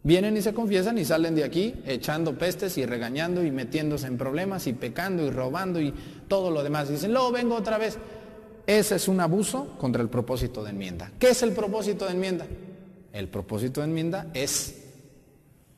Vienen 0.04 0.36
y 0.36 0.42
se 0.42 0.54
confiesan 0.54 0.98
y 0.98 1.06
salen 1.06 1.36
de 1.36 1.44
aquí 1.44 1.76
echando 1.86 2.36
pestes 2.36 2.78
y 2.80 2.86
regañando 2.86 3.44
y 3.44 3.52
metiéndose 3.52 4.08
en 4.08 4.18
problemas 4.18 4.66
y 4.66 4.74
pecando 4.74 5.24
y 5.24 5.30
robando 5.30 5.80
y 5.80 5.94
todo 6.28 6.50
lo 6.50 6.64
demás. 6.64 6.90
Dicen, 6.90 7.14
luego 7.14 7.32
vengo 7.32 7.56
otra 7.56 7.78
vez. 7.78 8.00
Ese 8.66 8.96
es 8.96 9.08
un 9.08 9.20
abuso 9.20 9.76
contra 9.78 10.02
el 10.02 10.10
propósito 10.10 10.64
de 10.64 10.72
enmienda. 10.72 11.12
¿Qué 11.20 11.30
es 11.30 11.44
el 11.44 11.52
propósito 11.54 12.06
de 12.06 12.12
enmienda? 12.12 12.48
El 13.14 13.28
propósito 13.28 13.82
de 13.82 13.88
enmienda 13.88 14.28
es, 14.34 14.86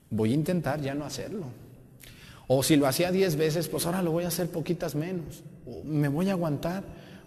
voy 0.10 0.32
a 0.32 0.36
intentar 0.36 0.79
ya 0.82 0.93
no 0.93 1.03
hacerlo. 1.03 1.47
O 2.47 2.63
si 2.63 2.77
lo 2.77 2.88
hacía 2.88 3.12
diez 3.12 3.36
veces, 3.36 3.67
pues 3.67 3.86
ahora 3.86 4.01
lo 4.01 4.12
voy 4.12 4.23
a 4.23 4.27
hacer 4.27 4.49
poquitas 4.49 4.95
menos. 4.95 5.43
O 5.65 5.84
me 5.84 6.08
voy 6.08 6.29
a 6.29 6.34
aguantar. 6.34 6.84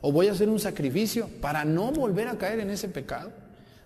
O 0.06 0.12
voy 0.12 0.28
a 0.28 0.32
hacer 0.32 0.48
un 0.48 0.60
sacrificio 0.60 1.28
para 1.40 1.64
no 1.64 1.90
volver 1.90 2.28
a 2.28 2.38
caer 2.38 2.60
en 2.60 2.70
ese 2.70 2.88
pecado. 2.88 3.32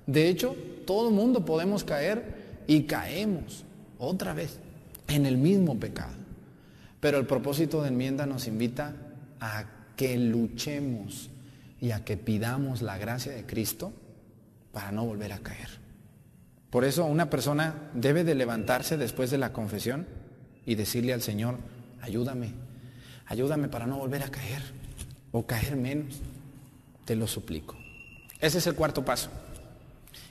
De 0.06 0.28
hecho, 0.28 0.54
todo 0.86 1.08
el 1.08 1.14
mundo 1.14 1.46
podemos 1.46 1.82
caer 1.82 2.62
y 2.66 2.82
caemos 2.82 3.64
otra 3.98 4.34
vez 4.34 4.58
en 5.08 5.24
el 5.24 5.38
mismo 5.38 5.80
pecado. 5.80 6.12
Pero 7.00 7.16
el 7.16 7.24
propósito 7.24 7.80
de 7.80 7.88
enmienda 7.88 8.26
nos 8.26 8.48
invita 8.48 8.92
a 9.40 9.64
que 9.96 10.18
luchemos 10.18 11.30
y 11.80 11.92
a 11.92 12.04
que 12.04 12.18
pidamos 12.18 12.82
la 12.82 12.98
gracia 12.98 13.32
de 13.32 13.46
Cristo 13.46 13.90
para 14.72 14.92
no 14.92 15.06
volver 15.06 15.32
a 15.32 15.38
caer. 15.38 15.70
Por 16.68 16.84
eso 16.84 17.06
una 17.06 17.30
persona 17.30 17.90
debe 17.94 18.24
de 18.24 18.34
levantarse 18.34 18.98
después 18.98 19.30
de 19.30 19.38
la 19.38 19.54
confesión 19.54 20.06
y 20.66 20.74
decirle 20.74 21.14
al 21.14 21.22
Señor, 21.22 21.56
ayúdame, 22.02 22.52
ayúdame 23.24 23.68
para 23.68 23.86
no 23.86 23.96
volver 23.96 24.22
a 24.22 24.28
caer 24.28 24.79
o 25.32 25.46
caer 25.46 25.76
menos. 25.76 26.20
Te 27.04 27.16
lo 27.16 27.26
suplico. 27.26 27.76
Ese 28.40 28.58
es 28.58 28.66
el 28.66 28.74
cuarto 28.74 29.04
paso. 29.04 29.30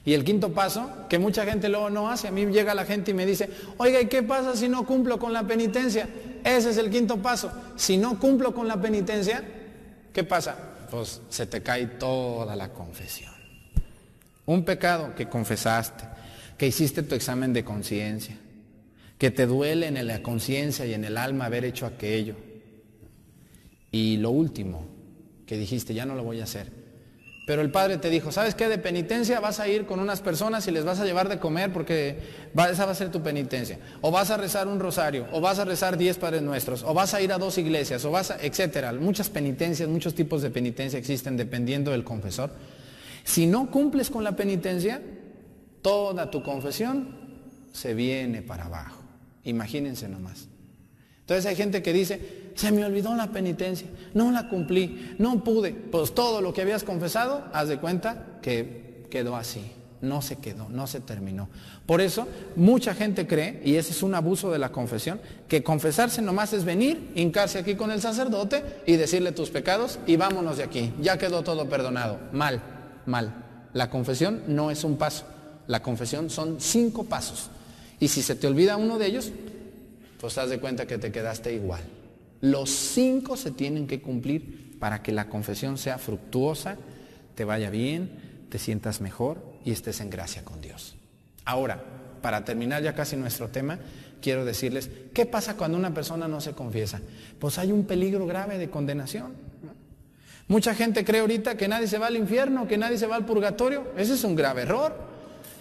Y 0.05 0.13
el 0.13 0.23
quinto 0.23 0.53
paso, 0.53 0.89
que 1.09 1.19
mucha 1.19 1.45
gente 1.45 1.69
luego 1.69 1.89
no 1.89 2.09
hace, 2.09 2.29
a 2.29 2.31
mí 2.31 2.45
llega 2.45 2.73
la 2.73 2.85
gente 2.85 3.11
y 3.11 3.13
me 3.13 3.25
dice, 3.25 3.49
oiga, 3.77 4.01
¿y 4.01 4.07
qué 4.07 4.23
pasa 4.23 4.55
si 4.55 4.69
no 4.69 4.85
cumplo 4.85 5.19
con 5.19 5.33
la 5.33 5.43
penitencia? 5.43 6.07
Ese 6.43 6.69
es 6.71 6.77
el 6.77 6.89
quinto 6.89 7.17
paso. 7.17 7.51
Si 7.75 7.97
no 7.97 8.19
cumplo 8.19 8.53
con 8.53 8.67
la 8.67 8.81
penitencia, 8.81 9.43
¿qué 10.13 10.23
pasa? 10.23 10.55
Pues 10.89 11.21
se 11.29 11.45
te 11.45 11.61
cae 11.61 11.85
toda 11.85 12.55
la 12.55 12.69
confesión. 12.69 13.33
Un 14.45 14.63
pecado 14.63 15.13
que 15.15 15.27
confesaste, 15.27 16.05
que 16.57 16.67
hiciste 16.67 17.03
tu 17.03 17.13
examen 17.13 17.53
de 17.53 17.63
conciencia, 17.63 18.35
que 19.17 19.31
te 19.31 19.45
duele 19.45 19.87
en 19.87 20.07
la 20.07 20.23
conciencia 20.23 20.85
y 20.85 20.93
en 20.93 21.03
el 21.03 21.17
alma 21.17 21.45
haber 21.45 21.65
hecho 21.65 21.85
aquello. 21.85 22.35
Y 23.91 24.17
lo 24.17 24.31
último, 24.31 24.87
que 25.49 25.57
dijiste, 25.57 25.93
ya 25.95 26.05
no 26.05 26.13
lo 26.13 26.23
voy 26.23 26.39
a 26.39 26.43
hacer 26.43 26.71
pero 27.49 27.63
el 27.63 27.71
padre 27.71 27.97
te 27.97 28.11
dijo, 28.11 28.31
¿sabes 28.31 28.53
qué? 28.53 28.69
De 28.69 28.77
penitencia 28.77 29.39
vas 29.39 29.59
a 29.59 29.67
ir 29.67 29.87
con 29.87 29.99
unas 29.99 30.21
personas 30.21 30.67
y 30.67 30.71
les 30.71 30.85
vas 30.85 30.99
a 30.99 31.05
llevar 31.05 31.29
de 31.29 31.39
comer 31.39 31.73
porque 31.73 32.19
esa 32.69 32.85
va 32.85 32.91
a 32.91 32.93
ser 32.93 33.09
tu 33.09 33.23
penitencia. 33.23 33.79
O 34.01 34.11
vas 34.11 34.29
a 34.29 34.37
rezar 34.37 34.67
un 34.67 34.79
rosario, 34.79 35.25
o 35.31 35.41
vas 35.41 35.57
a 35.57 35.65
rezar 35.65 35.97
diez 35.97 36.19
padres 36.19 36.43
nuestros, 36.43 36.83
o 36.83 36.93
vas 36.93 37.15
a 37.15 37.21
ir 37.23 37.33
a 37.33 37.39
dos 37.39 37.57
iglesias, 37.57 38.05
o 38.05 38.11
vas 38.11 38.29
a, 38.29 38.37
etcétera. 38.39 38.93
Muchas 38.93 39.31
penitencias, 39.31 39.89
muchos 39.89 40.13
tipos 40.13 40.43
de 40.43 40.51
penitencia 40.51 40.99
existen 40.99 41.37
dependiendo 41.37 41.89
del 41.89 42.03
confesor. 42.03 42.51
Si 43.23 43.47
no 43.47 43.71
cumples 43.71 44.11
con 44.11 44.23
la 44.23 44.35
penitencia, 44.35 45.01
toda 45.81 46.29
tu 46.29 46.43
confesión 46.43 47.17
se 47.73 47.95
viene 47.95 48.43
para 48.43 48.65
abajo. 48.65 49.01
Imagínense 49.43 50.07
nomás. 50.07 50.49
Entonces 51.21 51.47
hay 51.47 51.55
gente 51.55 51.81
que 51.81 51.93
dice, 51.93 52.48
se 52.59 52.73
me 52.73 52.83
olvidó 52.83 53.15
la 53.15 53.27
penitencia, 53.27 53.87
no 54.13 54.31
la 54.33 54.49
cumplí, 54.49 55.15
no 55.17 55.41
pude. 55.45 55.71
Pues 55.71 56.13
todo 56.13 56.41
lo 56.41 56.53
que 56.53 56.61
habías 56.61 56.83
confesado, 56.83 57.45
haz 57.53 57.69
de 57.69 57.77
cuenta 57.77 58.25
que 58.41 59.05
quedó 59.09 59.37
así, 59.37 59.71
no 60.01 60.21
se 60.21 60.35
quedó, 60.35 60.67
no 60.67 60.85
se 60.85 60.99
terminó. 60.99 61.47
Por 61.85 62.01
eso 62.01 62.27
mucha 62.57 62.93
gente 62.93 63.27
cree, 63.27 63.61
y 63.63 63.75
ese 63.75 63.93
es 63.93 64.03
un 64.03 64.13
abuso 64.13 64.51
de 64.51 64.59
la 64.59 64.73
confesión, 64.73 65.21
que 65.47 65.63
confesarse 65.63 66.21
nomás 66.21 66.51
es 66.51 66.65
venir, 66.65 67.11
hincarse 67.15 67.59
aquí 67.59 67.75
con 67.75 67.91
el 67.91 68.01
sacerdote 68.01 68.61
y 68.85 68.97
decirle 68.97 69.31
tus 69.31 69.51
pecados 69.51 69.97
y 70.05 70.17
vámonos 70.17 70.57
de 70.57 70.63
aquí, 70.63 70.93
ya 70.99 71.17
quedó 71.17 71.43
todo 71.43 71.69
perdonado. 71.69 72.19
Mal, 72.33 72.61
mal. 73.05 73.45
La 73.71 73.89
confesión 73.89 74.43
no 74.49 74.69
es 74.69 74.83
un 74.83 74.97
paso, 74.97 75.23
la 75.67 75.81
confesión 75.81 76.29
son 76.29 76.59
cinco 76.59 77.05
pasos. 77.05 77.51
Y 78.01 78.09
si 78.09 78.21
se 78.21 78.35
te 78.35 78.47
olvida 78.47 78.75
uno 78.75 78.97
de 78.97 79.05
ellos, 79.05 79.31
pues 80.19 80.37
haz 80.37 80.49
de 80.49 80.59
cuenta 80.59 80.85
que 80.85 80.97
te 80.97 81.09
quedaste 81.09 81.53
igual. 81.53 81.98
Los 82.41 82.69
cinco 82.69 83.35
se 83.37 83.51
tienen 83.51 83.87
que 83.87 84.01
cumplir 84.01 84.77
para 84.79 85.03
que 85.03 85.11
la 85.11 85.29
confesión 85.29 85.77
sea 85.77 85.97
fructuosa, 85.97 86.77
te 87.35 87.45
vaya 87.45 87.69
bien, 87.69 88.45
te 88.49 88.59
sientas 88.59 89.01
mejor 89.01 89.43
y 89.65 89.71
estés 89.71 89.99
en 90.01 90.09
gracia 90.09 90.43
con 90.43 90.61
Dios. 90.61 90.95
Ahora, 91.45 91.83
para 92.21 92.45
terminar 92.45 92.83
ya 92.83 92.95
casi 92.95 93.15
nuestro 93.15 93.49
tema, 93.49 93.79
quiero 94.21 94.45
decirles, 94.45 94.89
¿qué 95.13 95.25
pasa 95.25 95.55
cuando 95.55 95.77
una 95.77 95.93
persona 95.93 96.27
no 96.27 96.41
se 96.41 96.53
confiesa? 96.53 97.01
Pues 97.39 97.57
hay 97.57 97.71
un 97.71 97.85
peligro 97.85 98.25
grave 98.25 98.57
de 98.57 98.69
condenación. 98.69 99.33
Mucha 100.47 100.73
gente 100.73 101.05
cree 101.05 101.21
ahorita 101.21 101.57
que 101.57 101.67
nadie 101.67 101.87
se 101.87 101.99
va 101.99 102.07
al 102.07 102.15
infierno, 102.15 102.67
que 102.67 102.77
nadie 102.77 102.97
se 102.97 103.05
va 103.05 103.15
al 103.15 103.25
purgatorio. 103.25 103.91
Ese 103.95 104.15
es 104.15 104.23
un 104.23 104.35
grave 104.35 104.63
error. 104.63 105.08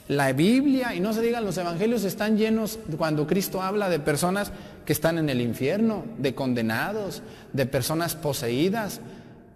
La 0.08 0.32
Biblia, 0.32 0.94
y 0.94 1.00
no 1.00 1.12
se 1.12 1.20
digan 1.20 1.44
los 1.44 1.58
evangelios, 1.58 2.02
están 2.04 2.38
llenos 2.38 2.78
cuando 2.96 3.26
Cristo 3.26 3.60
habla 3.60 3.90
de 3.90 4.00
personas 4.00 4.52
que 4.86 4.94
están 4.94 5.18
en 5.18 5.28
el 5.28 5.42
infierno, 5.42 6.04
de 6.16 6.34
condenados, 6.34 7.22
de 7.52 7.66
personas 7.66 8.16
poseídas. 8.16 9.02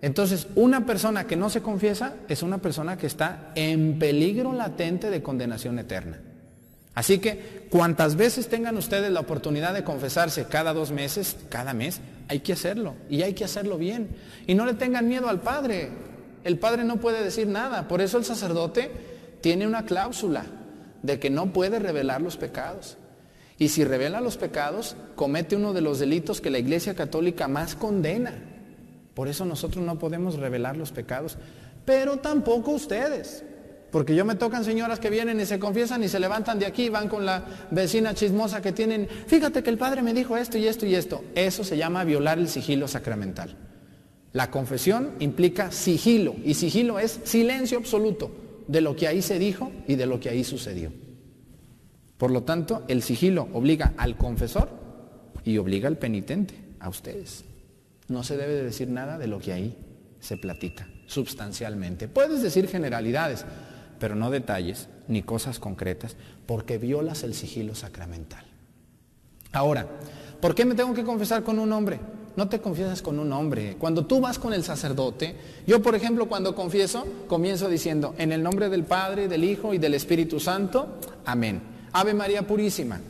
Entonces, 0.03 0.47
una 0.55 0.85
persona 0.85 1.25
que 1.25 1.37
no 1.37 1.49
se 1.49 1.63
confiesa 1.63 2.17
es 2.29 2.43
una 2.43 2.59
persona 2.59 2.99
que 2.99 3.07
está 3.07 3.53
en 3.55 3.99
peligro 3.99 4.53
latente 4.53 5.09
de 5.09 5.23
condenación 5.23 5.79
eterna. 5.79 6.21
Así 6.95 7.17
que, 7.17 7.67
cuantas 7.71 8.17
veces 8.17 8.49
tengan 8.49 8.77
ustedes 8.77 9.11
la 9.11 9.21
oportunidad 9.21 9.73
de 9.73 9.85
confesarse 9.85 10.45
cada 10.45 10.75
dos 10.75 10.91
meses, 10.91 11.39
cada 11.49 11.73
mes, 11.73 12.03
hay 12.29 12.41
que 12.41 12.53
hacerlo. 12.53 12.95
Y 13.09 13.23
hay 13.23 13.33
que 13.33 13.45
hacerlo 13.45 13.79
bien. 13.79 14.11
Y 14.47 14.55
no 14.55 14.67
le 14.67 14.75
tengan 14.75 15.09
miedo 15.09 15.31
al 15.31 15.41
Padre. 15.41 15.89
El 16.45 16.59
Padre 16.59 16.85
no 16.85 16.99
puede 16.99 17.25
decir 17.25 17.47
nada. 17.47 17.89
Por 17.89 18.03
eso 18.03 18.19
el 18.19 18.27
sacerdote 18.27 19.12
tiene 19.43 19.67
una 19.67 19.85
cláusula 19.85 20.47
de 21.03 21.19
que 21.19 21.29
no 21.29 21.53
puede 21.53 21.79
revelar 21.79 22.23
los 22.23 22.37
pecados. 22.37 22.97
Y 23.59 23.69
si 23.69 23.85
revela 23.85 24.21
los 24.21 24.39
pecados, 24.39 24.97
comete 25.15 25.57
uno 25.57 25.73
de 25.73 25.83
los 25.83 25.99
delitos 25.99 26.41
que 26.41 26.51
la 26.51 26.59
Iglesia 26.59 26.95
Católica 26.95 27.49
más 27.49 27.75
condena. 27.75 28.33
Por 29.15 29.29
eso 29.29 29.45
nosotros 29.45 29.85
no 29.85 29.99
podemos 29.99 30.39
revelar 30.39 30.77
los 30.77 30.91
pecados, 30.91 31.37
pero 31.85 32.17
tampoco 32.19 32.71
ustedes. 32.71 33.45
Porque 33.91 34.15
yo 34.15 34.25
me 34.25 34.37
tocan 34.37 34.65
señoras 34.65 34.99
que 34.99 35.11
vienen 35.11 35.39
y 35.39 35.45
se 35.45 35.59
confiesan 35.59 36.03
y 36.03 36.09
se 36.09 36.19
levantan 36.19 36.59
de 36.59 36.65
aquí 36.65 36.89
van 36.89 37.09
con 37.09 37.27
la 37.27 37.45
vecina 37.71 38.15
chismosa 38.15 38.63
que 38.63 38.73
tienen, 38.73 39.07
fíjate 39.27 39.63
que 39.63 39.69
el 39.69 39.77
padre 39.77 40.01
me 40.01 40.15
dijo 40.15 40.37
esto 40.39 40.57
y 40.57 40.67
esto 40.67 40.87
y 40.87 40.95
esto. 40.95 41.23
Eso 41.35 41.63
se 41.63 41.77
llama 41.77 42.05
violar 42.05 42.39
el 42.39 42.49
sigilo 42.49 42.89
sacramental. 42.89 43.55
La 44.33 44.51
confesión 44.51 45.11
implica 45.19 45.71
sigilo 45.73 46.35
y 46.43 46.55
sigilo 46.55 46.99
es 46.99 47.21
silencio 47.25 47.77
absoluto 47.77 48.42
de 48.69 48.81
lo 48.81 48.97
que 48.97 49.09
ahí 49.09 49.23
se 49.23 49.39
dijo 49.39 49.71
y 49.87 49.97
de 49.97 50.07
lo 50.07 50.21
que 50.21 50.29
ahí 50.29 50.45
sucedió. 50.45 50.93
Por 52.19 52.31
lo 52.31 52.45
tanto, 52.45 52.85
el 52.89 53.03
sigilo 53.03 53.49
obliga 53.53 53.95
al 53.97 54.17
confesor 54.17 54.71
y 55.45 55.59
obliga 55.59 55.89
al 55.89 55.99
penitente, 55.99 56.55
a 56.79 56.89
ustedes. 56.89 57.45
No 58.09 58.23
se 58.23 58.37
debe 58.37 58.55
de 58.55 58.65
decir 58.65 58.89
nada 58.89 59.19
de 59.19 59.27
lo 59.27 59.39
que 59.39 59.53
ahí 59.53 59.77
se 60.21 60.37
platica, 60.37 60.89
sustancialmente. 61.07 62.09
Puedes 62.09 62.43
decir 62.43 62.69
generalidades, 62.69 63.45
pero 63.99 64.15
no 64.15 64.31
detalles 64.31 64.89
ni 65.09 65.23
cosas 65.23 65.59
concretas, 65.59 66.17
porque 66.47 66.79
violas 66.79 67.25
el 67.25 67.35
sigilo 67.35 67.75
sacramental. 67.75 68.45
Ahora, 69.53 69.89
¿por 70.41 70.55
qué 70.55 70.65
me 70.65 70.75
tengo 70.75 70.95
que 70.95 71.05
confesar 71.05 71.43
con 71.43 71.59
un 71.59 71.73
hombre? 71.73 72.01
No 72.37 72.49
te 72.49 72.61
confiesas 72.61 73.03
con 73.03 73.19
un 73.19 73.33
hombre. 73.33 73.77
Cuando 73.79 74.07
tú 74.07 74.21
vas 74.21 74.39
con 74.39 74.53
el 74.53 74.65
sacerdote, 74.65 75.37
yo 75.67 75.83
por 75.83 75.95
ejemplo 75.95 76.27
cuando 76.29 76.55
confieso, 76.55 77.07
comienzo 77.29 77.69
diciendo, 77.69 78.15
en 78.19 78.33
el 78.33 78.43
nombre 78.43 78.69
del 78.69 78.85
Padre, 78.85 79.29
del 79.29 79.45
Hijo 79.45 79.75
y 79.75 79.79
del 79.79 79.95
Espíritu 79.95 80.41
Santo, 80.41 80.99
amén. 81.25 81.61
Ave 81.93 82.15
María 82.15 82.47
Purísima, 82.47 83.01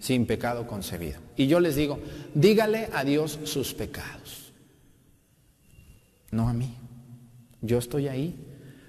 sin 0.00 0.26
pecado 0.26 0.66
concebido. 0.66 1.20
Y 1.36 1.46
yo 1.46 1.60
les 1.60 1.76
digo, 1.76 2.00
dígale 2.34 2.88
a 2.92 3.04
Dios 3.04 3.38
sus 3.44 3.74
pecados. 3.74 4.52
No 6.30 6.48
a 6.48 6.52
mí. 6.52 6.74
Yo 7.60 7.78
estoy 7.78 8.08
ahí. 8.08 8.34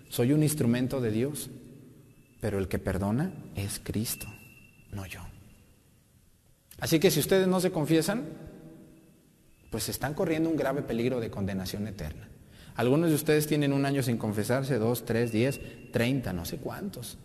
Soy 0.09 0.33
un 0.33 0.41
instrumento 0.41 1.01
de 1.01 1.11
Dios 1.11 1.51
Pero 2.41 2.57
el 2.57 2.67
que 2.67 2.79
perdona 2.79 3.31
es 3.55 3.81
Cristo, 3.83 4.25
no 4.91 5.05
yo. 5.05 5.19
Así 6.79 6.99
que 6.99 7.11
si 7.11 7.19
ustedes 7.19 7.47
no 7.47 7.59
se 7.59 7.71
confiesan, 7.71 8.23
pues 9.69 9.89
están 9.89 10.13
corriendo 10.13 10.49
un 10.49 10.57
grave 10.57 10.81
peligro 10.81 11.19
de 11.19 11.29
condenación 11.29 11.87
eterna. 11.87 12.29
Algunos 12.75 13.09
de 13.09 13.15
ustedes 13.15 13.45
tienen 13.45 13.73
un 13.73 13.85
año 13.85 14.01
sin 14.01 14.17
confesarse, 14.17 14.77
dos, 14.77 15.05
tres, 15.05 15.31
diez, 15.31 15.59
treinta, 15.91 16.31
no 16.33 16.45
sé 16.45 16.57
cuántos. 16.57 17.17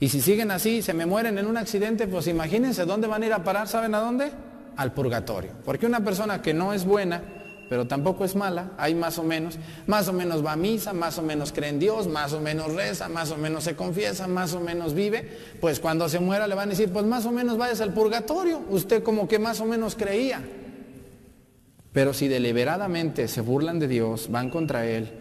Y 0.00 0.08
si 0.08 0.20
siguen 0.20 0.50
así, 0.50 0.82
se 0.82 0.92
me 0.92 1.06
mueren 1.06 1.38
en 1.38 1.46
un 1.46 1.56
accidente, 1.56 2.06
pues 2.06 2.26
imagínense 2.26 2.84
dónde 2.84 3.06
van 3.06 3.22
a 3.22 3.26
ir 3.26 3.32
a 3.32 3.44
parar, 3.44 3.68
¿saben 3.68 3.94
a 3.94 4.00
dónde? 4.00 4.30
Al 4.76 4.92
purgatorio. 4.92 5.52
Porque 5.64 5.86
una 5.86 6.04
persona 6.04 6.42
que 6.42 6.52
no 6.52 6.72
es 6.72 6.84
buena, 6.84 7.22
pero 7.68 7.86
tampoco 7.86 8.24
es 8.24 8.36
mala, 8.36 8.72
hay 8.76 8.94
más 8.94 9.18
o 9.18 9.22
menos, 9.22 9.58
más 9.86 10.08
o 10.08 10.12
menos 10.12 10.44
va 10.44 10.52
a 10.52 10.56
misa, 10.56 10.92
más 10.92 11.16
o 11.18 11.22
menos 11.22 11.52
cree 11.52 11.70
en 11.70 11.78
Dios, 11.78 12.06
más 12.06 12.32
o 12.32 12.40
menos 12.40 12.74
reza, 12.74 13.08
más 13.08 13.30
o 13.30 13.38
menos 13.38 13.64
se 13.64 13.74
confiesa, 13.74 14.26
más 14.26 14.52
o 14.52 14.60
menos 14.60 14.92
vive, 14.92 15.26
pues 15.60 15.80
cuando 15.80 16.08
se 16.08 16.20
muera 16.20 16.46
le 16.46 16.54
van 16.54 16.68
a 16.68 16.70
decir, 16.72 16.92
pues 16.92 17.06
más 17.06 17.24
o 17.24 17.32
menos 17.32 17.56
vayas 17.56 17.80
al 17.80 17.94
purgatorio, 17.94 18.62
usted 18.68 19.02
como 19.02 19.26
que 19.26 19.38
más 19.38 19.60
o 19.60 19.64
menos 19.64 19.94
creía. 19.94 20.42
Pero 21.94 22.12
si 22.12 22.26
deliberadamente 22.26 23.28
se 23.28 23.40
burlan 23.40 23.78
de 23.78 23.86
Dios, 23.86 24.28
van 24.28 24.50
contra 24.50 24.84
Él 24.84 25.12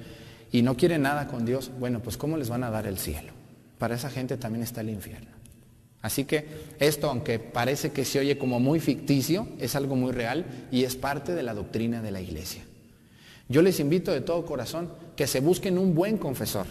y 0.52 0.64
no 0.64 0.76
quieren 0.76 1.04
nada 1.04 1.28
con 1.28 1.46
Dios, 1.46 1.72
bueno, 1.80 2.02
pues 2.02 2.18
¿cómo 2.18 2.36
les 2.36 2.50
van 2.50 2.64
a 2.64 2.72
dar 2.72 2.88
el 2.88 2.98
cielo? 2.98 3.32
Para 3.78 3.94
esa 3.94 4.10
gente 4.10 4.38
también 4.38 4.64
está 4.64 4.82
el 4.82 4.90
infierno. 4.90 5.30
Así 6.02 6.26
que 6.26 6.48
esto, 6.80 7.12
aunque 7.12 7.38
parece 7.38 7.92
que 7.92 8.04
se 8.04 8.20
oye 8.20 8.40
como 8.40 8.60
muy 8.60 8.80
ficticio, 8.80 9.48
es 9.60 9.76
algo 9.76 9.96
muy 9.96 10.12
real 10.12 10.46
y 10.72 10.84
es 10.84 10.96
parte 10.96 11.36
de 11.36 11.44
la 11.44 11.54
doctrina 11.54 12.02
de 12.02 12.10
la 12.10 12.22
iglesia. 12.22 12.64
Yo 13.48 13.62
les 13.62 13.80
invito 13.80 14.12
de 14.12 14.22
todo 14.22 14.44
corazón 14.44 14.92
que 15.16 15.28
se 15.28 15.42
busquen 15.42 15.78
un 15.78 15.94
buen 15.94 16.18
confesor. 16.18 16.66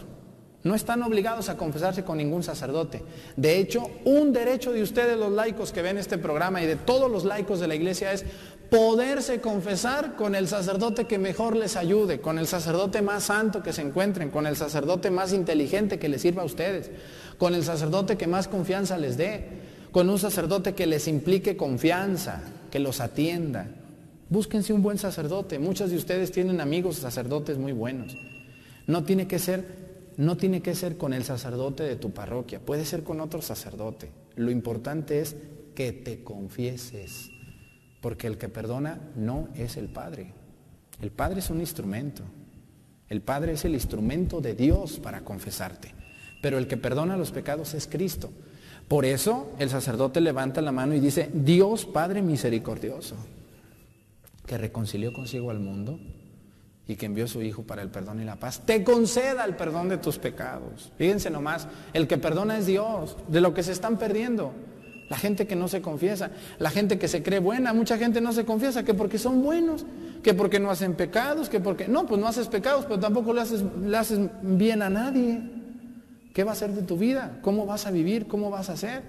No 0.65 0.75
están 0.75 1.03
obligados 1.05 1.49
a 1.49 1.57
confesarse 1.57 2.03
con 2.03 2.19
ningún 2.19 2.43
sacerdote. 2.43 3.03
De 3.37 3.59
hecho, 3.59 3.89
un 4.05 4.33
derecho 4.33 4.73
de 4.73 4.83
ustedes 4.83 5.17
los 5.17 5.31
laicos 5.31 5.71
que 5.71 5.83
ven 5.83 5.99
este 5.99 6.19
programa 6.19 6.61
y 6.61 6.67
de 6.67 6.77
todos 6.77 7.11
los 7.11 7.25
laicos 7.25 7.61
de 7.61 7.69
la 7.69 7.75
iglesia 7.77 8.13
es 8.13 8.25
poderse 8.73 9.43
confesar 9.43 10.17
con 10.17 10.35
el 10.35 10.49
sacerdote 10.49 11.05
que 11.05 11.19
mejor 11.19 11.55
les 11.57 11.77
ayude, 11.77 12.23
con 12.23 12.39
el 12.39 12.47
sacerdote 12.47 13.03
más 13.03 13.25
santo 13.25 13.63
que 13.63 13.75
se 13.75 13.83
encuentren, 13.83 14.31
con 14.31 14.47
el 14.47 14.57
sacerdote 14.57 15.11
más 15.11 15.35
inteligente 15.35 15.99
que 15.99 16.09
les 16.09 16.23
sirva 16.23 16.41
a 16.41 16.47
ustedes, 16.47 16.91
con 17.37 17.55
el 17.55 17.65
sacerdote 17.65 18.17
que 18.17 18.27
más 18.27 18.49
confianza 18.49 18.97
les 18.97 19.19
dé, 19.19 19.45
con 19.91 20.09
un 20.09 20.19
sacerdote 20.19 20.73
que 20.73 20.87
les 20.87 21.07
implique 21.07 21.55
confianza, 21.55 22.45
que 22.71 22.79
los 22.79 23.01
atienda. 23.01 23.67
Búsquense 24.31 24.73
un 24.73 24.81
buen 24.81 24.97
sacerdote. 24.97 25.59
Muchos 25.59 25.91
de 25.91 25.99
ustedes 25.99 26.33
tienen 26.33 26.63
amigos 26.63 26.97
sacerdotes 26.97 27.59
muy 27.59 27.73
buenos. 27.73 28.17
No 28.87 29.05
tiene 29.05 29.27
que 29.27 29.39
ser 29.39 29.83
no 30.17 30.39
tiene 30.39 30.63
que 30.63 30.75
ser 30.75 30.97
con 30.97 31.13
el 31.13 31.25
sacerdote 31.25 31.83
de 31.83 31.97
tu 31.97 32.11
parroquia, 32.11 32.61
puede 32.61 32.87
ser 32.87 33.03
con 33.03 33.21
otro 33.21 33.43
sacerdote. 33.43 34.11
Lo 34.37 34.51
importante 34.51 35.21
es 35.21 35.37
que 35.75 35.93
te 35.93 36.23
confieses, 36.23 37.32
porque 38.03 38.27
el 38.27 38.37
que 38.37 38.51
perdona 38.51 39.01
no 39.15 39.49
es 39.55 39.79
el 39.79 39.89
Padre. 39.89 40.35
El 41.01 41.13
Padre 41.13 41.39
es 41.39 41.49
un 41.49 41.61
instrumento. 41.61 42.25
El 43.09 43.23
Padre 43.23 43.53
es 43.53 43.65
el 43.65 43.75
instrumento 43.75 44.41
de 44.41 44.55
Dios 44.55 44.99
para 44.99 45.23
confesarte. 45.23 45.95
Pero 46.43 46.59
el 46.59 46.67
que 46.67 46.77
perdona 46.77 47.17
los 47.17 47.31
pecados 47.31 47.73
es 47.75 47.87
Cristo. 47.87 48.31
Por 48.89 49.05
eso 49.05 49.53
el 49.59 49.71
sacerdote 49.71 50.21
levanta 50.21 50.61
la 50.61 50.73
mano 50.73 50.95
y 50.95 51.01
dice, 51.01 51.31
Dios 51.33 51.87
Padre 51.87 52.21
misericordioso, 52.21 53.15
que 54.47 54.59
reconcilió 54.59 55.13
consigo 55.13 55.51
al 55.51 55.61
mundo 55.61 55.99
y 56.89 56.97
que 56.97 57.07
envió 57.07 57.27
a 57.27 57.29
su 57.29 57.41
Hijo 57.41 57.63
para 57.63 57.83
el 57.83 57.91
perdón 57.91 58.21
y 58.21 58.25
la 58.25 58.37
paz, 58.37 58.63
te 58.67 58.83
conceda 58.83 59.45
el 59.45 59.55
perdón 59.55 59.89
de 59.89 59.99
tus 59.99 60.19
pecados. 60.19 60.91
Fíjense 60.99 61.31
nomás, 61.31 61.69
el 61.93 62.09
que 62.09 62.19
perdona 62.19 62.59
es 62.59 62.67
Dios, 62.67 63.17
de 63.29 63.41
lo 63.41 63.55
que 63.55 63.63
se 63.63 63.71
están 63.71 63.97
perdiendo. 63.97 64.53
La 65.13 65.19
gente 65.19 65.47
que 65.47 65.55
no 65.55 65.69
se 65.69 65.83
confiesa, 65.83 66.31
la 66.59 66.71
gente 66.71 66.99
que 66.99 67.07
se 67.07 67.23
cree 67.23 67.39
buena, 67.39 67.75
mucha 67.75 67.99
gente 67.99 68.23
no 68.23 68.33
se 68.33 68.47
confiesa 68.47 68.83
que 68.83 68.95
porque 68.95 69.19
son 69.19 69.43
buenos, 69.43 69.85
que 70.23 70.33
porque 70.33 70.59
no 70.59 70.71
hacen 70.71 70.95
pecados, 70.95 71.51
que 71.51 71.61
porque... 71.61 71.87
No, 71.87 72.07
pues 72.07 72.19
no 72.19 72.27
haces 72.27 72.47
pecados, 72.47 72.87
pero 72.87 72.99
tampoco 72.99 73.35
le 73.35 73.43
haces, 73.43 73.63
bien 74.41 74.81
a 74.81 74.89
nadie. 74.89 75.43
¿Qué 76.33 76.45
va 76.45 76.53
a 76.53 76.55
ser 76.55 76.71
de 76.71 76.81
tu 76.81 76.97
vida? 76.97 77.41
¿Cómo 77.43 77.67
vas 77.67 77.87
a 77.87 77.91
vivir? 77.91 78.27
¿Cómo 78.27 78.49
vas 78.49 78.71
a 78.71 78.73
hacer? 78.73 79.03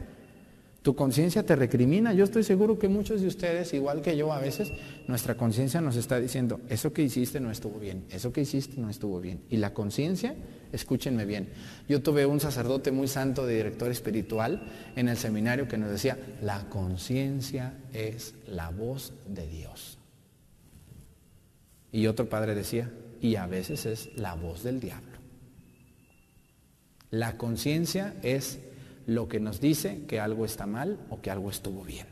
Tu 0.83 0.95
conciencia 0.95 1.45
te 1.45 1.55
recrimina. 1.55 2.13
Yo 2.13 2.25
estoy 2.25 2.43
seguro 2.43 2.77
que 2.77 2.89
muchos 2.89 3.21
de 3.21 3.27
ustedes, 3.27 3.73
igual 3.73 4.01
que 4.01 4.17
yo 4.17 4.33
a 4.33 4.39
veces, 4.39 4.73
nuestra 5.07 5.35
conciencia 5.35 5.79
nos 5.79 5.95
está 5.95 6.19
diciendo, 6.19 6.59
eso 6.67 6.91
que 6.91 7.01
hiciste 7.01 7.39
no 7.39 7.51
estuvo 7.51 7.79
bien, 7.79 8.03
eso 8.11 8.33
que 8.33 8.41
hiciste 8.41 8.81
no 8.81 8.89
estuvo 8.89 9.21
bien. 9.21 9.43
Y 9.49 9.57
la 9.57 9.73
conciencia, 9.73 10.35
escúchenme 10.73 11.23
bien, 11.23 11.47
yo 11.87 12.03
tuve 12.03 12.25
un 12.25 12.41
sacerdote 12.41 12.91
muy 12.91 13.07
santo 13.07 13.45
de 13.45 13.55
director 13.55 13.89
espiritual 13.91 14.61
en 14.97 15.07
el 15.07 15.15
seminario 15.15 15.69
que 15.69 15.77
nos 15.77 15.89
decía, 15.89 16.17
la 16.41 16.67
conciencia 16.67 17.75
es 17.93 18.35
la 18.45 18.69
voz 18.69 19.13
de 19.25 19.47
Dios. 19.47 19.97
Y 21.93 22.07
otro 22.07 22.27
padre 22.27 22.55
decía, 22.55 22.91
y 23.21 23.37
a 23.37 23.47
veces 23.47 23.85
es 23.85 24.09
la 24.17 24.33
voz 24.35 24.63
del 24.63 24.81
diablo. 24.81 25.17
La 27.09 27.37
conciencia 27.37 28.15
es 28.21 28.59
lo 29.05 29.27
que 29.27 29.39
nos 29.39 29.59
dice 29.59 30.03
que 30.07 30.19
algo 30.19 30.45
está 30.45 30.65
mal 30.65 30.99
o 31.09 31.21
que 31.21 31.31
algo 31.31 31.49
estuvo 31.49 31.83
bien. 31.83 32.07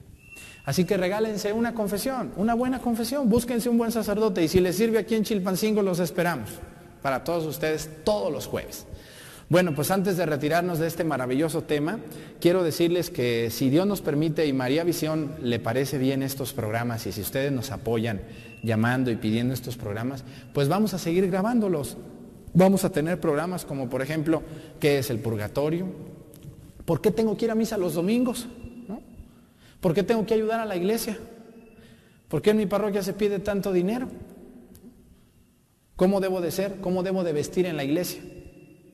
Así 0.64 0.86
que 0.86 0.98
regálense 0.98 1.54
una 1.54 1.74
confesión, 1.74 2.32
una 2.36 2.54
buena 2.54 2.80
confesión, 2.80 3.30
búsquense 3.30 3.70
un 3.70 3.78
buen 3.78 3.92
sacerdote 3.92 4.44
y 4.44 4.48
si 4.48 4.60
les 4.60 4.76
sirve 4.76 5.00
aquí 5.00 5.16
en 5.16 5.24
Chilpancingo 5.24 5.82
los 5.82 6.00
esperamos 6.00 6.50
para 7.02 7.24
todos 7.24 7.46
ustedes 7.46 7.90
todos 8.04 8.32
los 8.32 8.46
jueves. 8.46 8.86
Bueno, 9.50 9.76
pues 9.76 9.92
antes 9.92 10.16
de 10.16 10.26
retirarnos 10.26 10.80
de 10.80 10.88
este 10.88 11.04
maravilloso 11.04 11.64
tema, 11.64 12.00
quiero 12.40 12.64
decirles 12.64 13.10
que 13.10 13.50
si 13.50 13.70
Dios 13.70 13.86
nos 13.86 14.02
permite 14.02 14.46
y 14.46 14.54
María 14.54 14.86
Visión 14.86 15.34
le 15.42 15.60
parece 15.60 15.98
bien 15.98 16.24
estos 16.24 16.54
programas 16.54 17.06
y 17.06 17.12
si 17.12 17.20
ustedes 17.20 17.52
nos 17.52 17.72
apoyan 17.72 18.22
llamando 18.64 19.12
y 19.12 19.18
pidiendo 19.18 19.54
estos 19.54 19.76
programas, 19.76 20.24
pues 20.54 20.70
vamos 20.70 20.94
a 20.94 21.00
seguir 21.00 21.30
grabándolos. 21.30 21.98
Vamos 22.54 22.86
a 22.86 22.92
tener 22.92 23.20
programas 23.20 23.66
como 23.66 23.90
por 23.90 24.02
ejemplo, 24.02 24.42
¿qué 24.80 25.00
es 25.00 25.10
el 25.10 25.20
purgatorio? 25.20 26.11
¿Por 26.92 27.00
qué 27.00 27.10
tengo 27.10 27.38
que 27.38 27.46
ir 27.46 27.52
a 27.52 27.56
misa 27.56 27.78
los 27.78 27.94
domingos? 27.94 28.48
¿Por 29.80 29.94
qué 29.94 30.04
tengo 30.04 30.26
que 30.26 30.34
ayudar 30.34 30.60
a 30.60 30.66
la 30.66 30.76
iglesia? 30.76 31.18
¿Por 32.28 32.42
qué 32.42 32.50
en 32.50 32.58
mi 32.58 32.66
parroquia 32.66 33.02
se 33.02 33.14
pide 33.14 33.40
tanto 33.40 33.72
dinero? 33.72 34.10
¿Cómo 35.96 36.20
debo 36.20 36.42
de 36.42 36.52
ser? 36.52 36.82
¿Cómo 36.82 37.02
debo 37.02 37.24
de 37.24 37.32
vestir 37.32 37.66
en 37.66 37.78
la 37.78 37.86
iglesia? 37.86 38.22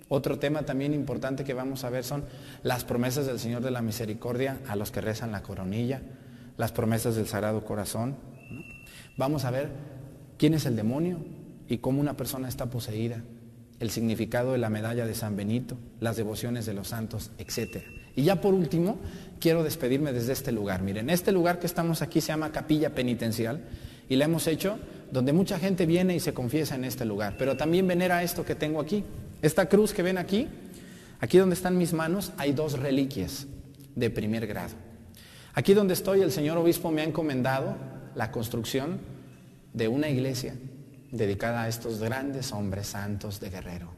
Otro 0.09 0.37
tema 0.37 0.61
también 0.61 0.93
importante 0.93 1.43
que 1.43 1.55
vamos 1.55 1.83
a 1.85 1.89
ver 1.89 2.03
son 2.03 2.23
las 2.61 2.83
promesas 2.85 3.25
del 3.25 3.39
Señor 3.39 3.63
de 3.63 3.71
la 3.71 3.81
Misericordia 3.81 4.59
a 4.67 4.75
los 4.75 4.91
que 4.91 5.01
rezan 5.01 5.31
la 5.31 5.41
coronilla, 5.41 6.03
las 6.55 6.71
promesas 6.71 7.15
del 7.15 7.25
Sagrado 7.25 7.65
Corazón. 7.65 8.15
Vamos 9.17 9.43
a 9.43 9.49
ver 9.49 9.71
quién 10.37 10.53
es 10.53 10.67
el 10.67 10.75
demonio 10.75 11.17
y 11.67 11.79
cómo 11.79 11.99
una 11.99 12.15
persona 12.15 12.47
está 12.47 12.67
poseída 12.67 13.23
el 13.79 13.91
significado 13.91 14.53
de 14.53 14.57
la 14.57 14.69
medalla 14.69 15.05
de 15.05 15.13
San 15.13 15.35
Benito, 15.35 15.77
las 15.99 16.17
devociones 16.17 16.65
de 16.65 16.73
los 16.73 16.89
santos, 16.89 17.31
etc. 17.37 17.83
Y 18.15 18.23
ya 18.23 18.41
por 18.41 18.53
último, 18.53 18.97
quiero 19.39 19.63
despedirme 19.63 20.13
desde 20.13 20.33
este 20.33 20.51
lugar. 20.51 20.81
Miren, 20.81 21.09
este 21.09 21.31
lugar 21.31 21.59
que 21.59 21.67
estamos 21.67 22.01
aquí 22.01 22.21
se 22.21 22.29
llama 22.29 22.51
Capilla 22.51 22.95
Penitencial 22.95 23.61
y 24.09 24.15
la 24.15 24.25
hemos 24.25 24.47
hecho 24.47 24.79
donde 25.11 25.33
mucha 25.33 25.59
gente 25.59 25.85
viene 25.85 26.15
y 26.15 26.19
se 26.19 26.33
confiesa 26.33 26.75
en 26.75 26.83
este 26.83 27.05
lugar, 27.05 27.35
pero 27.37 27.55
también 27.55 27.87
venera 27.87 28.23
esto 28.23 28.43
que 28.43 28.55
tengo 28.55 28.81
aquí. 28.81 29.03
Esta 29.41 29.67
cruz 29.67 29.93
que 29.93 30.01
ven 30.01 30.17
aquí, 30.17 30.47
aquí 31.19 31.37
donde 31.37 31.53
están 31.55 31.77
mis 31.77 31.93
manos, 31.93 32.31
hay 32.37 32.53
dos 32.53 32.79
reliquias 32.79 33.45
de 33.95 34.09
primer 34.09 34.47
grado. 34.47 34.73
Aquí 35.53 35.73
donde 35.73 35.93
estoy, 35.93 36.21
el 36.21 36.31
señor 36.31 36.57
obispo 36.57 36.91
me 36.91 37.01
ha 37.01 37.05
encomendado 37.05 37.75
la 38.15 38.31
construcción 38.31 38.99
de 39.73 39.87
una 39.87 40.09
iglesia 40.09 40.55
dedicada 41.11 41.63
a 41.63 41.67
estos 41.67 41.99
grandes 41.99 42.51
hombres 42.51 42.87
santos 42.87 43.39
de 43.39 43.49
Guerrero, 43.49 43.91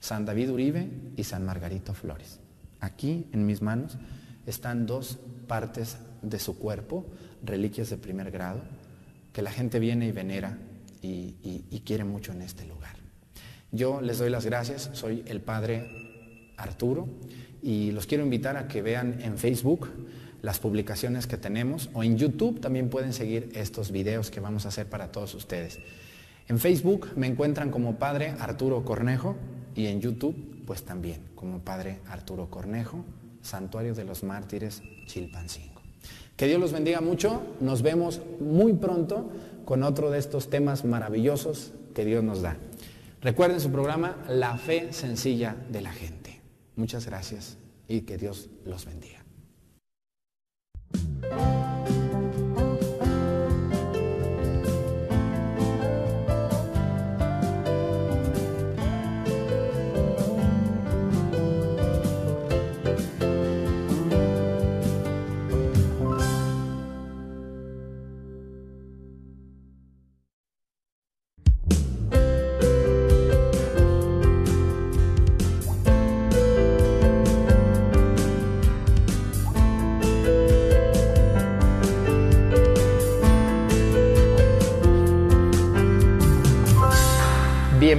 San 0.00 0.24
David 0.24 0.50
Uribe 0.50 0.90
y 1.16 1.24
San 1.24 1.44
Margarito 1.44 1.94
Flores. 1.94 2.40
Aquí 2.80 3.28
en 3.32 3.46
mis 3.46 3.62
manos 3.62 3.98
están 4.46 4.86
dos 4.86 5.18
partes 5.46 5.98
de 6.22 6.38
su 6.38 6.58
cuerpo, 6.58 7.06
reliquias 7.42 7.90
de 7.90 7.96
primer 7.96 8.30
grado, 8.30 8.62
que 9.32 9.42
la 9.42 9.50
gente 9.50 9.78
viene 9.78 10.06
y 10.06 10.12
venera 10.12 10.58
y, 11.02 11.82
quiere 11.84 12.04
mucho 12.04 12.32
en 12.32 12.42
este 12.42 12.66
lugar. 12.66 12.96
Yo 13.72 14.00
les 14.00 14.18
doy 14.18 14.30
las 14.30 14.44
gracias, 14.44 14.90
soy 14.92 15.24
el 15.26 15.40
padre 15.40 16.52
Arturo 16.56 17.08
y 17.62 17.92
los 17.92 18.06
quiero 18.06 18.24
invitar 18.24 18.56
a 18.56 18.68
que 18.68 18.82
vean 18.82 19.20
en 19.22 19.38
Facebook 19.38 19.88
las 20.42 20.58
publicaciones 20.58 21.26
que 21.26 21.36
tenemos 21.36 21.88
o 21.94 22.02
en 22.02 22.18
YouTube 22.18 22.60
también 22.60 22.90
pueden 22.90 23.12
seguir 23.12 23.50
estos 23.54 23.90
videos 23.90 24.30
que 24.30 24.40
vamos 24.40 24.66
a 24.66 24.68
hacer 24.68 24.88
para 24.88 25.10
todos 25.10 25.34
ustedes. 25.34 25.78
En 26.48 26.58
Facebook 26.58 27.08
me 27.16 27.26
encuentran 27.26 27.70
como 27.70 27.96
Padre 27.98 28.34
Arturo 28.38 28.84
Cornejo 28.84 29.36
y 29.74 29.86
en 29.86 30.00
YouTube 30.00 30.58
pues 30.68 30.82
también 30.82 31.22
como 31.34 31.60
Padre 31.60 32.00
Arturo 32.08 32.50
Cornejo, 32.50 33.02
Santuario 33.40 33.94
de 33.94 34.04
los 34.04 34.22
Mártires 34.22 34.82
Chilpancingo. 35.06 35.80
Que 36.36 36.46
Dios 36.46 36.60
los 36.60 36.72
bendiga 36.72 37.00
mucho, 37.00 37.42
nos 37.60 37.80
vemos 37.80 38.20
muy 38.38 38.74
pronto 38.74 39.30
con 39.64 39.82
otro 39.82 40.10
de 40.10 40.18
estos 40.18 40.50
temas 40.50 40.84
maravillosos 40.84 41.72
que 41.94 42.04
Dios 42.04 42.22
nos 42.22 42.42
da. 42.42 42.58
Recuerden 43.22 43.60
su 43.60 43.70
programa 43.70 44.16
La 44.28 44.58
Fe 44.58 44.92
Sencilla 44.92 45.56
de 45.70 45.80
la 45.80 45.92
Gente. 45.92 46.40
Muchas 46.76 47.06
gracias 47.06 47.56
y 47.88 48.02
que 48.02 48.18
Dios 48.18 48.50
los 48.66 48.84
bendiga. 48.84 49.17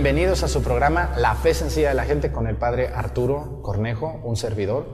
Bienvenidos 0.02 0.44
a 0.44 0.48
su 0.48 0.64
programa 0.64 1.12
La 1.18 1.36
Fe 1.36 1.54
Sencilla 1.54 1.90
de 1.90 1.94
la 1.94 2.06
Gente 2.06 2.32
con 2.32 2.48
el 2.48 2.56
Padre 2.56 2.88
Arturo 2.88 3.60
Cornejo, 3.62 4.22
un 4.24 4.38
servidor, 4.38 4.86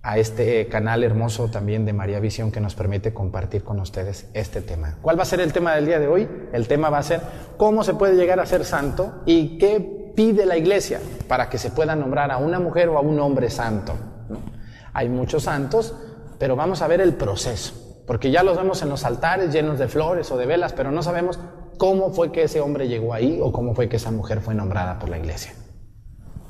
a 0.00 0.16
este 0.16 0.68
canal 0.68 1.02
hermoso 1.02 1.50
también 1.50 1.84
de 1.84 1.92
María 1.92 2.20
Visión 2.20 2.52
que 2.52 2.60
nos 2.60 2.76
permite 2.76 3.12
compartir 3.12 3.64
con 3.64 3.80
ustedes 3.80 4.28
este 4.32 4.62
tema. 4.62 4.94
¿Cuál 5.02 5.18
va 5.18 5.24
a 5.24 5.26
ser 5.26 5.40
el 5.40 5.52
tema 5.52 5.74
del 5.74 5.86
día 5.86 5.98
de 5.98 6.06
hoy? 6.06 6.28
El 6.52 6.68
tema 6.68 6.88
va 6.88 6.98
a 6.98 7.02
ser 7.02 7.20
cómo 7.56 7.82
se 7.82 7.94
puede 7.94 8.14
llegar 8.14 8.38
a 8.38 8.46
ser 8.46 8.64
santo 8.64 9.22
y 9.26 9.58
qué 9.58 10.12
pide 10.14 10.46
la 10.46 10.56
iglesia 10.56 11.00
para 11.26 11.50
que 11.50 11.58
se 11.58 11.70
pueda 11.70 11.96
nombrar 11.96 12.30
a 12.30 12.36
una 12.36 12.60
mujer 12.60 12.88
o 12.90 12.98
a 12.98 13.00
un 13.00 13.18
hombre 13.18 13.50
santo. 13.50 13.92
Hay 14.92 15.08
muchos 15.08 15.42
santos, 15.42 15.96
pero 16.38 16.54
vamos 16.54 16.80
a 16.80 16.86
ver 16.86 17.00
el 17.00 17.14
proceso, 17.14 17.74
porque 18.06 18.30
ya 18.30 18.44
los 18.44 18.56
vemos 18.56 18.80
en 18.82 18.88
los 18.88 19.04
altares 19.04 19.52
llenos 19.52 19.80
de 19.80 19.88
flores 19.88 20.30
o 20.30 20.36
de 20.36 20.46
velas, 20.46 20.74
pero 20.74 20.92
no 20.92 21.02
sabemos 21.02 21.40
cómo 21.78 22.10
fue 22.10 22.32
que 22.32 22.42
ese 22.42 22.60
hombre 22.60 22.88
llegó 22.88 23.12
ahí 23.12 23.38
o 23.42 23.52
cómo 23.52 23.74
fue 23.74 23.88
que 23.88 23.96
esa 23.96 24.10
mujer 24.10 24.40
fue 24.40 24.54
nombrada 24.54 24.98
por 24.98 25.08
la 25.08 25.18
iglesia. 25.18 25.52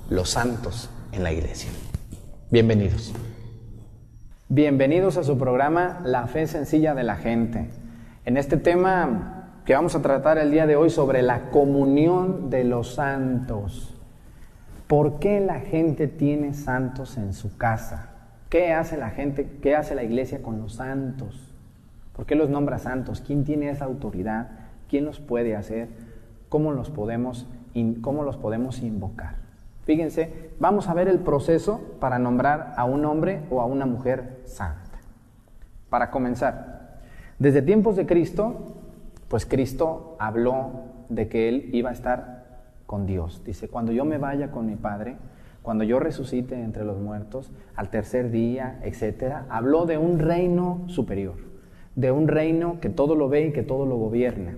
Los 0.08 0.30
santos 0.30 0.90
en 1.12 1.22
la 1.22 1.32
iglesia. 1.32 1.70
Bienvenidos. 2.50 3.12
Bienvenidos 4.48 5.16
a 5.16 5.24
su 5.24 5.36
programa 5.36 6.00
La 6.04 6.26
fe 6.28 6.46
sencilla 6.46 6.94
de 6.94 7.02
la 7.02 7.16
gente. 7.16 7.68
En 8.24 8.36
este 8.36 8.56
tema 8.56 9.60
que 9.64 9.74
vamos 9.74 9.96
a 9.96 10.02
tratar 10.02 10.38
el 10.38 10.52
día 10.52 10.66
de 10.66 10.76
hoy 10.76 10.90
sobre 10.90 11.22
la 11.22 11.50
comunión 11.50 12.50
de 12.50 12.62
los 12.62 12.94
santos. 12.94 13.94
¿Por 14.86 15.18
qué 15.18 15.40
la 15.40 15.58
gente 15.58 16.06
tiene 16.06 16.54
santos 16.54 17.16
en 17.16 17.34
su 17.34 17.56
casa? 17.56 18.10
¿Qué 18.48 18.72
hace 18.72 18.96
la 18.96 19.10
gente, 19.10 19.58
qué 19.60 19.74
hace 19.74 19.96
la 19.96 20.04
iglesia 20.04 20.40
con 20.40 20.60
los 20.60 20.74
santos? 20.74 21.52
¿Por 22.14 22.26
qué 22.26 22.36
los 22.36 22.48
nombra 22.48 22.78
santos? 22.78 23.20
¿Quién 23.26 23.44
tiene 23.44 23.68
esa 23.68 23.86
autoridad? 23.86 24.65
Quién 24.88 25.04
los 25.04 25.20
puede 25.20 25.56
hacer, 25.56 25.88
cómo 26.48 26.72
los 26.72 26.90
podemos, 26.90 27.46
cómo 28.00 28.22
los 28.22 28.36
podemos 28.36 28.82
invocar. 28.82 29.36
Fíjense, 29.84 30.50
vamos 30.58 30.88
a 30.88 30.94
ver 30.94 31.08
el 31.08 31.20
proceso 31.20 31.80
para 32.00 32.18
nombrar 32.18 32.74
a 32.76 32.84
un 32.84 33.04
hombre 33.04 33.42
o 33.50 33.60
a 33.60 33.66
una 33.66 33.86
mujer 33.86 34.40
santa. 34.44 34.98
Para 35.88 36.10
comenzar, 36.10 36.98
desde 37.38 37.62
tiempos 37.62 37.94
de 37.96 38.06
Cristo, 38.06 38.56
pues 39.28 39.46
Cristo 39.46 40.16
habló 40.18 40.70
de 41.08 41.28
que 41.28 41.48
Él 41.48 41.70
iba 41.72 41.90
a 41.90 41.92
estar 41.92 42.46
con 42.86 43.06
Dios. 43.06 43.42
Dice, 43.44 43.68
cuando 43.68 43.92
yo 43.92 44.04
me 44.04 44.18
vaya 44.18 44.50
con 44.50 44.66
mi 44.66 44.76
Padre, 44.76 45.16
cuando 45.62 45.84
yo 45.84 45.98
resucite 45.98 46.60
entre 46.60 46.84
los 46.84 46.98
muertos, 46.98 47.50
al 47.74 47.90
tercer 47.90 48.30
día, 48.30 48.78
etcétera, 48.82 49.46
habló 49.48 49.84
de 49.84 49.98
un 49.98 50.18
reino 50.18 50.84
superior, 50.86 51.34
de 51.94 52.12
un 52.12 52.28
reino 52.28 52.80
que 52.80 52.88
todo 52.88 53.14
lo 53.14 53.28
ve 53.28 53.46
y 53.46 53.52
que 53.52 53.62
todo 53.62 53.84
lo 53.86 53.96
gobierna. 53.96 54.56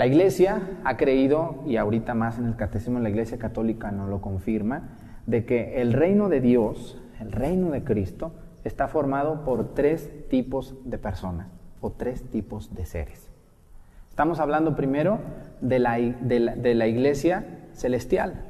La 0.00 0.06
Iglesia 0.06 0.62
ha 0.82 0.96
creído, 0.96 1.62
y 1.66 1.76
ahorita 1.76 2.14
más 2.14 2.38
en 2.38 2.46
el 2.46 2.56
Catecismo 2.56 2.96
de 2.96 3.02
la 3.02 3.10
Iglesia 3.10 3.38
Católica 3.38 3.90
no 3.90 4.06
lo 4.06 4.22
confirma, 4.22 4.96
de 5.26 5.44
que 5.44 5.82
el 5.82 5.92
reino 5.92 6.30
de 6.30 6.40
Dios, 6.40 6.98
el 7.20 7.32
reino 7.32 7.68
de 7.68 7.84
Cristo, 7.84 8.32
está 8.64 8.88
formado 8.88 9.44
por 9.44 9.74
tres 9.74 10.10
tipos 10.30 10.74
de 10.86 10.96
personas 10.96 11.48
o 11.82 11.90
tres 11.90 12.22
tipos 12.30 12.74
de 12.74 12.86
seres. 12.86 13.30
Estamos 14.08 14.40
hablando 14.40 14.74
primero 14.74 15.18
de 15.60 15.78
la, 15.78 15.98
de 15.98 16.74
la, 16.74 16.86
iglesia 16.86 17.68
celestial, 17.74 18.42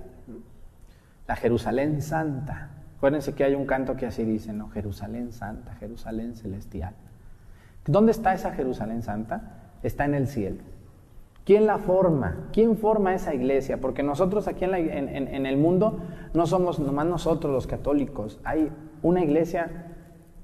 la 1.27 1.35
Jerusalén 1.35 2.01
Santa. 2.01 2.71
Acuérdense 2.97 3.35
que 3.35 3.43
hay 3.43 3.57
un 3.57 3.67
canto 3.67 3.97
que 3.97 4.07
así 4.07 4.23
dice, 4.23 4.53
¿no? 4.53 4.69
Jerusalén 4.69 5.33
Santa, 5.33 5.75
Jerusalén 5.81 6.37
Celestial. 6.37 6.95
¿Dónde 7.87 8.13
está 8.13 8.35
esa 8.35 8.53
Jerusalén 8.53 9.03
Santa? 9.03 9.73
Está 9.83 10.05
en 10.05 10.15
el 10.15 10.29
cielo. 10.29 10.70
¿Quién 11.45 11.67
la 11.67 11.79
forma? 11.79 12.49
¿Quién 12.53 12.77
forma 12.77 13.15
esa 13.15 13.35
iglesia? 13.35 13.81
Porque 13.81 14.03
nosotros 14.03 14.47
aquí 14.47 14.65
en, 14.65 15.47
el 15.47 15.57
mundo 15.57 15.99
no 16.35 16.47
somos 16.47 16.79
nomás 16.79 17.07
nosotros 17.07 17.53
los 17.53 17.67
católicos. 17.67 18.41
Hay 18.45 18.71
una 19.03 19.25
iglesia 19.25 19.87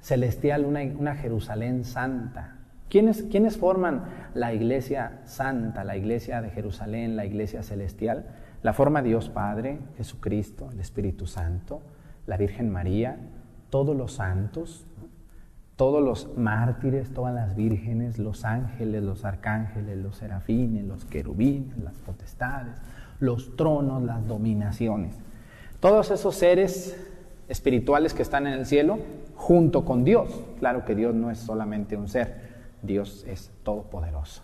celestial, 0.01 0.65
una, 0.65 1.15
Jerusalén 1.15 1.85
santa. 1.85 2.59
¿Quiénes, 2.89 3.25
¿Quiénes 3.25 3.59
forman 3.59 4.05
la 4.35 4.55
iglesia 4.55 5.21
santa, 5.25 5.85
la 5.85 5.97
iglesia 5.97 6.41
de 6.41 6.51
Jerusalén, 6.51 7.17
la 7.17 7.27
iglesia 7.27 7.63
celestial? 7.63 8.27
La 8.63 8.73
forma 8.73 9.03
Dios 9.03 9.29
Padre, 9.29 9.79
Jesucristo, 9.97 10.71
el 10.73 10.81
Espíritu 10.81 11.27
Santo, 11.27 11.83
la 12.27 12.37
Virgen 12.37 12.71
María, 12.71 13.19
todos 13.71 13.97
los 13.97 14.13
santos, 14.13 14.86
todos 15.77 16.03
los 16.03 16.37
mártires, 16.37 17.13
todas 17.13 17.35
las 17.35 17.55
vírgenes, 17.55 18.19
los 18.19 18.45
ángeles, 18.45 19.03
los 19.03 19.25
arcángeles, 19.25 19.99
los 19.99 20.17
serafines, 20.17 20.85
los 20.85 21.05
querubines, 21.05 21.77
las 21.79 21.95
potestades, 21.97 22.75
los 23.21 23.57
tronos, 23.57 24.03
las 24.03 24.27
dominaciones. 24.27 25.17
Todos 25.79 26.11
esos 26.11 26.35
seres 26.35 26.97
espirituales 27.49 28.15
que 28.15 28.23
están 28.23 28.47
en 28.47 28.55
el 28.55 28.67
cielo 28.67 28.99
junto 29.35 29.85
con 29.85 30.03
Dios. 30.03 30.43
Claro 30.59 30.85
que 30.87 30.95
Dios 30.95 31.15
no 31.15 31.31
es 31.31 31.39
solamente 31.39 31.97
un 31.97 32.09
ser, 32.09 32.35
Dios 32.83 33.25
es 33.29 33.51
todopoderoso. 33.63 34.43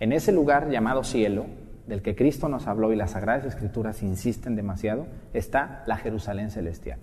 En 0.00 0.12
ese 0.12 0.32
lugar 0.32 0.70
llamado 0.70 1.04
cielo, 1.04 1.46
del 1.86 2.02
que 2.02 2.14
Cristo 2.14 2.48
nos 2.48 2.66
habló 2.66 2.92
y 2.92 2.96
las 2.96 3.12
Sagradas 3.12 3.46
Escrituras 3.46 4.02
insisten 4.02 4.56
demasiado, 4.56 5.06
está 5.32 5.82
la 5.86 5.96
Jerusalén 5.96 6.50
celestial. 6.50 6.98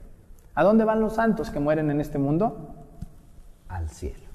¿A 0.54 0.64
dónde 0.64 0.86
van 0.86 1.00
los 1.00 1.16
santos 1.16 1.50
que 1.50 1.60
mueren 1.60 1.90
en 1.90 2.00
este 2.00 2.20
mundo? 2.20 2.85
Al 3.70 3.90
cielo. 3.90 4.26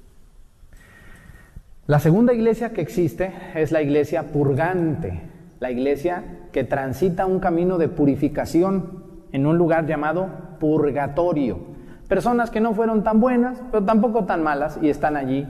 La 1.87 1.99
segunda 1.99 2.33
iglesia 2.33 2.73
que 2.73 2.81
existe 2.81 3.33
es 3.55 3.73
la 3.73 3.83
iglesia 3.83 4.31
purgante, 4.33 5.23
la 5.59 5.71
iglesia 5.71 6.23
que 6.53 6.65
transita 6.65 7.27
un 7.27 7.41
camino 7.41 7.79
de 7.79 7.89
purificación 7.89 9.05
en 9.33 9.47
un 9.47 9.59
lugar 9.59 9.87
llamado 9.87 10.29
purgatorio. 10.61 11.59
Personas 12.09 12.51
que 12.51 12.61
no 12.61 12.75
fueron 12.75 13.03
tan 13.03 13.21
buenas, 13.21 13.63
pero 13.71 13.85
tampoco 13.85 14.25
tan 14.25 14.43
malas 14.43 14.79
y 14.83 14.89
están 14.89 15.17
allí 15.17 15.47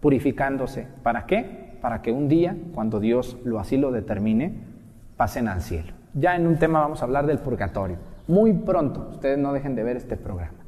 purificándose. 0.00 0.86
¿Para 1.02 1.26
qué? 1.26 1.78
Para 1.80 2.02
que 2.02 2.12
un 2.12 2.28
día, 2.28 2.56
cuando 2.74 3.00
Dios 3.00 3.36
lo 3.44 3.58
así 3.58 3.76
lo 3.76 3.92
determine, 3.92 4.54
pasen 5.16 5.48
al 5.48 5.62
cielo. 5.62 5.92
Ya 6.14 6.36
en 6.36 6.46
un 6.46 6.58
tema 6.58 6.80
vamos 6.80 7.02
a 7.02 7.04
hablar 7.04 7.26
del 7.26 7.38
purgatorio. 7.38 7.96
Muy 8.26 8.52
pronto, 8.52 9.08
ustedes 9.12 9.38
no 9.38 9.52
dejen 9.52 9.74
de 9.74 9.84
ver 9.84 9.96
este 9.96 10.16
programa. 10.16 10.58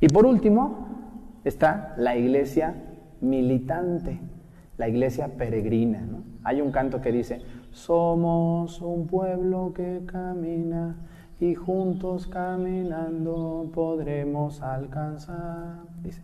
Y 0.00 0.08
por 0.08 0.26
último, 0.26 0.85
está 1.48 1.94
la 1.96 2.16
iglesia 2.16 2.74
militante, 3.20 4.18
la 4.76 4.88
iglesia 4.88 5.28
peregrina. 5.28 6.06
Hay 6.44 6.60
un 6.60 6.70
canto 6.70 7.00
que 7.00 7.12
dice, 7.12 7.42
somos 7.70 8.80
un 8.80 9.06
pueblo 9.06 9.72
que 9.74 10.02
camina 10.06 10.96
y 11.38 11.54
juntos 11.54 12.26
caminando 12.26 13.70
podremos 13.72 14.62
alcanzar. 14.62 15.84
Dice, 16.02 16.22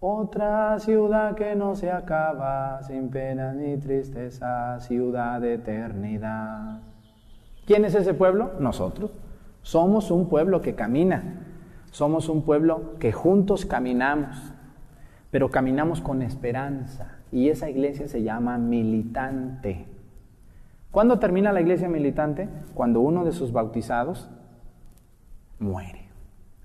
otra 0.00 0.78
ciudad 0.78 1.34
que 1.34 1.56
no 1.56 1.74
se 1.74 1.90
acaba, 1.90 2.82
sin 2.84 3.08
pena 3.10 3.52
ni 3.52 3.76
tristeza, 3.76 4.78
ciudad 4.80 5.40
de 5.40 5.54
eternidad. 5.54 6.80
¿Quién 7.66 7.84
es 7.84 7.94
ese 7.94 8.14
pueblo? 8.14 8.52
Nosotros. 8.60 9.10
Somos 9.62 10.10
un 10.10 10.28
pueblo 10.28 10.62
que 10.62 10.74
camina. 10.74 11.47
Somos 11.90 12.28
un 12.28 12.42
pueblo 12.42 12.98
que 12.98 13.12
juntos 13.12 13.66
caminamos, 13.66 14.52
pero 15.30 15.50
caminamos 15.50 16.00
con 16.00 16.22
esperanza. 16.22 17.18
Y 17.32 17.48
esa 17.48 17.68
iglesia 17.68 18.08
se 18.08 18.22
llama 18.22 18.58
militante. 18.58 19.86
¿Cuándo 20.90 21.18
termina 21.18 21.52
la 21.52 21.60
iglesia 21.60 21.88
militante? 21.88 22.48
Cuando 22.74 23.00
uno 23.00 23.24
de 23.24 23.32
sus 23.32 23.52
bautizados 23.52 24.30
muere. 25.58 26.08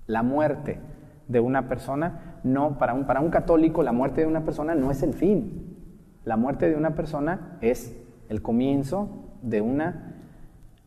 La 0.06 0.22
muerte 0.22 0.80
de 1.28 1.40
una 1.40 1.68
persona, 1.68 2.38
no, 2.42 2.78
para 2.78 2.94
un, 2.94 3.06
para 3.06 3.20
un 3.20 3.30
católico, 3.30 3.82
la 3.82 3.92
muerte 3.92 4.22
de 4.22 4.26
una 4.26 4.44
persona 4.44 4.74
no 4.74 4.90
es 4.90 5.02
el 5.02 5.14
fin. 5.14 5.76
La 6.24 6.36
muerte 6.36 6.68
de 6.68 6.76
una 6.76 6.94
persona 6.94 7.58
es 7.60 7.96
el 8.28 8.40
comienzo 8.40 9.08
de 9.42 9.60
una 9.60 10.13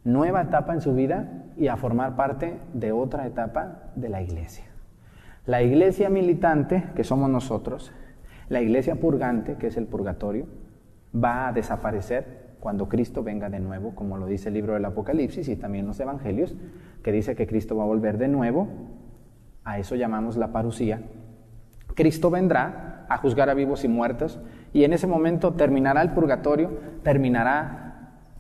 nueva 0.08 0.44
etapa 0.44 0.74
en 0.74 0.80
su 0.80 0.96
vida 0.96 1.44
y 1.58 1.68
a 1.68 1.76
formar 1.76 2.16
parte 2.16 2.58
de 2.74 2.94
otra 2.94 3.28
etapa 3.28 3.92
de 3.96 4.08
la 4.08 4.22
iglesia. 4.22 4.64
La 5.46 5.62
iglesia 5.62 6.10
militante, 6.10 6.86
que 6.96 7.04
somos 7.04 7.30
nosotros, 7.30 7.92
la 8.48 8.62
iglesia 8.62 8.96
purgante, 8.96 9.56
que 9.56 9.68
es 9.68 9.76
el 9.76 9.86
purgatorio, 9.86 10.48
va 11.14 11.50
a 11.50 11.52
desaparecer 11.52 12.48
cuando 12.62 12.88
Cristo 12.88 13.22
venga 13.22 13.50
de 13.50 13.60
nuevo, 13.60 13.96
como 13.96 14.18
lo 14.18 14.28
dice 14.28 14.48
el 14.48 14.56
libro 14.56 14.76
del 14.76 14.86
Apocalipsis 14.86 15.50
y 15.50 15.58
también 15.58 15.86
los 15.86 16.00
Evangelios, 16.00 16.56
que 17.04 17.12
dice 17.12 17.36
que 17.36 17.46
Cristo 17.46 17.76
va 17.76 17.84
a 17.84 17.88
volver 17.88 18.18
de 18.18 18.30
nuevo. 18.30 18.70
A 19.66 19.78
eso 19.78 19.96
llamamos 19.96 20.38
la 20.38 20.54
parucía. 20.54 21.02
Cristo 21.96 22.32
vendrá 22.32 23.06
a 23.10 23.18
juzgar 23.18 23.50
a 23.50 23.54
vivos 23.54 23.84
y 23.84 23.90
muertos 23.90 24.40
y 24.72 24.86
en 24.86 24.94
ese 24.94 25.08
momento 25.08 25.54
terminará 25.54 26.02
el 26.02 26.12
purgatorio, 26.12 26.80
terminará 27.04 27.87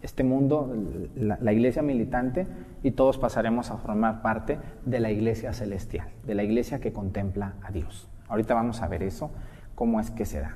este 0.07 0.23
mundo, 0.23 0.73
la, 1.15 1.51
iglesia 1.51 1.81
militante, 1.81 2.47
y 2.81 2.91
todos 2.91 3.17
pasaremos 3.17 3.71
a 3.71 3.77
formar 3.77 4.21
parte 4.21 4.57
de 4.85 5.01
la 5.01 5.11
iglesia 5.11 5.51
celestial, 5.51 6.07
de 6.25 6.33
la 6.33 6.43
iglesia 6.43 6.79
que 6.79 6.93
contempla 6.93 7.55
a 7.61 7.71
Dios. 7.71 8.07
Ahorita 8.29 8.53
vamos 8.53 8.81
a 8.81 8.87
ver 8.87 9.03
eso, 9.03 9.29
cómo 9.75 9.99
es 9.99 10.09
que 10.09 10.25
se 10.25 10.39
da. 10.39 10.55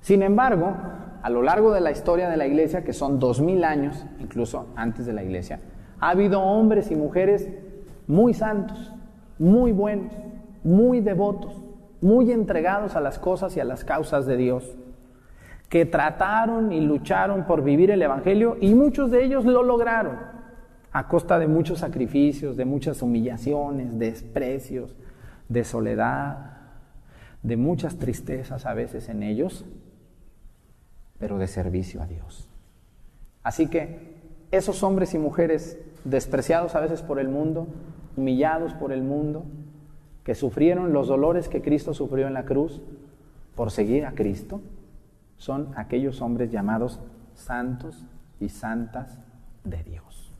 Sin 0.00 0.22
embargo, 0.22 0.74
a 1.22 1.30
lo 1.30 1.42
largo 1.42 1.72
de 1.72 1.80
la 1.80 1.92
historia 1.92 2.28
de 2.28 2.36
la 2.36 2.46
iglesia, 2.48 2.82
que 2.82 2.92
son 2.92 3.20
dos 3.20 3.40
mil 3.40 3.62
años, 3.62 4.04
incluso 4.18 4.66
antes 4.74 5.06
de 5.06 5.12
la 5.12 5.22
iglesia, 5.22 5.60
ha 6.00 6.10
habido 6.10 6.42
hombres 6.42 6.90
y 6.90 6.96
mujeres 6.96 7.48
muy 8.08 8.34
santos, 8.34 8.92
muy 9.38 9.70
buenos, 9.70 10.12
muy 10.64 11.00
devotos, 11.00 11.62
muy 12.00 12.32
entregados 12.32 12.96
a 12.96 13.00
las 13.00 13.20
cosas 13.20 13.56
y 13.56 13.60
a 13.60 13.64
las 13.64 13.84
causas 13.84 14.26
de 14.26 14.36
Dios 14.36 14.76
que 15.74 15.86
trataron 15.86 16.70
y 16.70 16.80
lucharon 16.80 17.48
por 17.48 17.64
vivir 17.64 17.90
el 17.90 18.00
Evangelio 18.00 18.56
y 18.60 18.72
muchos 18.76 19.10
de 19.10 19.24
ellos 19.24 19.44
lo 19.44 19.64
lograron 19.64 20.18
a 20.92 21.08
costa 21.08 21.36
de 21.40 21.48
muchos 21.48 21.80
sacrificios, 21.80 22.56
de 22.56 22.64
muchas 22.64 23.02
humillaciones, 23.02 23.98
desprecios, 23.98 24.94
de 25.48 25.64
soledad, 25.64 26.58
de 27.42 27.56
muchas 27.56 27.96
tristezas 27.96 28.66
a 28.66 28.74
veces 28.74 29.08
en 29.08 29.24
ellos, 29.24 29.64
pero 31.18 31.38
de 31.38 31.48
servicio 31.48 32.00
a 32.02 32.06
Dios. 32.06 32.48
Así 33.42 33.66
que 33.66 34.14
esos 34.52 34.84
hombres 34.84 35.12
y 35.14 35.18
mujeres 35.18 35.76
despreciados 36.04 36.76
a 36.76 36.80
veces 36.80 37.02
por 37.02 37.18
el 37.18 37.28
mundo, 37.28 37.66
humillados 38.16 38.74
por 38.74 38.92
el 38.92 39.02
mundo, 39.02 39.44
que 40.22 40.36
sufrieron 40.36 40.92
los 40.92 41.08
dolores 41.08 41.48
que 41.48 41.62
Cristo 41.62 41.94
sufrió 41.94 42.28
en 42.28 42.34
la 42.34 42.44
cruz 42.44 42.80
por 43.56 43.72
seguir 43.72 44.06
a 44.06 44.12
Cristo, 44.12 44.60
son 45.44 45.68
aquellos 45.76 46.22
hombres 46.22 46.50
llamados 46.50 47.00
santos 47.34 48.06
y 48.40 48.48
santas 48.48 49.18
de 49.62 49.82
Dios. 49.82 50.32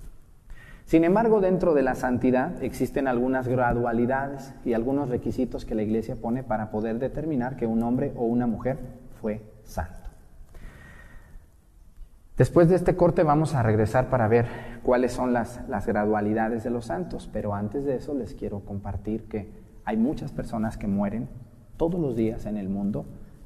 Sin 0.86 1.04
embargo, 1.04 1.42
dentro 1.42 1.74
de 1.74 1.82
la 1.82 1.94
santidad 1.94 2.62
existen 2.62 3.06
algunas 3.06 3.46
gradualidades 3.46 4.54
y 4.64 4.72
algunos 4.72 5.10
requisitos 5.10 5.66
que 5.66 5.74
la 5.74 5.82
Iglesia 5.82 6.16
pone 6.16 6.42
para 6.42 6.70
poder 6.70 6.98
determinar 6.98 7.56
que 7.56 7.66
un 7.66 7.82
hombre 7.82 8.14
o 8.16 8.24
una 8.24 8.46
mujer 8.46 8.78
fue 9.20 9.42
santo. 9.64 10.08
Después 12.38 12.70
de 12.70 12.76
este 12.76 12.96
corte 12.96 13.24
vamos 13.24 13.54
a 13.54 13.62
regresar 13.62 14.08
para 14.08 14.26
ver 14.26 14.46
cuáles 14.82 15.12
son 15.12 15.34
las, 15.34 15.60
las, 15.68 15.86
gradualidades 15.86 16.64
de 16.64 16.70
los 16.70 16.86
santos, 16.86 17.28
pero 17.30 17.54
antes 17.54 17.84
de 17.84 17.96
eso 17.96 18.14
les 18.14 18.32
quiero 18.32 18.60
compartir 18.60 19.28
que 19.28 19.52
hay 19.84 19.98
muchas 19.98 20.32
personas 20.32 20.78
que 20.78 20.86
mueren 20.86 21.28
todos 21.76 22.00
los 22.00 22.16
días 22.16 22.46
en 22.46 22.56
el 22.56 22.70
mundo 22.70 23.04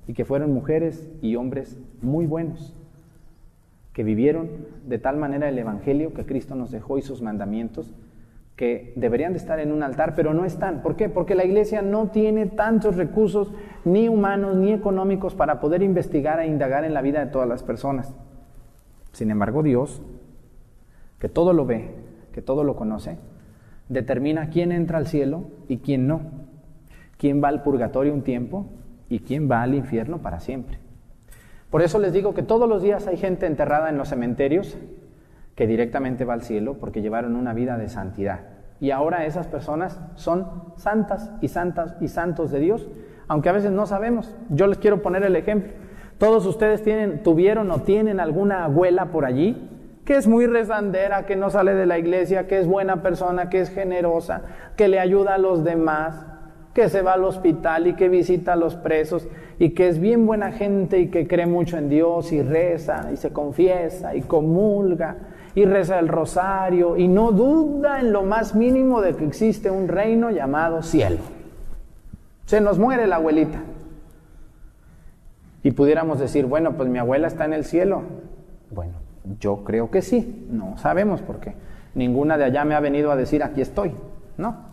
y 0.09 0.15
que 0.15 0.25
fueron 0.25 0.53
mujeres 0.53 1.09
y 1.21 1.37
hombres 1.37 1.79
muy 2.01 2.27
buenos, 2.27 2.75
que 3.93 4.03
vivieron 4.03 4.49
de 4.87 4.99
tal 4.99 5.19
manera 5.19 5.51
el 5.51 5.59
Evangelio 5.59 6.15
que 6.15 6.25
Cristo 6.25 6.55
nos 6.55 6.71
dejó 6.71 6.97
y 6.97 7.03
sus 7.03 7.21
mandamientos, 7.21 7.95
que 8.57 8.95
deberían 8.97 9.35
de 9.35 9.39
estar 9.39 9.61
en 9.61 9.71
un 9.71 9.83
altar, 9.83 10.15
pero 10.17 10.33
no 10.33 10.47
están. 10.47 10.81
¿Por 10.83 10.97
qué? 10.97 11.11
Porque 11.11 11.35
la 11.35 11.45
iglesia 11.45 11.83
no 11.83 12.09
tiene 12.09 12.47
tantos 12.47 12.97
recursos, 12.97 13.53
ni 13.85 14.09
humanos, 14.09 14.57
ni 14.57 14.73
económicos, 14.73 15.35
para 15.35 15.61
poder 15.61 15.83
investigar 15.83 16.41
e 16.41 16.49
indagar 16.49 16.85
en 16.85 16.95
la 16.95 17.03
vida 17.03 17.23
de 17.23 17.31
todas 17.31 17.47
las 17.47 17.63
personas. 17.63 18.17
Sin 19.13 19.31
embargo, 19.31 19.63
Dios, 19.63 20.03
que 21.19 21.29
todo 21.29 21.53
lo 21.53 21.67
ve, 21.67 21.91
que 22.33 22.41
todo 22.41 22.65
lo 22.65 22.77
conoce, 22.77 23.19
determina 23.91 24.49
quién 24.49 24.73
entra 24.73 24.97
al 24.97 25.07
cielo 25.07 25.45
y 25.69 25.79
quién 25.79 26.07
no, 26.07 26.23
quién 27.19 27.45
va 27.45 27.49
al 27.49 27.63
purgatorio 27.63 28.15
un 28.15 28.23
tiempo 28.23 28.71
y 29.09 29.21
quién 29.21 29.51
va 29.51 29.63
al 29.63 29.75
infierno 29.75 30.19
para 30.19 30.41
siempre. 30.41 30.79
Por 31.71 31.83
eso 31.83 31.99
les 31.99 32.13
digo 32.13 32.35
que 32.35 32.43
todos 32.43 32.69
los 32.69 32.83
días 32.83 33.07
hay 33.07 33.17
gente 33.17 33.47
enterrada 33.47 33.91
en 33.91 33.99
los 33.99 34.09
cementerios 34.09 34.79
que 35.55 35.67
directamente 35.67 36.25
va 36.25 36.35
al 36.35 36.43
cielo 36.43 36.79
porque 36.79 37.03
llevaron 37.03 37.37
una 37.37 37.53
vida 37.53 37.77
de 37.77 37.89
santidad. 37.89 38.41
Y 38.81 38.91
ahora 38.91 39.27
esas 39.27 39.47
personas 39.47 40.01
son 40.15 40.47
santas 40.77 41.33
y 41.41 41.49
santas 41.49 41.97
y 42.01 42.09
santos 42.09 42.51
de 42.51 42.61
Dios, 42.61 42.89
aunque 43.27 43.49
a 43.49 43.53
veces 43.53 43.73
no 43.73 43.87
sabemos. 43.87 44.35
Yo 44.51 44.67
les 44.67 44.79
quiero 44.79 45.03
poner 45.03 45.25
el 45.25 45.37
ejemplo. 45.37 45.73
Todos 46.19 46.47
ustedes 46.47 46.83
tienen, 46.83 47.23
tuvieron 47.23 47.71
o 47.71 47.81
tienen 47.83 48.21
alguna 48.21 48.65
abuela 48.65 49.07
por 49.07 49.25
allí 49.25 49.69
que 50.09 50.17
es 50.17 50.27
muy 50.27 50.47
rezandera, 50.47 51.27
que 51.27 51.37
no 51.37 51.51
sale 51.51 51.75
de 51.75 51.85
la 51.85 51.99
iglesia, 51.99 52.47
que 52.47 52.59
es 52.59 52.67
buena 52.67 53.03
persona, 53.03 53.51
que 53.51 53.61
es 53.61 53.69
generosa, 53.69 54.41
que 54.75 54.89
le 54.89 54.99
ayuda 54.99 55.35
a 55.35 55.39
los 55.39 55.65
demás, 55.65 56.25
que 56.79 56.89
se 56.89 57.03
va 57.03 57.15
al 57.15 57.25
hospital 57.25 57.89
y 57.89 57.95
que 57.95 58.09
visita 58.09 58.53
a 58.53 58.57
los 58.57 58.77
presos 58.77 59.27
y 59.59 59.71
que 59.71 59.89
es 59.89 59.99
bien 59.99 60.27
buena 60.27 60.53
gente 60.53 61.01
y 61.01 61.09
que 61.09 61.27
cree 61.27 61.45
mucho 61.45 61.77
en 61.77 61.89
Dios 61.89 62.31
y 62.31 62.41
reza 62.41 63.11
y 63.13 63.17
se 63.17 63.33
confiesa 63.33 64.15
y 64.15 64.21
comulga 64.21 65.17
y 65.57 65.65
reza 65.65 65.99
el 65.99 66.07
rosario 66.07 66.97
y 66.97 67.09
no 67.09 67.33
duda 67.33 67.99
en 67.99 68.13
lo 68.13 68.23
más 68.23 68.55
mínimo 68.55 69.01
de 69.01 69.17
que 69.17 69.25
existe 69.25 69.73
un 69.73 69.89
reino 69.89 70.31
llamado 70.31 70.85
cielo. 70.85 71.19
Se 72.45 72.61
nos 72.61 72.79
muere 72.79 73.09
la 73.09 73.17
abuelita. 73.17 73.59
Y 75.65 75.73
pudiéramos 75.73 76.21
decir, 76.21 76.47
bueno, 76.47 76.77
pues 76.77 76.89
mi 76.89 77.01
abuela 77.01 77.27
está 77.27 77.45
en 77.45 77.55
el 77.55 77.65
cielo. 77.65 78.03
Bueno, 78.71 78.93
yo 79.41 79.65
creo 79.65 79.91
que 79.91 80.01
sí, 80.01 80.47
no 80.49 80.79
sabemos 80.79 81.23
por 81.23 81.41
qué. 81.41 81.55
Ninguna 81.97 82.39
de 82.39 82.45
allá 82.45 82.65
me 82.65 82.77
ha 82.77 82.81
venido 82.81 83.11
a 83.11 83.17
decir, 83.17 83.43
aquí 83.43 83.63
estoy. 83.63 83.97
No, 84.37 84.68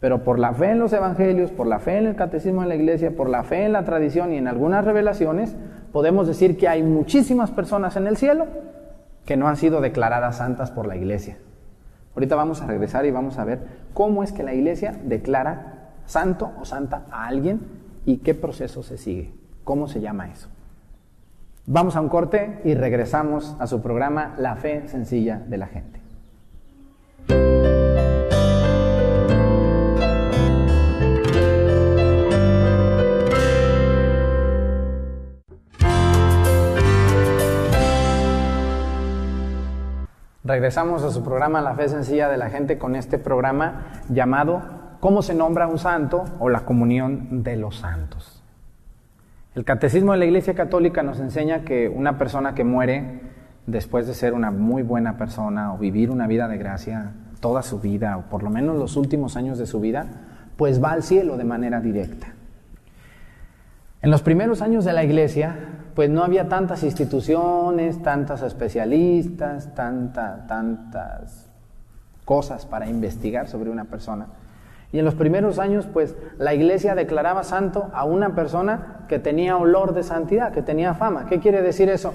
pero 0.00 0.22
por 0.22 0.38
la 0.38 0.52
fe 0.52 0.70
en 0.70 0.78
los 0.78 0.92
evangelios, 0.92 1.50
por 1.50 1.66
la 1.66 1.78
fe 1.78 1.98
en 1.98 2.06
el 2.06 2.16
catecismo 2.16 2.62
de 2.62 2.68
la 2.68 2.76
iglesia, 2.76 3.16
por 3.16 3.28
la 3.28 3.42
fe 3.42 3.64
en 3.64 3.72
la 3.72 3.84
tradición 3.84 4.32
y 4.32 4.36
en 4.36 4.46
algunas 4.46 4.84
revelaciones, 4.84 5.56
podemos 5.92 6.26
decir 6.26 6.56
que 6.56 6.68
hay 6.68 6.82
muchísimas 6.82 7.50
personas 7.50 7.96
en 7.96 8.06
el 8.06 8.16
cielo 8.16 8.46
que 9.24 9.36
no 9.36 9.48
han 9.48 9.56
sido 9.56 9.80
declaradas 9.80 10.36
santas 10.36 10.70
por 10.70 10.86
la 10.86 10.96
iglesia. 10.96 11.36
Ahorita 12.14 12.34
vamos 12.34 12.62
a 12.62 12.66
regresar 12.66 13.06
y 13.06 13.10
vamos 13.10 13.38
a 13.38 13.44
ver 13.44 13.60
cómo 13.94 14.22
es 14.22 14.32
que 14.32 14.42
la 14.42 14.54
iglesia 14.54 14.98
declara 15.04 15.90
santo 16.06 16.52
o 16.60 16.64
santa 16.64 17.04
a 17.10 17.26
alguien 17.26 17.60
y 18.06 18.18
qué 18.18 18.34
proceso 18.34 18.82
se 18.82 18.98
sigue, 18.98 19.32
cómo 19.64 19.86
se 19.86 20.00
llama 20.00 20.28
eso. 20.28 20.48
Vamos 21.66 21.96
a 21.96 22.00
un 22.00 22.08
corte 22.08 22.60
y 22.64 22.74
regresamos 22.74 23.54
a 23.58 23.66
su 23.66 23.82
programa 23.82 24.34
La 24.38 24.56
fe 24.56 24.88
sencilla 24.88 25.42
de 25.46 25.58
la 25.58 25.66
gente. 25.66 26.00
Regresamos 40.48 41.02
a 41.02 41.10
su 41.10 41.22
programa 41.22 41.60
La 41.60 41.74
Fe 41.74 41.90
Sencilla 41.90 42.30
de 42.30 42.38
la 42.38 42.48
Gente 42.48 42.78
con 42.78 42.96
este 42.96 43.18
programa 43.18 43.88
llamado 44.08 44.62
¿Cómo 44.98 45.20
se 45.20 45.34
nombra 45.34 45.66
un 45.66 45.78
santo? 45.78 46.24
o 46.38 46.48
la 46.48 46.60
comunión 46.60 47.42
de 47.42 47.58
los 47.58 47.76
santos. 47.76 48.42
El 49.54 49.66
catecismo 49.66 50.12
de 50.12 50.18
la 50.20 50.24
Iglesia 50.24 50.54
Católica 50.54 51.02
nos 51.02 51.20
enseña 51.20 51.66
que 51.66 51.90
una 51.90 52.16
persona 52.16 52.54
que 52.54 52.64
muere 52.64 53.20
después 53.66 54.06
de 54.06 54.14
ser 54.14 54.32
una 54.32 54.50
muy 54.50 54.82
buena 54.82 55.18
persona 55.18 55.74
o 55.74 55.76
vivir 55.76 56.10
una 56.10 56.26
vida 56.26 56.48
de 56.48 56.56
gracia 56.56 57.12
toda 57.40 57.60
su 57.62 57.78
vida 57.78 58.16
o 58.16 58.22
por 58.30 58.42
lo 58.42 58.48
menos 58.48 58.78
los 58.78 58.96
últimos 58.96 59.36
años 59.36 59.58
de 59.58 59.66
su 59.66 59.80
vida, 59.80 60.06
pues 60.56 60.82
va 60.82 60.92
al 60.92 61.02
cielo 61.02 61.36
de 61.36 61.44
manera 61.44 61.82
directa. 61.82 62.28
En 64.00 64.10
los 64.10 64.22
primeros 64.22 64.62
años 64.62 64.86
de 64.86 64.94
la 64.94 65.04
iglesia, 65.04 65.56
pues 65.98 66.08
no 66.08 66.22
había 66.22 66.48
tantas 66.48 66.84
instituciones, 66.84 68.00
tantas 68.04 68.42
especialistas, 68.42 69.74
tantas 69.74 71.48
cosas 72.24 72.66
para 72.66 72.88
investigar 72.88 73.48
sobre 73.48 73.68
una 73.68 73.86
persona. 73.86 74.28
Y 74.92 75.00
en 75.00 75.04
los 75.04 75.16
primeros 75.16 75.58
años, 75.58 75.88
pues 75.92 76.14
la 76.38 76.54
iglesia 76.54 76.94
declaraba 76.94 77.42
santo 77.42 77.90
a 77.92 78.04
una 78.04 78.36
persona 78.36 79.06
que 79.08 79.18
tenía 79.18 79.56
olor 79.56 79.92
de 79.92 80.04
santidad, 80.04 80.52
que 80.52 80.62
tenía 80.62 80.94
fama. 80.94 81.26
¿Qué 81.28 81.40
quiere 81.40 81.62
decir 81.62 81.88
eso? 81.88 82.14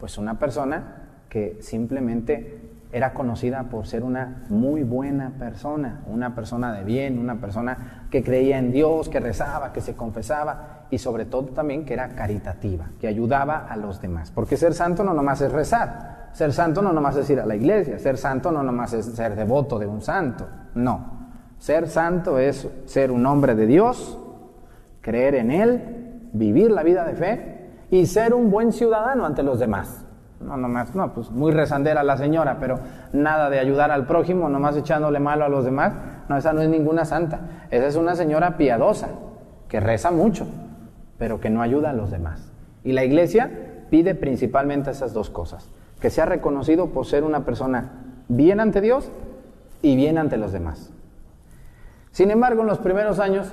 Pues 0.00 0.18
una 0.18 0.40
persona 0.40 0.96
que 1.28 1.58
simplemente 1.60 2.59
era 2.92 3.12
conocida 3.12 3.64
por 3.64 3.86
ser 3.86 4.02
una 4.02 4.44
muy 4.48 4.82
buena 4.82 5.32
persona, 5.38 6.00
una 6.06 6.34
persona 6.34 6.72
de 6.72 6.84
bien, 6.84 7.18
una 7.18 7.40
persona 7.40 8.06
que 8.10 8.22
creía 8.22 8.58
en 8.58 8.72
Dios, 8.72 9.08
que 9.08 9.20
rezaba, 9.20 9.72
que 9.72 9.80
se 9.80 9.94
confesaba 9.94 10.86
y 10.90 10.98
sobre 10.98 11.24
todo 11.24 11.48
también 11.48 11.84
que 11.84 11.94
era 11.94 12.08
caritativa, 12.10 12.86
que 13.00 13.06
ayudaba 13.06 13.66
a 13.68 13.76
los 13.76 14.00
demás. 14.00 14.30
Porque 14.30 14.56
ser 14.56 14.74
santo 14.74 15.04
no 15.04 15.14
nomás 15.14 15.40
es 15.40 15.52
rezar, 15.52 16.20
Ser 16.32 16.52
santo 16.52 16.80
no 16.80 16.92
nomás 16.92 17.16
es 17.16 17.28
ir 17.30 17.40
a 17.40 17.46
la 17.46 17.56
iglesia, 17.56 17.98
ser 17.98 18.16
santo 18.16 18.52
no 18.52 18.62
nomás 18.62 18.92
es 18.92 19.06
ser 19.06 19.34
devoto 19.34 19.78
de 19.78 19.86
un 19.86 20.00
santo, 20.00 20.46
no. 20.74 21.18
Ser 21.58 21.88
santo 21.88 22.38
es 22.38 22.68
ser 22.86 23.10
un 23.10 23.26
hombre 23.26 23.54
de 23.54 23.66
Dios, 23.66 24.18
creer 25.00 25.34
en 25.34 25.50
Él, 25.50 26.28
vivir 26.32 26.70
la 26.70 26.82
vida 26.82 27.04
de 27.04 27.14
fe 27.14 27.70
y 27.90 28.06
ser 28.06 28.32
un 28.32 28.50
buen 28.50 28.72
ciudadano 28.72 29.26
ante 29.26 29.42
los 29.42 29.58
demás. 29.58 30.04
No, 30.40 30.56
nomás, 30.56 30.94
no, 30.94 31.12
pues 31.12 31.30
muy 31.30 31.52
rezandera 31.52 32.02
la 32.02 32.16
señora, 32.16 32.56
pero 32.58 32.80
nada 33.12 33.50
de 33.50 33.58
ayudar 33.58 33.90
al 33.90 34.06
prójimo, 34.06 34.48
nomás 34.48 34.74
echándole 34.74 35.20
malo 35.20 35.44
a 35.44 35.50
los 35.50 35.66
demás. 35.66 35.92
No, 36.30 36.36
esa 36.38 36.54
no 36.54 36.62
es 36.62 36.68
ninguna 36.70 37.04
santa. 37.04 37.40
Esa 37.70 37.86
es 37.86 37.96
una 37.96 38.16
señora 38.16 38.56
piadosa, 38.56 39.08
que 39.68 39.80
reza 39.80 40.10
mucho, 40.10 40.46
pero 41.18 41.40
que 41.40 41.50
no 41.50 41.60
ayuda 41.60 41.90
a 41.90 41.92
los 41.92 42.10
demás. 42.10 42.50
Y 42.84 42.92
la 42.92 43.04
iglesia 43.04 43.50
pide 43.90 44.14
principalmente 44.14 44.90
esas 44.90 45.12
dos 45.12 45.28
cosas. 45.28 45.68
Que 46.00 46.08
sea 46.08 46.24
reconocido 46.24 46.86
por 46.86 47.04
ser 47.04 47.24
una 47.24 47.44
persona 47.44 47.90
bien 48.28 48.60
ante 48.60 48.80
Dios 48.80 49.12
y 49.82 49.94
bien 49.94 50.16
ante 50.16 50.38
los 50.38 50.52
demás. 50.52 50.90
Sin 52.12 52.30
embargo, 52.30 52.62
en 52.62 52.68
los 52.68 52.78
primeros 52.78 53.18
años, 53.18 53.52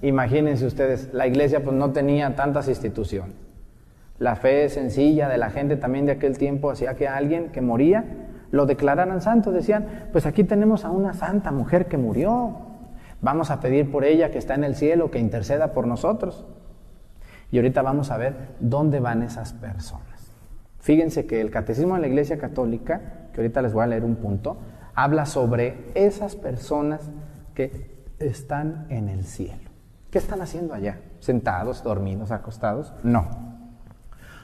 imagínense 0.00 0.64
ustedes, 0.64 1.12
la 1.12 1.26
iglesia 1.26 1.62
pues 1.62 1.76
no 1.76 1.92
tenía 1.92 2.34
tantas 2.34 2.68
instituciones. 2.68 3.34
La 4.22 4.36
fe 4.36 4.68
sencilla 4.68 5.28
de 5.28 5.36
la 5.36 5.50
gente 5.50 5.76
también 5.76 6.06
de 6.06 6.12
aquel 6.12 6.38
tiempo 6.38 6.70
hacía 6.70 6.94
que 6.94 7.08
alguien 7.08 7.50
que 7.50 7.60
moría 7.60 8.04
lo 8.52 8.66
declararan 8.66 9.20
santo. 9.20 9.50
Decían, 9.50 10.06
pues 10.12 10.26
aquí 10.26 10.44
tenemos 10.44 10.84
a 10.84 10.92
una 10.92 11.12
santa 11.12 11.50
mujer 11.50 11.86
que 11.86 11.98
murió. 11.98 12.56
Vamos 13.20 13.50
a 13.50 13.58
pedir 13.58 13.90
por 13.90 14.04
ella 14.04 14.30
que 14.30 14.38
está 14.38 14.54
en 14.54 14.62
el 14.62 14.76
cielo, 14.76 15.10
que 15.10 15.18
interceda 15.18 15.72
por 15.72 15.88
nosotros. 15.88 16.46
Y 17.50 17.56
ahorita 17.56 17.82
vamos 17.82 18.12
a 18.12 18.16
ver 18.16 18.36
dónde 18.60 19.00
van 19.00 19.24
esas 19.24 19.54
personas. 19.54 20.32
Fíjense 20.78 21.26
que 21.26 21.40
el 21.40 21.50
Catecismo 21.50 21.96
de 21.96 22.02
la 22.02 22.06
Iglesia 22.06 22.38
Católica, 22.38 23.00
que 23.32 23.40
ahorita 23.40 23.60
les 23.60 23.72
voy 23.72 23.82
a 23.82 23.88
leer 23.88 24.04
un 24.04 24.14
punto, 24.14 24.56
habla 24.94 25.26
sobre 25.26 25.90
esas 25.96 26.36
personas 26.36 27.10
que 27.54 28.06
están 28.20 28.86
en 28.88 29.08
el 29.08 29.24
cielo. 29.24 29.68
¿Qué 30.12 30.18
están 30.18 30.42
haciendo 30.42 30.74
allá? 30.74 31.00
¿Sentados, 31.18 31.82
dormidos, 31.82 32.30
acostados? 32.30 32.94
No. 33.02 33.51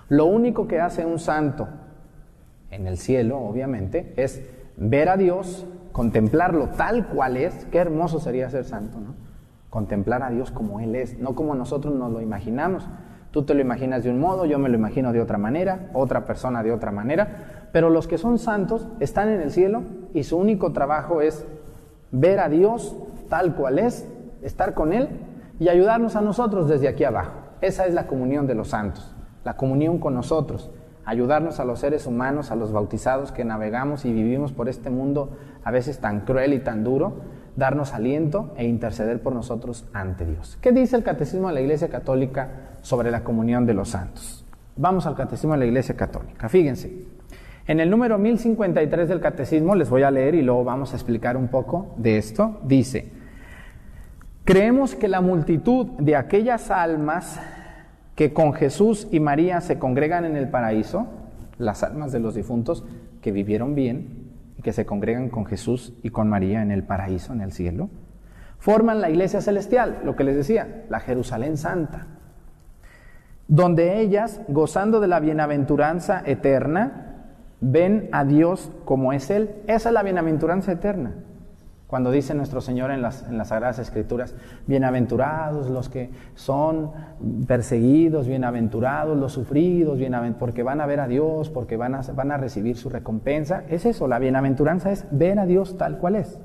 Lo 0.08 0.26
único 0.26 0.66
que 0.66 0.80
hace 0.80 1.04
un 1.04 1.18
santo 1.18 1.68
en 2.70 2.86
el 2.86 2.96
cielo, 2.96 3.38
obviamente, 3.38 4.12
es 4.16 4.42
ver 4.76 5.08
a 5.08 5.16
Dios, 5.16 5.66
contemplarlo 5.92 6.68
tal 6.70 7.08
cual 7.08 7.36
es. 7.36 7.66
Qué 7.66 7.78
hermoso 7.78 8.20
sería 8.20 8.48
ser 8.50 8.64
santo, 8.64 8.98
¿no? 8.98 9.14
Contemplar 9.70 10.22
a 10.22 10.30
Dios 10.30 10.50
como 10.50 10.80
Él 10.80 10.94
es, 10.94 11.18
no 11.18 11.34
como 11.34 11.54
nosotros 11.54 11.94
nos 11.94 12.12
lo 12.12 12.20
imaginamos. 12.20 12.88
Tú 13.30 13.44
te 13.44 13.52
lo 13.52 13.60
imaginas 13.60 14.02
de 14.02 14.10
un 14.10 14.18
modo, 14.18 14.46
yo 14.46 14.58
me 14.58 14.70
lo 14.70 14.76
imagino 14.76 15.12
de 15.12 15.20
otra 15.20 15.36
manera, 15.36 15.90
otra 15.92 16.24
persona 16.24 16.62
de 16.62 16.72
otra 16.72 16.90
manera, 16.90 17.68
pero 17.72 17.90
los 17.90 18.08
que 18.08 18.16
son 18.16 18.38
santos 18.38 18.88
están 19.00 19.28
en 19.28 19.42
el 19.42 19.50
cielo 19.50 19.82
y 20.14 20.24
su 20.24 20.38
único 20.38 20.72
trabajo 20.72 21.20
es 21.20 21.44
ver 22.10 22.40
a 22.40 22.48
Dios 22.48 22.96
tal 23.28 23.54
cual 23.54 23.78
es, 23.78 24.08
estar 24.42 24.72
con 24.72 24.94
Él 24.94 25.08
y 25.60 25.68
ayudarnos 25.68 26.16
a 26.16 26.22
nosotros 26.22 26.68
desde 26.68 26.88
aquí 26.88 27.04
abajo. 27.04 27.32
Esa 27.60 27.86
es 27.86 27.92
la 27.92 28.06
comunión 28.06 28.46
de 28.46 28.54
los 28.54 28.68
santos, 28.68 29.14
la 29.44 29.56
comunión 29.56 29.98
con 29.98 30.14
nosotros, 30.14 30.70
ayudarnos 31.04 31.58
a 31.58 31.64
los 31.64 31.78
seres 31.80 32.06
humanos, 32.06 32.50
a 32.50 32.56
los 32.56 32.72
bautizados 32.72 33.32
que 33.32 33.44
navegamos 33.44 34.04
y 34.04 34.12
vivimos 34.12 34.52
por 34.52 34.68
este 34.68 34.90
mundo 34.90 35.30
a 35.64 35.70
veces 35.70 36.00
tan 36.00 36.20
cruel 36.20 36.52
y 36.52 36.60
tan 36.60 36.84
duro, 36.84 37.14
darnos 37.56 37.94
aliento 37.94 38.52
e 38.56 38.66
interceder 38.66 39.22
por 39.22 39.34
nosotros 39.34 39.86
ante 39.92 40.26
Dios. 40.26 40.58
¿Qué 40.60 40.70
dice 40.70 40.96
el 40.96 41.02
Catecismo 41.02 41.48
de 41.48 41.54
la 41.54 41.60
Iglesia 41.60 41.88
Católica 41.88 42.50
sobre 42.82 43.10
la 43.10 43.24
comunión 43.24 43.66
de 43.66 43.74
los 43.74 43.88
santos? 43.88 44.44
Vamos 44.76 45.06
al 45.06 45.16
Catecismo 45.16 45.54
de 45.54 45.58
la 45.58 45.66
Iglesia 45.66 45.96
Católica. 45.96 46.48
Fíjense, 46.48 46.92
en 47.66 47.80
el 47.80 47.90
número 47.90 48.16
1053 48.16 49.08
del 49.08 49.20
Catecismo, 49.20 49.74
les 49.74 49.90
voy 49.90 50.02
a 50.02 50.10
leer 50.10 50.34
y 50.34 50.42
luego 50.42 50.62
vamos 50.64 50.92
a 50.92 50.96
explicar 50.96 51.36
un 51.36 51.48
poco 51.48 51.94
de 51.96 52.16
esto, 52.16 52.60
dice, 52.64 53.10
creemos 54.44 54.94
que 54.94 55.08
la 55.08 55.20
multitud 55.20 55.86
de 55.98 56.16
aquellas 56.16 56.70
almas 56.70 57.40
que 58.18 58.32
con 58.32 58.52
Jesús 58.52 59.06
y 59.12 59.20
María 59.20 59.60
se 59.60 59.78
congregan 59.78 60.24
en 60.24 60.36
el 60.36 60.48
paraíso, 60.48 61.06
las 61.56 61.84
almas 61.84 62.10
de 62.10 62.18
los 62.18 62.34
difuntos 62.34 62.84
que 63.22 63.30
vivieron 63.30 63.76
bien 63.76 64.32
y 64.58 64.62
que 64.62 64.72
se 64.72 64.84
congregan 64.84 65.28
con 65.28 65.46
Jesús 65.46 65.92
y 66.02 66.10
con 66.10 66.28
María 66.28 66.60
en 66.60 66.72
el 66.72 66.82
paraíso, 66.82 67.32
en 67.32 67.42
el 67.42 67.52
cielo, 67.52 67.90
forman 68.58 69.00
la 69.00 69.08
iglesia 69.08 69.40
celestial, 69.40 70.00
lo 70.04 70.16
que 70.16 70.24
les 70.24 70.34
decía, 70.34 70.84
la 70.88 70.98
Jerusalén 70.98 71.56
Santa, 71.56 72.08
donde 73.46 74.00
ellas, 74.00 74.40
gozando 74.48 74.98
de 74.98 75.06
la 75.06 75.20
bienaventuranza 75.20 76.20
eterna, 76.26 77.28
ven 77.60 78.08
a 78.10 78.24
Dios 78.24 78.72
como 78.84 79.12
es 79.12 79.30
Él. 79.30 79.50
Esa 79.68 79.90
es 79.90 79.92
la 79.92 80.02
bienaventuranza 80.02 80.72
eterna. 80.72 81.12
Cuando 81.88 82.10
dice 82.10 82.34
nuestro 82.34 82.60
Señor 82.60 82.90
en 82.90 83.00
las, 83.00 83.24
Sagradas 83.44 83.78
Escrituras, 83.78 84.34
bienaventurados 84.66 85.70
los 85.70 85.88
que 85.88 86.10
son 86.34 86.90
perseguidos, 87.46 88.28
bienaventurados 88.28 89.16
los 89.16 89.32
sufridos, 89.32 89.98
porque 90.38 90.62
van 90.62 90.82
a 90.82 90.86
ver 90.86 91.00
a 91.00 91.08
Dios, 91.08 91.48
porque 91.48 91.78
van 91.78 91.94
a, 91.94 92.02
van 92.14 92.30
a 92.30 92.36
recibir 92.36 92.76
su 92.76 92.90
recompensa. 92.90 93.64
Es 93.70 93.86
eso, 93.86 94.06
la 94.06 94.18
bienaventuranza 94.18 94.90
es 94.90 95.06
ver 95.10 95.38
a 95.38 95.46
Dios 95.46 95.78
tal 95.78 95.96
cual 95.96 96.16
es. 96.16 96.38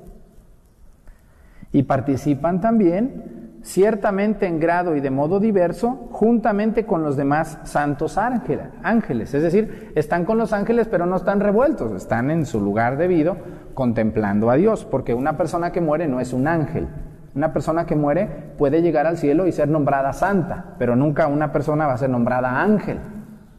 Y 1.72 1.82
participan 1.82 2.62
también 2.62 3.58
ciertamente 3.60 4.46
en 4.46 4.58
grado 4.58 4.96
y 4.96 5.00
de 5.00 5.10
modo 5.10 5.40
diverso, 5.40 6.08
juntamente 6.10 6.86
con 6.86 7.02
los 7.02 7.18
demás 7.18 7.58
santos 7.64 8.16
ángeles. 8.16 9.34
Es 9.34 9.42
decir, 9.42 9.92
están 9.94 10.24
con 10.24 10.38
los 10.38 10.54
ángeles 10.54 10.88
pero 10.88 11.04
no 11.04 11.16
están 11.16 11.40
revueltos, 11.40 11.92
están 11.92 12.30
en 12.30 12.46
su 12.46 12.62
lugar 12.62 12.96
debido 12.96 13.36
contemplando 13.74 14.50
a 14.50 14.54
Dios, 14.54 14.84
porque 14.84 15.14
una 15.14 15.36
persona 15.36 15.72
que 15.72 15.80
muere 15.80 16.08
no 16.08 16.20
es 16.20 16.32
un 16.32 16.46
ángel. 16.46 16.88
Una 17.34 17.52
persona 17.52 17.84
que 17.84 17.96
muere 17.96 18.28
puede 18.56 18.80
llegar 18.80 19.06
al 19.06 19.18
cielo 19.18 19.46
y 19.46 19.52
ser 19.52 19.68
nombrada 19.68 20.12
santa, 20.12 20.76
pero 20.78 20.94
nunca 20.94 21.26
una 21.26 21.52
persona 21.52 21.86
va 21.86 21.94
a 21.94 21.98
ser 21.98 22.10
nombrada 22.10 22.62
ángel, 22.62 22.98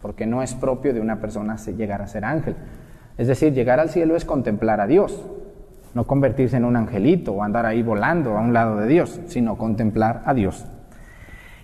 porque 0.01 0.25
no 0.25 0.41
es 0.41 0.53
propio 0.53 0.93
de 0.93 1.01
una 1.01 1.19
persona 1.19 1.57
llegar 1.57 2.01
a 2.01 2.07
ser 2.07 2.23
ángel. 2.23 2.55
Es 3.17 3.27
decir, 3.27 3.53
llegar 3.53 3.79
al 3.79 3.89
cielo 3.89 4.15
es 4.15 4.23
contemplar 4.23 4.79
a 4.79 4.87
Dios, 4.87 5.25
no 5.93 6.05
convertirse 6.05 6.57
en 6.57 6.65
un 6.65 6.75
angelito 6.75 7.33
o 7.33 7.43
andar 7.43 7.65
ahí 7.65 7.83
volando 7.83 8.37
a 8.37 8.41
un 8.41 8.53
lado 8.53 8.77
de 8.77 8.87
Dios, 8.87 9.21
sino 9.27 9.57
contemplar 9.57 10.23
a 10.25 10.33
Dios. 10.33 10.65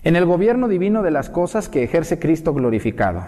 En 0.02 0.16
el 0.16 0.26
gobierno 0.26 0.68
divino 0.68 1.02
de 1.02 1.12
las 1.12 1.30
cosas 1.30 1.68
que 1.68 1.84
ejerce 1.84 2.18
Cristo 2.18 2.52
glorificado, 2.52 3.22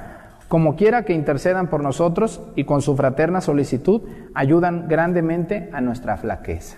como 0.54 0.76
quiera 0.76 1.04
que 1.04 1.14
intercedan 1.14 1.66
por 1.66 1.82
nosotros 1.82 2.40
y 2.54 2.62
con 2.62 2.80
su 2.80 2.94
fraterna 2.94 3.40
solicitud 3.40 4.02
ayudan 4.34 4.86
grandemente 4.86 5.68
a 5.72 5.80
nuestra 5.80 6.16
flaqueza. 6.16 6.76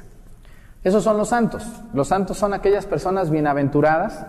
Esos 0.82 1.04
son 1.04 1.18
los 1.18 1.28
santos. 1.28 1.84
Los 1.92 2.08
santos 2.08 2.38
son 2.38 2.54
aquellas 2.54 2.86
personas 2.86 3.30
bienaventuradas 3.30 4.28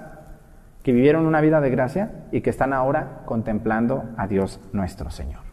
que 0.83 0.91
vivieron 0.91 1.25
una 1.25 1.39
vida 1.39 1.61
de 1.61 1.69
gracia 1.69 2.25
y 2.33 2.41
que 2.41 2.49
están 2.49 2.73
ahora 2.73 3.21
contemplando 3.23 4.03
a 4.17 4.27
Dios 4.27 4.59
nuestro 4.73 5.11
Señor. 5.11 5.43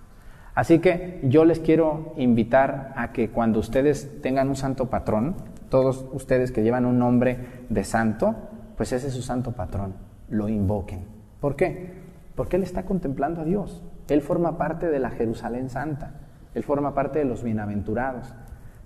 Así 0.56 0.80
que 0.80 1.20
yo 1.22 1.44
les 1.44 1.60
quiero 1.60 2.14
invitar 2.16 2.94
a 2.96 3.12
que 3.12 3.30
cuando 3.30 3.60
ustedes 3.60 4.20
tengan 4.20 4.48
un 4.48 4.56
santo 4.56 4.90
patrón, 4.90 5.36
todos 5.68 6.04
ustedes 6.12 6.50
que 6.50 6.64
llevan 6.64 6.84
un 6.84 6.98
nombre 6.98 7.62
de 7.68 7.84
santo, 7.84 8.34
pues 8.76 8.90
ese 8.90 9.06
es 9.06 9.14
su 9.14 9.22
santo 9.22 9.52
patrón, 9.52 9.94
lo 10.30 10.48
invoquen. 10.48 11.06
¿Por 11.40 11.54
qué? 11.54 12.03
Porque 12.34 12.56
Él 12.56 12.62
está 12.62 12.84
contemplando 12.84 13.40
a 13.40 13.44
Dios. 13.44 13.82
Él 14.08 14.22
forma 14.22 14.58
parte 14.58 14.88
de 14.88 14.98
la 14.98 15.10
Jerusalén 15.10 15.70
Santa. 15.70 16.12
Él 16.54 16.62
forma 16.62 16.94
parte 16.94 17.18
de 17.18 17.24
los 17.24 17.42
bienaventurados. 17.42 18.34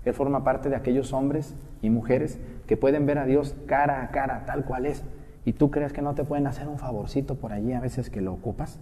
Él 0.05 0.13
forma 0.13 0.43
parte 0.43 0.69
de 0.69 0.75
aquellos 0.75 1.13
hombres 1.13 1.55
y 1.81 1.89
mujeres 1.89 2.39
que 2.67 2.77
pueden 2.77 3.05
ver 3.05 3.17
a 3.17 3.25
Dios 3.25 3.55
cara 3.65 4.01
a 4.01 4.11
cara, 4.11 4.45
tal 4.45 4.65
cual 4.65 4.85
es. 4.85 5.03
¿Y 5.45 5.53
tú 5.53 5.71
crees 5.71 5.93
que 5.93 6.01
no 6.01 6.15
te 6.15 6.23
pueden 6.23 6.47
hacer 6.47 6.67
un 6.67 6.77
favorcito 6.77 7.35
por 7.35 7.53
allí 7.53 7.73
a 7.73 7.79
veces 7.79 8.09
que 8.09 8.21
lo 8.21 8.33
ocupas? 8.33 8.79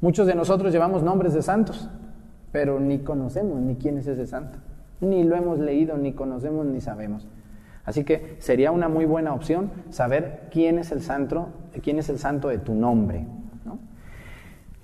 Muchos 0.00 0.26
de 0.26 0.34
nosotros 0.34 0.72
llevamos 0.72 1.02
nombres 1.02 1.34
de 1.34 1.42
santos, 1.42 1.90
pero 2.52 2.78
ni 2.78 3.00
conocemos 3.00 3.60
ni 3.60 3.76
quién 3.76 3.98
es 3.98 4.06
ese 4.06 4.26
santo. 4.26 4.58
Ni 5.00 5.24
lo 5.24 5.36
hemos 5.36 5.58
leído, 5.58 5.96
ni 5.96 6.12
conocemos, 6.12 6.66
ni 6.66 6.80
sabemos. 6.80 7.26
Así 7.84 8.04
que 8.04 8.36
sería 8.38 8.70
una 8.70 8.88
muy 8.88 9.06
buena 9.06 9.32
opción 9.32 9.70
saber 9.90 10.48
quién 10.50 10.78
es 10.78 10.92
el 10.92 11.02
santo, 11.02 11.48
quién 11.82 11.98
es 11.98 12.08
el 12.08 12.18
santo 12.18 12.48
de 12.48 12.58
tu 12.58 12.74
nombre. 12.74 13.26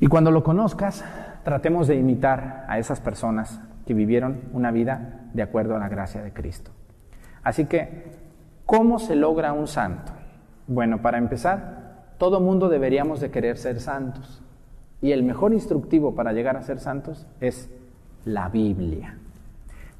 Y 0.00 0.06
cuando 0.08 0.30
lo 0.30 0.42
conozcas, 0.42 1.04
tratemos 1.44 1.86
de 1.86 1.96
imitar 1.96 2.64
a 2.68 2.78
esas 2.78 3.00
personas 3.00 3.60
que 3.86 3.94
vivieron 3.94 4.40
una 4.52 4.70
vida 4.70 5.20
de 5.32 5.42
acuerdo 5.42 5.76
a 5.76 5.78
la 5.78 5.88
gracia 5.88 6.22
de 6.22 6.32
Cristo. 6.32 6.70
Así 7.42 7.66
que, 7.66 8.12
¿cómo 8.66 8.98
se 8.98 9.14
logra 9.14 9.52
un 9.52 9.66
santo? 9.66 10.12
Bueno, 10.66 11.02
para 11.02 11.18
empezar, 11.18 12.14
todo 12.18 12.40
mundo 12.40 12.68
deberíamos 12.68 13.20
de 13.20 13.30
querer 13.30 13.58
ser 13.58 13.80
santos. 13.80 14.42
Y 15.02 15.12
el 15.12 15.22
mejor 15.22 15.52
instructivo 15.52 16.14
para 16.14 16.32
llegar 16.32 16.56
a 16.56 16.62
ser 16.62 16.80
santos 16.80 17.26
es 17.40 17.70
la 18.24 18.48
Biblia. 18.48 19.18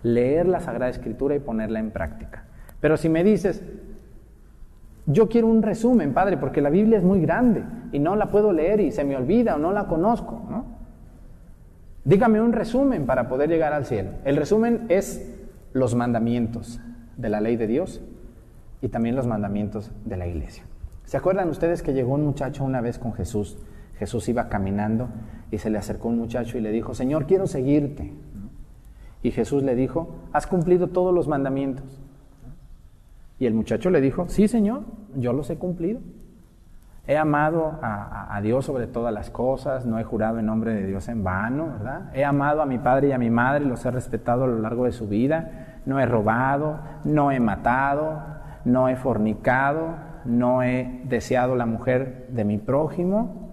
Leer 0.02 0.46
la 0.46 0.60
Sagrada 0.60 0.90
Escritura 0.90 1.34
y 1.34 1.40
ponerla 1.40 1.80
en 1.80 1.90
práctica. 1.90 2.44
Pero 2.80 2.96
si 2.96 3.08
me 3.08 3.22
dices, 3.22 3.62
yo 5.06 5.28
quiero 5.28 5.48
un 5.48 5.62
resumen, 5.62 6.14
Padre, 6.14 6.36
porque 6.36 6.60
la 6.60 6.70
Biblia 6.70 6.98
es 6.98 7.04
muy 7.04 7.20
grande 7.20 7.62
y 7.92 7.98
no 7.98 8.16
la 8.16 8.30
puedo 8.30 8.52
leer 8.52 8.80
y 8.80 8.90
se 8.90 9.04
me 9.04 9.16
olvida 9.16 9.56
o 9.56 9.58
no 9.58 9.72
la 9.72 9.86
conozco, 9.86 10.42
¿no? 10.48 10.64
Dígame 12.04 12.40
un 12.40 12.52
resumen 12.52 13.06
para 13.06 13.28
poder 13.28 13.48
llegar 13.48 13.72
al 13.72 13.86
cielo. 13.86 14.10
El 14.24 14.36
resumen 14.36 14.86
es 14.88 15.30
los 15.72 15.94
mandamientos 15.94 16.80
de 17.16 17.28
la 17.28 17.40
ley 17.40 17.56
de 17.56 17.66
Dios 17.66 18.02
y 18.82 18.88
también 18.88 19.16
los 19.16 19.26
mandamientos 19.26 19.90
de 20.04 20.16
la 20.16 20.26
iglesia. 20.26 20.64
¿Se 21.04 21.16
acuerdan 21.16 21.48
ustedes 21.48 21.82
que 21.82 21.94
llegó 21.94 22.14
un 22.14 22.24
muchacho 22.24 22.64
una 22.64 22.80
vez 22.80 22.98
con 22.98 23.14
Jesús? 23.14 23.58
Jesús 23.98 24.28
iba 24.28 24.48
caminando 24.48 25.08
y 25.50 25.58
se 25.58 25.70
le 25.70 25.78
acercó 25.78 26.08
un 26.08 26.18
muchacho 26.18 26.58
y 26.58 26.60
le 26.60 26.72
dijo, 26.72 26.94
Señor, 26.94 27.26
quiero 27.26 27.46
seguirte. 27.46 28.12
Y 29.22 29.30
Jesús 29.30 29.62
le 29.62 29.74
dijo, 29.74 30.14
has 30.32 30.46
cumplido 30.46 30.88
todos 30.88 31.14
los 31.14 31.28
mandamientos. 31.28 32.03
Y 33.44 33.46
el 33.46 33.52
muchacho 33.52 33.90
le 33.90 34.00
dijo, 34.00 34.24
sí, 34.26 34.48
Señor, 34.48 34.84
yo 35.16 35.34
los 35.34 35.50
he 35.50 35.58
cumplido. 35.58 36.00
He 37.06 37.18
amado 37.18 37.78
a, 37.82 38.40
Dios 38.42 38.64
sobre 38.64 38.86
todas 38.86 39.12
las 39.12 39.28
cosas, 39.28 39.84
no 39.84 39.98
he 39.98 40.02
jurado 40.02 40.38
en 40.38 40.46
nombre 40.46 40.72
de 40.72 40.86
Dios 40.86 41.08
en 41.08 41.22
vano, 41.22 41.66
¿verdad? 41.66 42.10
He 42.14 42.24
amado 42.24 42.62
a 42.62 42.64
mi 42.64 42.78
padre 42.78 43.08
y 43.08 43.12
a 43.12 43.18
mi 43.18 43.28
madre, 43.28 43.66
los 43.66 43.84
he 43.84 43.90
respetado 43.90 44.44
a 44.44 44.46
lo 44.46 44.60
largo 44.60 44.86
de 44.86 44.92
su 44.92 45.08
vida, 45.08 45.80
no 45.84 46.00
he 46.00 46.06
robado, 46.06 46.78
no 47.04 47.32
he 47.32 47.38
matado, 47.38 48.22
no 48.64 48.88
he 48.88 48.96
fornicado, 48.96 49.88
no 50.24 50.62
he 50.62 51.02
deseado 51.04 51.54
la 51.54 51.66
mujer 51.66 52.28
de 52.30 52.46
mi 52.46 52.56
prójimo. 52.56 53.50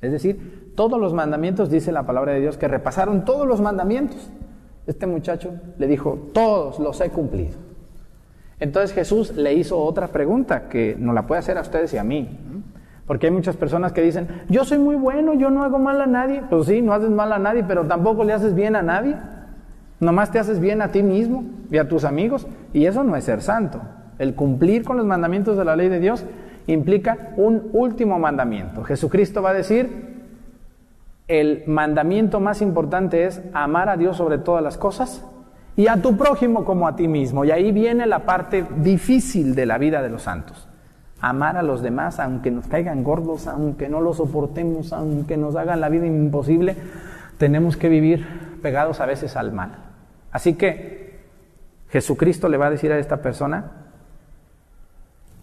Es 0.00 0.12
decir, 0.12 0.72
todos 0.74 0.98
los 0.98 1.12
mandamientos, 1.12 1.68
dice 1.68 1.92
la 1.92 2.06
palabra 2.06 2.32
de 2.32 2.40
Dios, 2.40 2.56
que 2.56 2.68
repasaron 2.68 3.26
todos 3.26 3.46
los 3.46 3.60
mandamientos. 3.60 4.32
Este 4.86 5.06
muchacho 5.06 5.52
le 5.76 5.86
dijo, 5.88 6.30
todos 6.32 6.78
los 6.78 6.98
he 7.02 7.10
cumplido. 7.10 7.68
Entonces 8.60 8.92
Jesús 8.92 9.34
le 9.34 9.54
hizo 9.54 9.78
otra 9.78 10.08
pregunta 10.08 10.68
que 10.68 10.94
nos 10.98 11.14
la 11.14 11.26
puede 11.26 11.38
hacer 11.38 11.56
a 11.56 11.62
ustedes 11.62 11.92
y 11.94 11.98
a 11.98 12.04
mí. 12.04 12.28
Porque 13.06 13.26
hay 13.26 13.32
muchas 13.32 13.56
personas 13.56 13.92
que 13.92 14.02
dicen, 14.02 14.28
yo 14.48 14.64
soy 14.64 14.78
muy 14.78 14.94
bueno, 14.94 15.34
yo 15.34 15.50
no 15.50 15.64
hago 15.64 15.78
mal 15.78 16.00
a 16.00 16.06
nadie. 16.06 16.42
Pues 16.48 16.66
sí, 16.66 16.82
no 16.82 16.92
haces 16.92 17.10
mal 17.10 17.32
a 17.32 17.38
nadie, 17.38 17.64
pero 17.66 17.86
tampoco 17.86 18.22
le 18.22 18.34
haces 18.34 18.54
bien 18.54 18.76
a 18.76 18.82
nadie. 18.82 19.16
Nomás 19.98 20.30
te 20.30 20.38
haces 20.38 20.60
bien 20.60 20.82
a 20.82 20.92
ti 20.92 21.02
mismo 21.02 21.44
y 21.70 21.78
a 21.78 21.88
tus 21.88 22.04
amigos. 22.04 22.46
Y 22.72 22.84
eso 22.84 23.02
no 23.02 23.16
es 23.16 23.24
ser 23.24 23.42
santo. 23.42 23.80
El 24.18 24.34
cumplir 24.34 24.84
con 24.84 24.98
los 24.98 25.06
mandamientos 25.06 25.56
de 25.56 25.64
la 25.64 25.74
ley 25.74 25.88
de 25.88 25.98
Dios 25.98 26.24
implica 26.66 27.30
un 27.36 27.70
último 27.72 28.18
mandamiento. 28.18 28.84
Jesucristo 28.84 29.40
va 29.40 29.50
a 29.50 29.54
decir, 29.54 30.10
el 31.26 31.64
mandamiento 31.66 32.40
más 32.40 32.60
importante 32.60 33.24
es 33.24 33.40
amar 33.54 33.88
a 33.88 33.96
Dios 33.96 34.18
sobre 34.18 34.38
todas 34.38 34.62
las 34.62 34.76
cosas 34.76 35.24
y 35.80 35.88
a 35.88 36.02
tu 36.02 36.16
prójimo 36.16 36.64
como 36.64 36.86
a 36.86 36.94
ti 36.94 37.08
mismo. 37.08 37.44
Y 37.44 37.50
ahí 37.50 37.72
viene 37.72 38.06
la 38.06 38.26
parte 38.26 38.66
difícil 38.76 39.54
de 39.54 39.64
la 39.64 39.78
vida 39.78 40.02
de 40.02 40.10
los 40.10 40.22
santos 40.22 40.68
amar 41.20 41.56
a 41.56 41.62
los 41.62 41.82
demás, 41.82 42.18
aunque 42.18 42.50
nos 42.50 42.66
caigan 42.66 43.04
gordos, 43.04 43.46
aunque 43.46 43.88
no 43.88 44.00
los 44.00 44.16
soportemos, 44.16 44.92
aunque 44.92 45.36
nos 45.36 45.54
hagan 45.54 45.80
la 45.80 45.88
vida 45.88 46.06
imposible, 46.06 46.76
tenemos 47.36 47.76
que 47.76 47.88
vivir 47.88 48.26
pegados 48.62 49.00
a 49.00 49.06
veces 49.06 49.36
al 49.36 49.52
mal. 49.52 49.72
Así 50.32 50.54
que 50.54 51.20
Jesucristo 51.90 52.48
le 52.48 52.56
va 52.56 52.66
a 52.68 52.70
decir 52.70 52.90
a 52.92 52.98
esta 52.98 53.20
persona, 53.20 53.70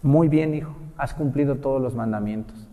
muy 0.02 0.28
bien 0.28 0.54
hijo, 0.54 0.74
has 0.96 1.14
cumplido 1.14 1.56
todos 1.56 1.80
los 1.80 1.94
mandamientos, 1.94 2.67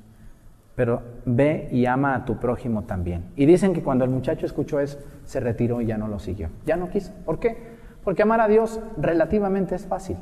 pero 0.76 1.01
ve 1.26 1.69
y 1.71 1.86
ama 1.86 2.15
a 2.15 2.26
tu 2.26 2.38
prójimo 2.38 2.84
también. 2.84 3.26
Y 3.36 3.45
dicen 3.45 3.73
que 3.73 3.82
cuando 3.82 4.03
el 4.03 4.11
muchacho 4.11 4.45
escuchó 4.45 4.80
eso, 4.80 4.99
se 5.23 5.39
retiró 5.39 5.82
y 5.82 5.86
ya 5.86 5.97
no 5.97 6.07
lo 6.07 6.19
siguió, 6.19 6.49
ya 6.65 6.76
no 6.76 6.89
quiso. 6.89 7.13
¿Por 7.26 7.39
qué? 7.39 7.57
Porque 8.03 8.23
amar 8.23 8.41
a 8.41 8.47
Dios 8.47 8.80
relativamente 8.97 9.76
es 9.76 9.86
fácil. 9.86 10.17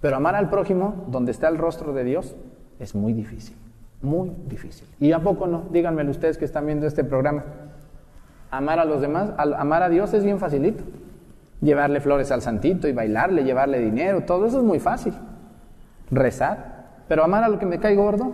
Pero 0.00 0.16
amar 0.16 0.36
al 0.36 0.48
prójimo, 0.48 1.04
donde 1.08 1.32
está 1.32 1.48
el 1.48 1.58
rostro 1.58 1.92
de 1.92 2.04
Dios, 2.04 2.36
es 2.78 2.94
muy 2.94 3.12
difícil, 3.12 3.56
muy 4.00 4.30
difícil. 4.46 4.86
¿Y 5.00 5.12
a 5.12 5.18
poco 5.18 5.48
no? 5.48 5.64
Díganmelo 5.72 6.10
ustedes 6.10 6.38
que 6.38 6.44
están 6.44 6.66
viendo 6.66 6.86
este 6.86 7.02
programa. 7.02 7.44
Amar 8.50 8.78
a 8.78 8.84
los 8.84 9.00
demás, 9.00 9.32
amar 9.36 9.82
a 9.82 9.88
Dios 9.88 10.14
es 10.14 10.24
bien 10.24 10.38
facilito. 10.38 10.84
Llevarle 11.60 12.00
flores 12.00 12.30
al 12.30 12.40
santito 12.40 12.86
y 12.86 12.92
bailarle, 12.92 13.42
llevarle 13.42 13.80
dinero, 13.80 14.22
todo 14.22 14.46
eso 14.46 14.58
es 14.58 14.64
muy 14.64 14.78
fácil. 14.78 15.12
Rezar, 16.10 16.86
pero 17.08 17.24
amar 17.24 17.42
a 17.42 17.48
lo 17.48 17.58
que 17.58 17.66
me 17.66 17.80
cae 17.80 17.96
gordo, 17.96 18.32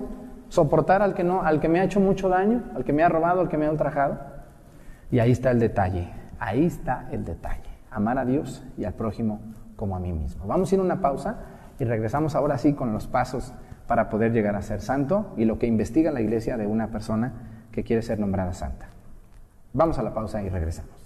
soportar 0.54 1.02
al 1.02 1.14
que 1.14 1.24
no, 1.24 1.42
al 1.42 1.60
que 1.60 1.68
me 1.68 1.80
ha 1.80 1.84
hecho 1.84 1.98
mucho 1.98 2.28
daño, 2.28 2.62
al 2.76 2.84
que 2.84 2.92
me 2.92 3.02
ha 3.02 3.08
robado, 3.08 3.40
al 3.40 3.48
que 3.48 3.58
me 3.58 3.66
ha 3.66 3.70
ultrajado. 3.70 4.18
Y 5.10 5.18
ahí 5.18 5.32
está 5.32 5.50
el 5.50 5.58
detalle, 5.58 6.08
ahí 6.38 6.64
está 6.64 7.08
el 7.10 7.24
detalle. 7.24 7.68
Amar 7.90 8.18
a 8.18 8.24
Dios 8.24 8.64
y 8.78 8.84
al 8.84 8.94
prójimo 8.94 9.40
como 9.76 9.96
a 9.96 10.00
mí 10.00 10.12
mismo. 10.12 10.46
Vamos 10.46 10.70
a 10.70 10.74
ir 10.74 10.80
a 10.80 10.84
una 10.84 11.00
pausa 11.00 11.38
y 11.78 11.84
regresamos 11.84 12.36
ahora 12.36 12.56
sí 12.58 12.72
con 12.72 12.92
los 12.92 13.08
pasos 13.08 13.52
para 13.88 14.08
poder 14.08 14.32
llegar 14.32 14.54
a 14.54 14.62
ser 14.62 14.80
santo 14.80 15.34
y 15.36 15.44
lo 15.44 15.58
que 15.58 15.66
investiga 15.66 16.12
la 16.12 16.20
iglesia 16.20 16.56
de 16.56 16.66
una 16.66 16.88
persona 16.88 17.32
que 17.72 17.82
quiere 17.82 18.02
ser 18.02 18.20
nombrada 18.20 18.54
santa. 18.54 18.86
Vamos 19.72 19.98
a 19.98 20.02
la 20.04 20.14
pausa 20.14 20.40
y 20.42 20.48
regresamos. 20.48 21.03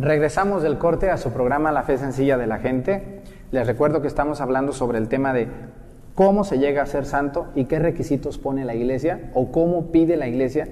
Regresamos 0.00 0.62
del 0.62 0.78
corte 0.78 1.10
a 1.10 1.18
su 1.18 1.30
programa 1.30 1.72
La 1.72 1.82
Fe 1.82 1.98
Sencilla 1.98 2.38
de 2.38 2.46
la 2.46 2.58
Gente. 2.58 3.20
Les 3.50 3.66
recuerdo 3.66 4.00
que 4.00 4.08
estamos 4.08 4.40
hablando 4.40 4.72
sobre 4.72 4.96
el 4.96 5.08
tema 5.08 5.34
de 5.34 5.46
cómo 6.14 6.42
se 6.42 6.58
llega 6.58 6.82
a 6.82 6.86
ser 6.86 7.04
santo 7.04 7.48
y 7.54 7.66
qué 7.66 7.78
requisitos 7.78 8.38
pone 8.38 8.64
la 8.64 8.74
iglesia 8.74 9.30
o 9.34 9.52
cómo 9.52 9.92
pide 9.92 10.16
la 10.16 10.26
iglesia 10.26 10.68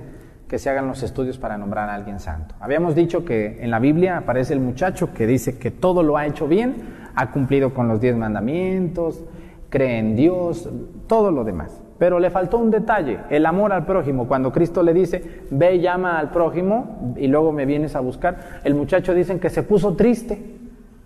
que 0.49 0.59
se 0.59 0.71
hagan 0.71 0.89
los 0.89 1.03
estudios 1.03 1.37
para 1.37 1.59
nombrar 1.59 1.91
a 1.91 1.95
alguien 1.95 2.21
santo. 2.21 2.55
Habíamos 2.59 2.95
dicho 2.95 3.27
que 3.27 3.63
en 3.63 3.71
la 3.71 3.81
Biblia 3.81 4.17
aparece 4.17 4.55
el 4.55 4.61
muchacho 4.61 5.13
que 5.13 5.27
dice 5.27 5.59
que 5.59 5.71
todo 5.71 6.03
lo 6.03 6.17
ha 6.17 6.25
hecho 6.25 6.49
bien, 6.49 6.77
ha 7.15 7.31
cumplido 7.31 7.75
con 7.75 7.87
los 7.87 8.01
diez 8.01 8.17
mandamientos, 8.17 9.23
cree 9.69 9.99
en 9.99 10.17
Dios, 10.17 10.71
todo 11.07 11.31
lo 11.33 11.45
demás. 11.45 11.83
Pero 11.99 12.21
le 12.21 12.31
faltó 12.31 12.59
un 12.59 12.71
detalle, 12.71 13.19
el 13.29 13.45
amor 13.45 13.73
al 13.73 13.85
prójimo. 13.85 14.29
Cuando 14.29 14.53
Cristo 14.53 14.83
le 14.83 14.95
dice, 14.95 15.43
ve 15.51 15.77
y 15.77 15.81
llama 15.81 16.19
al 16.19 16.31
prójimo 16.31 17.15
y 17.17 17.27
luego 17.27 17.53
me 17.53 17.67
vienes 17.67 17.97
a 17.97 18.01
buscar, 18.01 18.61
el 18.65 18.75
muchacho 18.75 19.15
dicen 19.15 19.41
que 19.41 19.51
se 19.51 19.65
puso 19.65 19.95
triste, 19.95 20.41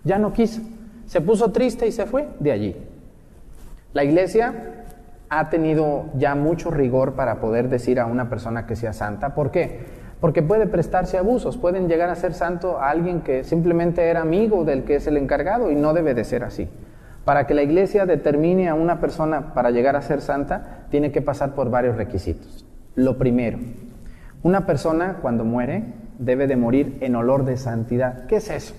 ya 0.03 0.19
no 0.19 0.33
quiso. 0.33 0.61
Se 1.07 1.21
puso 1.21 1.51
triste 1.51 1.87
y 1.87 1.91
se 1.91 2.05
fue 2.05 2.27
de 2.39 2.51
allí. 2.51 2.75
La 3.93 4.03
iglesia 4.03 4.53
ha 5.29 5.49
tenido 5.49 6.05
ya 6.15 6.35
mucho 6.35 6.69
rigor 6.69 7.13
para 7.13 7.39
poder 7.39 7.69
decir 7.69 7.99
a 7.99 8.05
una 8.05 8.29
persona 8.29 8.65
que 8.67 8.75
sea 8.75 8.93
santa. 8.93 9.33
¿Por 9.33 9.51
qué? 9.51 10.03
Porque 10.19 10.41
puede 10.41 10.67
prestarse 10.67 11.17
abusos, 11.17 11.57
pueden 11.57 11.87
llegar 11.87 12.09
a 12.09 12.15
ser 12.15 12.33
santo 12.33 12.79
a 12.79 12.89
alguien 12.89 13.21
que 13.21 13.43
simplemente 13.43 14.03
era 14.03 14.21
amigo 14.21 14.63
del 14.63 14.83
que 14.83 14.95
es 14.95 15.07
el 15.07 15.17
encargado 15.17 15.69
y 15.71 15.75
no 15.75 15.93
debe 15.93 16.13
de 16.13 16.23
ser 16.23 16.43
así. 16.43 16.69
Para 17.25 17.47
que 17.47 17.53
la 17.53 17.63
iglesia 17.63 18.05
determine 18.05 18.69
a 18.69 18.75
una 18.75 18.99
persona 18.99 19.53
para 19.53 19.71
llegar 19.71 19.95
a 19.95 20.01
ser 20.01 20.21
santa, 20.21 20.85
tiene 20.89 21.11
que 21.11 21.21
pasar 21.21 21.55
por 21.55 21.69
varios 21.69 21.95
requisitos. 21.95 22.65
Lo 22.95 23.17
primero, 23.17 23.59
una 24.41 24.65
persona 24.65 25.17
cuando 25.21 25.45
muere 25.45 25.83
debe 26.19 26.47
de 26.47 26.57
morir 26.57 26.97
en 27.01 27.15
olor 27.15 27.45
de 27.45 27.57
santidad. 27.57 28.25
¿Qué 28.27 28.37
es 28.37 28.49
eso? 28.49 28.75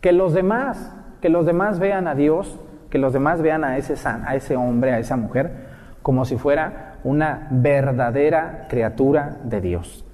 Que 0.00 0.12
los 0.12 0.32
demás 0.32 0.92
que 1.24 1.30
los 1.30 1.46
demás 1.46 1.78
vean 1.78 2.06
a 2.06 2.14
Dios, 2.14 2.60
que 2.90 2.98
los 2.98 3.14
demás 3.14 3.40
vean 3.40 3.64
a 3.64 3.78
ese, 3.78 3.94
a 4.06 4.36
ese 4.36 4.56
hombre, 4.56 4.92
a 4.92 4.98
esa 4.98 5.16
mujer, 5.16 5.52
como 6.02 6.26
si 6.26 6.36
fuera 6.36 6.96
una 7.02 7.48
verdadera 7.50 8.66
criatura 8.68 9.38
de 9.42 9.62
Dios. 9.62 10.04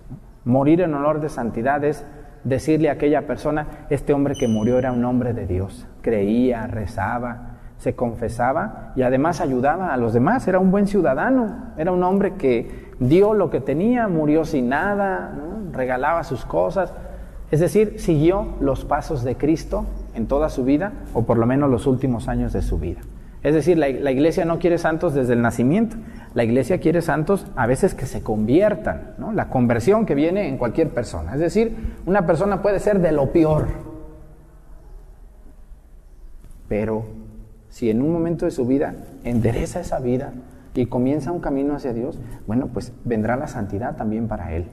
Morir 0.44 0.82
en 0.82 0.94
honor 0.94 1.18
de 1.18 1.28
santidad 1.28 1.82
es 1.82 2.06
decirle 2.45 2.88
a 2.88 2.93
aquella 2.93 3.26
persona, 3.26 3.66
este 3.91 4.12
hombre 4.12 4.34
que 4.34 4.49
murió 4.49 4.78
era 4.78 4.93
un 4.93 5.05
hombre 5.05 5.32
de 5.32 5.47
Dios, 5.47 5.86
creía, 6.03 6.66
rezaba, 6.66 7.59
se 7.78 7.95
confesaba 7.95 8.93
y 8.95 9.03
además 9.03 9.41
ayudaba 9.41 9.93
a 9.93 9.97
los 9.97 10.12
demás, 10.12 10.47
era 10.47 10.59
un 10.59 10.70
buen 10.70 10.86
ciudadano, 10.86 11.72
era 11.78 11.93
un 11.93 12.03
hombre 12.03 12.34
que 12.34 12.91
dio 12.99 13.32
lo 13.32 13.51
que 13.51 13.61
tenía, 13.61 14.07
murió 14.07 14.45
sin 14.45 14.68
nada, 14.68 15.34
regalaba 15.72 16.22
sus 16.24 16.45
cosas, 16.45 16.93
es 17.51 17.61
decir, 17.61 17.99
siguió 17.99 18.55
los 18.61 18.84
pasos 18.84 19.24
de 19.24 19.36
Cristo 19.36 19.86
en 20.14 20.26
toda 20.26 20.51
su 20.51 20.64
vida, 20.64 20.93
o 21.14 21.22
por 21.22 21.38
lo 21.38 21.47
menos 21.47 21.70
los 21.70 21.86
últimos 21.86 22.28
años 22.28 22.53
de 22.53 22.62
su 22.62 22.78
vida. 22.78 23.01
Es 23.43 23.55
decir, 23.55 23.78
la, 23.78 23.88
iglesia 23.88 24.45
no 24.45 24.59
quiere 24.59 24.76
santos 24.76 25.14
desde 25.14 25.32
el 25.32 25.41
nacimiento, 25.41 25.97
la 26.34 26.45
iglesia 26.45 26.78
quiere 26.78 27.01
santos 27.01 27.47
a 27.57 27.66
veces 27.66 27.95
que 27.95 28.05
se 28.05 28.22
conviertan, 28.22 29.14
¿no? 29.18 29.32
la 29.32 29.49
conversión 29.49 30.05
que 30.05 30.14
viene 30.14 30.47
en 30.49 30.59
cualquier 30.59 30.91
persona. 30.91 31.34
Es 31.34 31.41
decir, 31.41 31.74
una 32.05 32.26
persona 32.26 32.61
puede 32.61 32.80
ser 32.80 33.01
de 33.01 33.12
lo 33.12 33.32
peor, 33.32 33.68
pero 36.68 37.07
si 37.70 37.88
en 37.88 38.03
un 38.03 38.12
momento 38.12 38.45
de 38.45 38.51
su 38.51 38.66
vida 38.66 38.95
endereza 39.24 39.80
esa 39.80 40.01
vida 40.01 40.34
y 40.74 40.86
comienza 40.86 41.32
un 41.32 41.41
camino 41.41 41.74
hacia 41.74 41.95
Dios, 41.95 42.18
bueno, 42.47 42.68
pues 42.72 42.93
vendrá 43.05 43.36
la 43.36 43.49
santidad 43.49 43.97
también 43.97 44.28
para 44.28 44.55
él. 44.55 44.66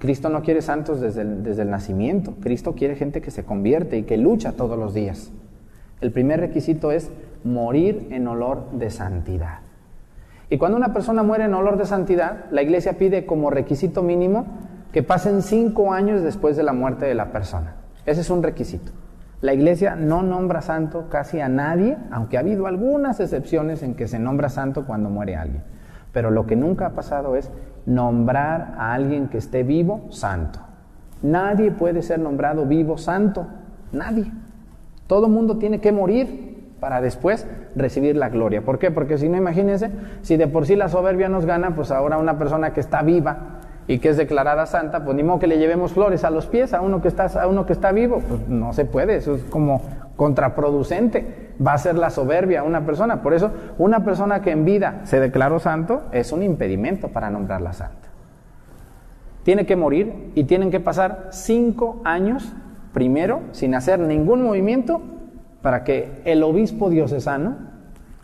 Cristo 0.00 0.28
no 0.28 0.42
quiere 0.42 0.60
santos 0.60 1.00
desde 1.00 1.22
el, 1.22 1.44
desde 1.44 1.62
el 1.62 1.70
nacimiento, 1.70 2.34
Cristo 2.40 2.74
quiere 2.74 2.96
gente 2.96 3.20
que 3.20 3.30
se 3.30 3.44
convierte 3.44 3.96
y 3.96 4.02
que 4.02 4.16
lucha 4.16 4.52
todos 4.52 4.76
los 4.76 4.92
días. 4.92 5.30
El 6.00 6.12
primer 6.12 6.40
requisito 6.40 6.92
es 6.92 7.10
morir 7.48 8.08
en 8.10 8.28
olor 8.28 8.70
de 8.72 8.90
santidad. 8.90 9.60
Y 10.50 10.58
cuando 10.58 10.78
una 10.78 10.92
persona 10.92 11.22
muere 11.22 11.44
en 11.44 11.54
olor 11.54 11.76
de 11.76 11.84
santidad, 11.84 12.46
la 12.50 12.62
iglesia 12.62 12.94
pide 12.94 13.26
como 13.26 13.50
requisito 13.50 14.02
mínimo 14.02 14.46
que 14.92 15.02
pasen 15.02 15.42
cinco 15.42 15.92
años 15.92 16.22
después 16.22 16.56
de 16.56 16.62
la 16.62 16.72
muerte 16.72 17.06
de 17.06 17.14
la 17.14 17.32
persona. 17.32 17.74
Ese 18.06 18.22
es 18.22 18.30
un 18.30 18.42
requisito. 18.42 18.92
La 19.40 19.52
iglesia 19.52 19.94
no 19.94 20.22
nombra 20.22 20.62
santo 20.62 21.08
casi 21.10 21.40
a 21.40 21.48
nadie, 21.48 21.96
aunque 22.10 22.36
ha 22.36 22.40
habido 22.40 22.66
algunas 22.66 23.20
excepciones 23.20 23.82
en 23.82 23.94
que 23.94 24.08
se 24.08 24.18
nombra 24.18 24.48
santo 24.48 24.84
cuando 24.86 25.10
muere 25.10 25.36
alguien. 25.36 25.62
Pero 26.12 26.30
lo 26.30 26.46
que 26.46 26.56
nunca 26.56 26.86
ha 26.86 26.90
pasado 26.94 27.36
es 27.36 27.50
nombrar 27.86 28.74
a 28.78 28.94
alguien 28.94 29.28
que 29.28 29.38
esté 29.38 29.62
vivo 29.62 30.06
santo. 30.10 30.60
Nadie 31.22 31.70
puede 31.70 32.02
ser 32.02 32.18
nombrado 32.18 32.64
vivo 32.64 32.96
santo, 32.96 33.46
nadie. 33.92 34.32
Todo 35.06 35.28
mundo 35.28 35.58
tiene 35.58 35.80
que 35.80 35.92
morir 35.92 36.47
para 36.80 37.00
después 37.00 37.46
recibir 37.74 38.16
la 38.16 38.28
gloria. 38.28 38.62
¿Por 38.62 38.78
qué? 38.78 38.90
Porque 38.90 39.18
si 39.18 39.28
no, 39.28 39.36
imagínense, 39.36 39.90
si 40.22 40.36
de 40.36 40.46
por 40.46 40.66
sí 40.66 40.76
la 40.76 40.88
soberbia 40.88 41.28
nos 41.28 41.44
gana, 41.44 41.74
pues 41.74 41.90
ahora 41.90 42.18
una 42.18 42.38
persona 42.38 42.72
que 42.72 42.80
está 42.80 43.02
viva 43.02 43.58
y 43.86 43.98
que 43.98 44.10
es 44.10 44.16
declarada 44.16 44.66
santa, 44.66 45.04
pues 45.04 45.16
ni 45.16 45.22
modo 45.22 45.38
que 45.38 45.46
le 45.46 45.58
llevemos 45.58 45.92
flores 45.92 46.22
a 46.22 46.30
los 46.30 46.46
pies 46.46 46.74
a 46.74 46.82
uno 46.82 47.00
que 47.00 47.08
está, 47.08 47.26
a 47.26 47.48
uno 47.48 47.64
que 47.66 47.72
está 47.72 47.90
vivo, 47.90 48.22
pues 48.28 48.48
no 48.48 48.72
se 48.72 48.84
puede, 48.84 49.16
eso 49.16 49.34
es 49.34 49.44
como 49.44 49.82
contraproducente, 50.16 51.52
va 51.64 51.72
a 51.72 51.78
ser 51.78 51.96
la 51.96 52.10
soberbia 52.10 52.60
a 52.60 52.62
una 52.64 52.84
persona. 52.84 53.22
Por 53.22 53.34
eso, 53.34 53.50
una 53.78 54.04
persona 54.04 54.42
que 54.42 54.50
en 54.50 54.64
vida 54.64 55.00
se 55.04 55.20
declaró 55.20 55.58
santo 55.58 56.02
es 56.12 56.32
un 56.32 56.42
impedimento 56.42 57.08
para 57.08 57.30
nombrarla 57.30 57.72
santa. 57.72 58.08
Tiene 59.42 59.64
que 59.64 59.76
morir 59.76 60.32
y 60.34 60.44
tienen 60.44 60.70
que 60.70 60.80
pasar 60.80 61.28
cinco 61.30 62.02
años 62.04 62.52
primero 62.92 63.40
sin 63.52 63.74
hacer 63.74 64.00
ningún 64.00 64.42
movimiento 64.42 65.00
para 65.62 65.84
que 65.84 66.22
el 66.24 66.42
obispo 66.42 66.90
diocesano, 66.90 67.56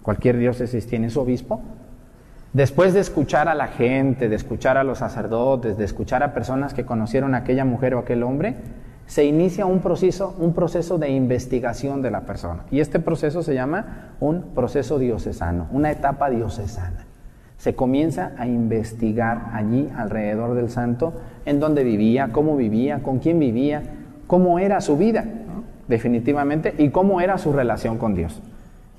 cualquier 0.03 0.39
diócesis 0.39 0.87
tiene 0.87 1.11
su 1.11 1.21
obispo, 1.21 1.63
Después 2.55 2.95
de 2.95 3.01
escuchar 3.01 3.49
a 3.49 3.55
la 3.57 3.67
gente, 3.67 4.29
de 4.29 4.37
escuchar 4.37 4.79
a 4.79 4.85
los 4.85 4.99
sacerdotes, 4.99 5.77
de 5.77 5.85
escuchar 5.85 6.23
a 6.23 6.33
personas 6.33 6.73
que 6.73 6.85
conocieron 6.85 7.35
a 7.35 7.39
aquella 7.39 7.65
mujer 7.65 7.97
o 7.97 7.99
aquel 7.99 8.23
hombre, 8.23 8.55
se 9.07 9.25
inicia 9.25 9.67
un 9.67 9.81
proceso, 9.81 10.37
un 10.39 10.55
proceso 10.55 10.97
de 10.97 11.11
investigación 11.11 12.01
de 12.01 12.13
la 12.13 12.21
persona. 12.21 12.63
Y 12.71 12.79
este 12.79 13.01
proceso 13.01 13.43
se 13.43 13.55
llama 13.55 14.13
un 14.21 14.55
proceso 14.55 15.01
diocesano, 15.01 15.67
una 15.73 15.91
etapa 15.91 16.31
diocesana. 16.31 17.07
Se 17.59 17.75
comienza 17.75 18.31
a 18.39 18.47
investigar 18.47 19.51
allí 19.53 19.91
alrededor 19.97 20.55
del 20.55 20.71
santo 20.71 21.13
en 21.45 21.59
dónde 21.59 21.83
vivía, 21.83 22.29
cómo 22.31 22.57
vivía, 22.57 23.03
con 23.03 23.19
quién 23.19 23.41
vivía, 23.41 23.83
cómo 24.29 24.61
era 24.61 24.81
su 24.81 24.97
vida, 24.97 25.25
definitivamente, 25.89 26.75
y 26.79 26.91
cómo 26.91 27.21
era 27.21 27.39
su 27.39 27.53
relación 27.53 27.99
con 27.99 28.15
Dios. 28.15 28.41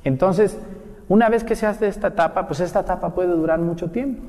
Entonces, 0.04 0.58
una 1.08 1.30
vez 1.30 1.44
que 1.44 1.56
se 1.56 1.66
hace 1.66 1.88
esta 1.88 2.08
etapa, 2.08 2.48
pues 2.48 2.60
esta 2.60 2.82
etapa 2.82 3.14
puede 3.14 3.30
durar 3.30 3.60
mucho 3.60 3.92
tiempo. 3.92 4.24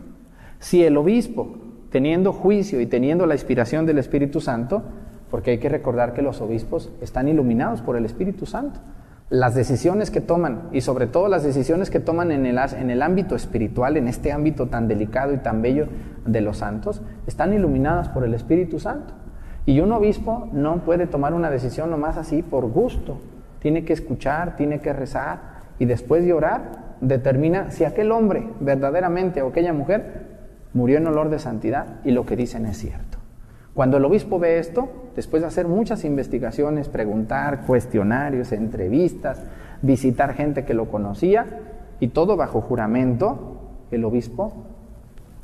Si 0.58 0.84
el 0.84 0.96
obispo, 0.96 1.56
teniendo 1.90 2.32
juicio 2.32 2.80
y 2.80 2.86
teniendo 2.86 3.26
la 3.26 3.34
inspiración 3.34 3.86
del 3.86 3.98
Espíritu 3.98 4.40
Santo, 4.40 4.82
porque 5.30 5.52
hay 5.52 5.58
que 5.58 5.68
recordar 5.68 6.12
que 6.12 6.22
los 6.22 6.40
obispos 6.40 6.90
están 7.00 7.28
iluminados 7.28 7.82
por 7.82 7.96
el 7.96 8.04
Espíritu 8.04 8.46
Santo, 8.46 8.80
las 9.28 9.54
decisiones 9.54 10.10
que 10.10 10.20
toman 10.20 10.68
y 10.72 10.82
sobre 10.82 11.08
todo 11.08 11.28
las 11.28 11.42
decisiones 11.42 11.90
que 11.90 11.98
toman 11.98 12.30
en 12.30 12.46
el, 12.46 12.58
en 12.58 12.90
el 12.90 13.02
ámbito 13.02 13.34
espiritual, 13.34 13.96
en 13.96 14.06
este 14.06 14.30
ámbito 14.30 14.68
tan 14.68 14.86
delicado 14.86 15.34
y 15.34 15.38
tan 15.38 15.62
bello 15.62 15.88
de 16.24 16.40
los 16.40 16.58
santos, 16.58 17.02
están 17.26 17.52
iluminadas 17.52 18.08
por 18.08 18.24
el 18.24 18.34
Espíritu 18.34 18.78
Santo. 18.78 19.14
Y 19.66 19.80
un 19.80 19.90
obispo 19.92 20.48
no 20.52 20.78
puede 20.78 21.08
tomar 21.08 21.34
una 21.34 21.50
decisión 21.50 21.90
nomás 21.90 22.16
así 22.16 22.42
por 22.42 22.70
gusto, 22.70 23.18
tiene 23.60 23.84
que 23.84 23.92
escuchar, 23.92 24.56
tiene 24.56 24.80
que 24.80 24.92
rezar, 24.92 25.56
y 25.80 25.84
después 25.86 26.24
de 26.24 26.32
orar 26.32 26.96
determina 27.00 27.70
si 27.72 27.84
aquel 27.84 28.12
hombre 28.12 28.48
verdaderamente 28.60 29.42
o 29.42 29.48
aquella 29.48 29.72
mujer 29.72 30.36
murió 30.72 30.98
en 30.98 31.06
olor 31.06 31.30
de 31.30 31.38
santidad 31.38 32.00
y 32.04 32.12
lo 32.12 32.24
que 32.24 32.36
dicen 32.36 32.64
es 32.64 32.78
cierto. 32.78 33.18
Cuando 33.74 33.98
el 33.98 34.04
obispo 34.04 34.38
ve 34.38 34.58
esto, 34.58 34.88
después 35.16 35.42
de 35.42 35.48
hacer 35.48 35.68
muchas 35.68 36.04
investigaciones, 36.04 36.88
preguntar, 36.88 37.66
cuestionarios, 37.66 38.52
entrevistas, 38.52 39.42
visitar 39.82 40.32
gente 40.32 40.64
que 40.64 40.72
lo 40.72 40.88
conocía 40.88 41.44
y 42.00 42.08
todo 42.08 42.36
bajo 42.36 42.60
juramento, 42.60 43.60
el 43.90 44.04
obispo 44.04 44.64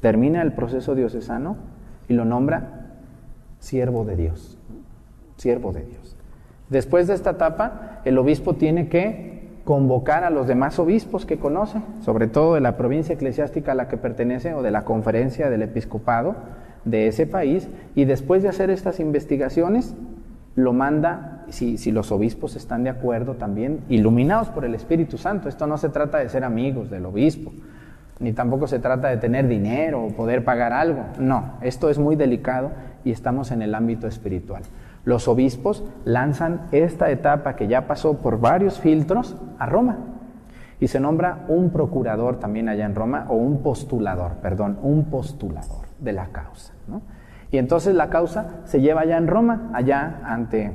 termina 0.01 0.43
el 0.43 0.53
proceso 0.53 0.95
diocesano 0.95 1.57
y 2.09 2.15
lo 2.15 2.25
nombra 2.25 2.82
siervo 3.63 4.05
de 4.05 4.17
Dios. 4.17 4.59
Siervo 5.37 5.73
de 5.73 5.85
Dios. 5.85 6.17
Después 6.69 7.07
de 7.07 7.15
esta 7.15 7.31
etapa, 7.31 8.01
el 8.05 8.19
obispo 8.19 8.55
tiene 8.55 8.89
que 8.89 9.49
convocar 9.65 10.25
a 10.25 10.31
los 10.31 10.49
demás 10.49 10.79
obispos 10.81 11.25
que 11.25 11.39
conoce, 11.39 11.81
sobre 12.05 12.27
todo 12.27 12.55
de 12.55 12.61
la 12.61 12.77
provincia 12.77 13.15
eclesiástica 13.15 13.73
a 13.73 13.75
la 13.77 13.87
que 13.87 13.97
pertenece 13.97 14.55
o 14.55 14.63
de 14.63 14.73
la 14.73 14.85
conferencia 14.85 15.49
del 15.49 15.63
episcopado 15.63 16.35
de 16.85 17.07
ese 17.07 17.27
país, 17.27 17.69
y 17.95 18.05
después 18.05 18.43
de 18.43 18.49
hacer 18.49 18.69
estas 18.71 18.99
investigaciones, 18.99 19.95
lo 20.57 20.73
manda, 20.73 21.45
si, 21.49 21.79
si, 21.79 21.93
los 21.93 22.11
obispos 22.11 22.57
están 22.57 22.83
de 22.83 22.91
acuerdo 22.91 23.35
también, 23.35 23.81
iluminados 23.89 24.49
por 24.49 24.65
el 24.65 24.75
Espíritu 24.75 25.19
Santo. 25.19 25.49
Esto 25.49 25.69
no 25.69 25.79
se 25.79 25.89
trata 25.89 26.19
de 26.19 26.29
ser 26.29 26.43
amigos 26.43 26.91
del 26.91 27.07
obispo, 27.07 27.53
ni 28.19 28.33
tampoco 28.33 28.67
se 28.67 28.81
trata 28.81 29.09
de 29.09 29.17
tener 29.19 29.47
dinero 29.47 30.05
o 30.05 30.09
poder 30.09 30.45
pagar 30.45 30.73
algo. 30.73 31.05
No, 31.19 31.55
esto 31.63 31.89
es 31.91 31.99
muy 31.99 32.17
delicado 32.17 32.71
y 33.05 33.11
estamos 33.11 33.51
en 33.51 33.63
el 33.63 33.75
ámbito 33.75 34.07
espiritual. 34.07 34.63
Los 35.05 35.27
obispos 35.29 35.85
lanzan 36.05 36.63
esta 36.71 37.11
etapa 37.11 37.57
que 37.57 37.67
ya 37.67 37.87
pasó 37.87 38.19
por 38.19 38.41
varios 38.41 38.79
filtros 38.79 39.37
a 39.59 39.67
Roma 39.67 39.99
y 40.79 40.89
se 40.89 41.01
nombra 41.01 41.45
un 41.49 41.71
procurador 41.71 42.39
también 42.39 42.69
allá 42.69 42.87
en 42.87 42.95
Roma 42.95 43.27
o 43.29 43.35
un 43.35 43.63
postulador, 43.63 44.33
perdón, 44.43 44.79
un 44.83 45.05
postulador 45.05 45.87
de 45.99 46.13
la 46.13 46.27
causa. 46.29 46.73
Y 47.51 47.59
entonces 47.59 47.95
la 47.95 48.11
causa 48.11 48.47
se 48.65 48.81
lleva 48.81 49.03
allá 49.03 49.17
en 49.17 49.29
Roma, 49.29 49.71
allá 49.75 50.21
ante 50.25 50.73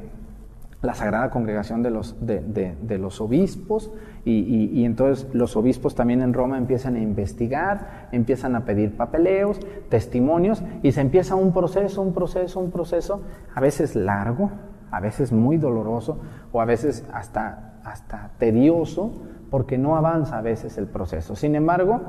la 0.87 0.93
Sagrada 0.93 1.29
Congregación 1.29 1.83
de 1.83 1.91
los, 1.91 2.15
de, 2.25 2.97
los 2.97 3.19
Obispos, 3.19 3.91
y, 4.23 4.85
entonces 4.85 5.27
los 5.33 5.57
obispos 5.57 5.95
también 5.95 6.21
en 6.21 6.31
Roma 6.33 6.57
empiezan 6.57 6.95
a 6.95 6.99
investigar, 6.99 8.07
empiezan 8.13 8.55
a 8.55 8.63
pedir 8.63 8.95
papeleos, 8.95 9.59
testimonios, 9.89 10.63
y 10.83 10.93
se 10.93 11.01
empieza 11.01 11.35
un 11.35 11.51
proceso, 11.51 12.01
un 12.01 12.13
proceso, 12.13 12.61
un 12.61 12.71
proceso, 12.71 13.21
a 13.53 13.59
veces 13.59 13.97
largo, 13.97 14.49
a 14.89 15.01
veces 15.01 15.33
muy 15.33 15.57
doloroso, 15.57 16.19
o 16.53 16.61
a 16.61 16.65
veces 16.65 17.05
hasta, 17.11 17.81
hasta 17.83 18.31
tedioso, 18.37 19.11
porque 19.51 19.77
no 19.77 19.97
avanza 19.97 20.37
a 20.37 20.41
veces 20.41 20.77
el 20.77 20.87
proceso. 20.87 21.35
Sin 21.35 21.55
embargo, 21.55 21.99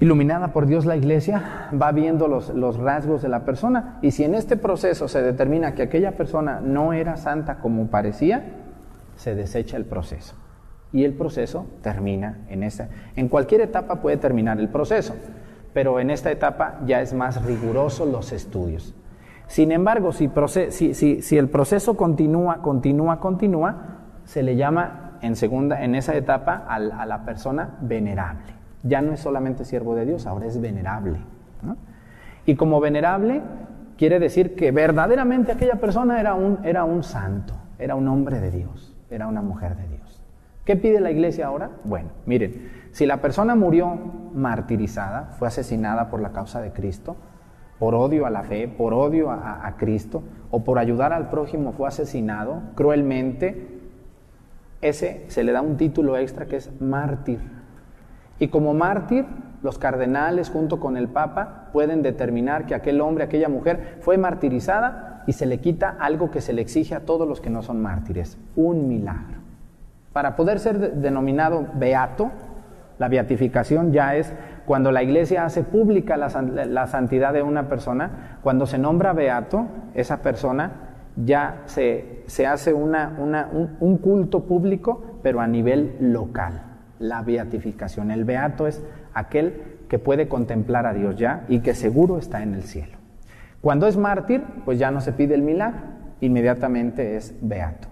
iluminada 0.00 0.52
por 0.52 0.66
Dios 0.66 0.86
la 0.86 0.96
iglesia, 0.96 1.68
va 1.80 1.90
viendo 1.92 2.28
los, 2.28 2.50
los, 2.50 2.76
rasgos 2.76 3.22
de 3.22 3.28
la 3.28 3.44
persona 3.44 3.98
y 4.00 4.12
si 4.12 4.24
en 4.24 4.34
este 4.34 4.56
proceso 4.56 5.08
se 5.08 5.22
determina 5.22 5.74
que 5.74 5.82
aquella 5.82 6.12
persona 6.12 6.60
no 6.60 6.92
era 6.92 7.16
santa 7.16 7.58
como 7.58 7.88
parecía, 7.88 8.44
se 9.16 9.34
desecha 9.34 9.76
el 9.76 9.84
proceso. 9.84 10.36
Y 10.92 11.04
el 11.04 11.12
proceso 11.14 11.66
termina 11.82 12.38
en 12.48 12.62
esa. 12.62 12.88
En 13.16 13.28
cualquier 13.28 13.60
etapa 13.60 13.96
puede 13.96 14.16
terminar 14.16 14.58
el 14.60 14.68
proceso, 14.68 15.14
pero 15.74 16.00
en 16.00 16.10
esta 16.10 16.30
etapa 16.30 16.80
ya 16.86 17.02
es 17.02 17.12
más 17.12 17.44
riguroso 17.44 18.06
los 18.06 18.32
estudios. 18.32 18.94
Sin 19.48 19.72
embargo, 19.72 20.12
si, 20.12 20.30
si, 20.70 21.22
si 21.22 21.38
el 21.38 21.48
proceso 21.48 21.96
continúa, 21.96 22.62
continúa, 22.62 23.18
continúa, 23.18 23.76
se 24.24 24.42
le 24.42 24.56
llama 24.56 25.18
en, 25.22 25.36
segunda, 25.36 25.82
en 25.82 25.94
esa 25.94 26.14
etapa 26.14 26.64
a 26.68 26.78
la 26.78 27.24
persona 27.24 27.76
venerable 27.80 28.57
ya 28.88 29.00
no 29.00 29.12
es 29.12 29.20
solamente 29.20 29.64
siervo 29.64 29.94
de 29.94 30.06
Dios, 30.06 30.26
ahora 30.26 30.46
es 30.46 30.60
venerable. 30.60 31.18
Y 32.46 32.56
como 32.56 32.80
venerable 32.80 33.42
quiere 33.96 34.18
decir 34.18 34.54
que 34.54 34.70
verdaderamente 34.70 35.52
aquella 35.52 35.76
persona 35.76 36.20
era 36.20 36.34
un, 36.34 36.60
era 36.64 36.84
un 36.84 37.02
santo, 37.02 37.54
era 37.78 37.94
un 37.94 38.08
hombre 38.08 38.40
de 38.40 38.50
Dios, 38.50 38.96
era 39.10 39.26
una 39.26 39.42
mujer 39.42 39.76
de 39.76 39.88
Dios. 39.88 40.22
¿Qué 40.64 40.76
pide 40.76 41.00
la 41.00 41.10
iglesia 41.10 41.46
ahora? 41.46 41.70
Bueno, 41.84 42.10
miren, 42.26 42.70
si 42.92 43.06
la 43.06 43.20
persona 43.20 43.54
murió 43.54 43.98
martirizada, 44.34 45.34
fue 45.38 45.48
asesinada 45.48 46.10
por 46.10 46.20
la 46.20 46.32
causa 46.32 46.60
de 46.60 46.72
Cristo, 46.72 47.16
por 47.78 47.94
odio 47.94 48.26
a 48.26 48.30
la 48.30 48.42
fe, 48.42 48.68
por 48.68 48.92
odio 48.92 49.30
a, 49.30 49.66
a 49.66 49.76
Cristo, 49.76 50.22
o 50.50 50.64
por 50.64 50.78
ayudar 50.78 51.12
al 51.12 51.30
prójimo 51.30 51.72
fue 51.72 51.88
asesinado 51.88 52.60
cruelmente, 52.74 53.78
ese 54.80 55.24
se 55.28 55.42
le 55.42 55.52
da 55.52 55.60
un 55.60 55.76
título 55.76 56.16
extra 56.16 56.46
que 56.46 56.56
es 56.56 56.80
mártir. 56.80 57.57
Y 58.38 58.48
como 58.48 58.74
mártir, 58.74 59.26
los 59.62 59.78
cardenales 59.78 60.50
junto 60.50 60.78
con 60.78 60.96
el 60.96 61.08
Papa 61.08 61.68
pueden 61.72 62.02
determinar 62.02 62.66
que 62.66 62.74
aquel 62.74 63.00
hombre, 63.00 63.24
aquella 63.24 63.48
mujer 63.48 63.98
fue 64.00 64.16
martirizada 64.18 65.24
y 65.26 65.32
se 65.32 65.46
le 65.46 65.58
quita 65.58 65.96
algo 65.98 66.30
que 66.30 66.40
se 66.40 66.52
le 66.52 66.62
exige 66.62 66.94
a 66.94 67.00
todos 67.00 67.26
los 67.26 67.40
que 67.40 67.50
no 67.50 67.62
son 67.62 67.82
mártires, 67.82 68.38
un 68.56 68.88
milagro. 68.88 69.38
Para 70.12 70.36
poder 70.36 70.58
ser 70.60 70.94
denominado 70.94 71.66
beato, 71.74 72.30
la 72.98 73.08
beatificación 73.08 73.92
ya 73.92 74.16
es 74.16 74.32
cuando 74.66 74.90
la 74.90 75.02
iglesia 75.02 75.44
hace 75.44 75.62
pública 75.62 76.16
la, 76.16 76.86
santidad 76.86 77.32
de 77.32 77.42
una 77.42 77.68
persona, 77.68 78.38
cuando 78.42 78.66
se 78.66 78.78
nombra 78.78 79.12
beato, 79.12 79.66
esa 79.94 80.22
persona 80.22 80.72
ya 81.16 81.62
se, 81.66 82.24
hace 82.46 82.72
un 82.72 83.98
culto 84.02 84.44
público, 84.44 85.02
pero 85.22 85.40
a 85.40 85.46
nivel 85.46 85.96
local 86.00 86.67
la 86.98 87.22
beatificación. 87.22 88.10
El 88.10 88.24
beato 88.24 88.66
es 88.66 88.82
aquel 89.14 89.78
que 89.88 89.98
puede 89.98 90.28
contemplar 90.28 90.86
a 90.86 90.94
Dios 90.94 91.16
ya 91.16 91.44
y 91.48 91.60
que 91.60 91.74
seguro 91.74 92.18
está 92.18 92.42
en 92.42 92.54
el 92.54 92.62
cielo. 92.64 92.98
Cuando 93.60 93.86
es 93.86 93.96
mártir, 93.96 94.44
pues 94.64 94.78
ya 94.78 94.90
no 94.90 95.00
se 95.00 95.12
pide 95.12 95.34
el 95.34 95.42
milagro. 95.42 95.80
inmediatamente 96.20 97.16
es 97.16 97.34
beato. 97.40 97.88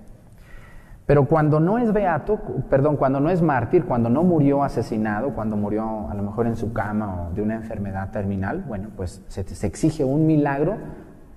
Pero 1.07 1.26
cuando 1.26 1.61
no 1.61 1.78
es 1.78 1.92
beato, 1.92 2.40
perdón, 2.68 2.96
cuando 2.96 3.20
no 3.20 3.30
es 3.30 3.40
mártir, 3.40 3.84
cuando 3.84 4.11
no 4.11 4.24
murió 4.24 4.64
asesinado, 4.64 5.34
cuando 5.34 5.57
murió 5.57 6.11
a 6.11 6.14
lo 6.14 6.22
mejor 6.24 6.48
en 6.48 6.57
su 6.57 6.72
cama 6.72 7.28
o 7.28 7.34
de 7.34 7.42
una 7.42 7.54
enfermedad 7.54 8.11
terminal, 8.11 8.64
bueno, 8.66 8.88
pues 8.96 9.22
se, 9.28 9.44
se 9.44 9.66
exige 9.68 10.02
un 10.02 10.26
milagro 10.26 10.76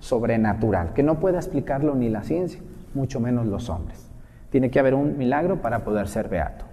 sobrenatural, 0.00 0.92
que 0.92 1.04
no 1.04 1.20
puede 1.20 1.36
explicarlo 1.36 1.94
ni 1.94 2.08
la 2.08 2.24
ciencia, 2.24 2.60
mucho 2.94 3.20
menos 3.20 3.46
los 3.46 3.70
hombres. 3.70 4.10
Tiene 4.50 4.70
que 4.70 4.80
haber 4.80 4.94
un 4.94 5.16
milagro 5.16 5.62
para 5.62 5.84
poder 5.84 6.08
ser 6.08 6.28
beato. 6.28 6.64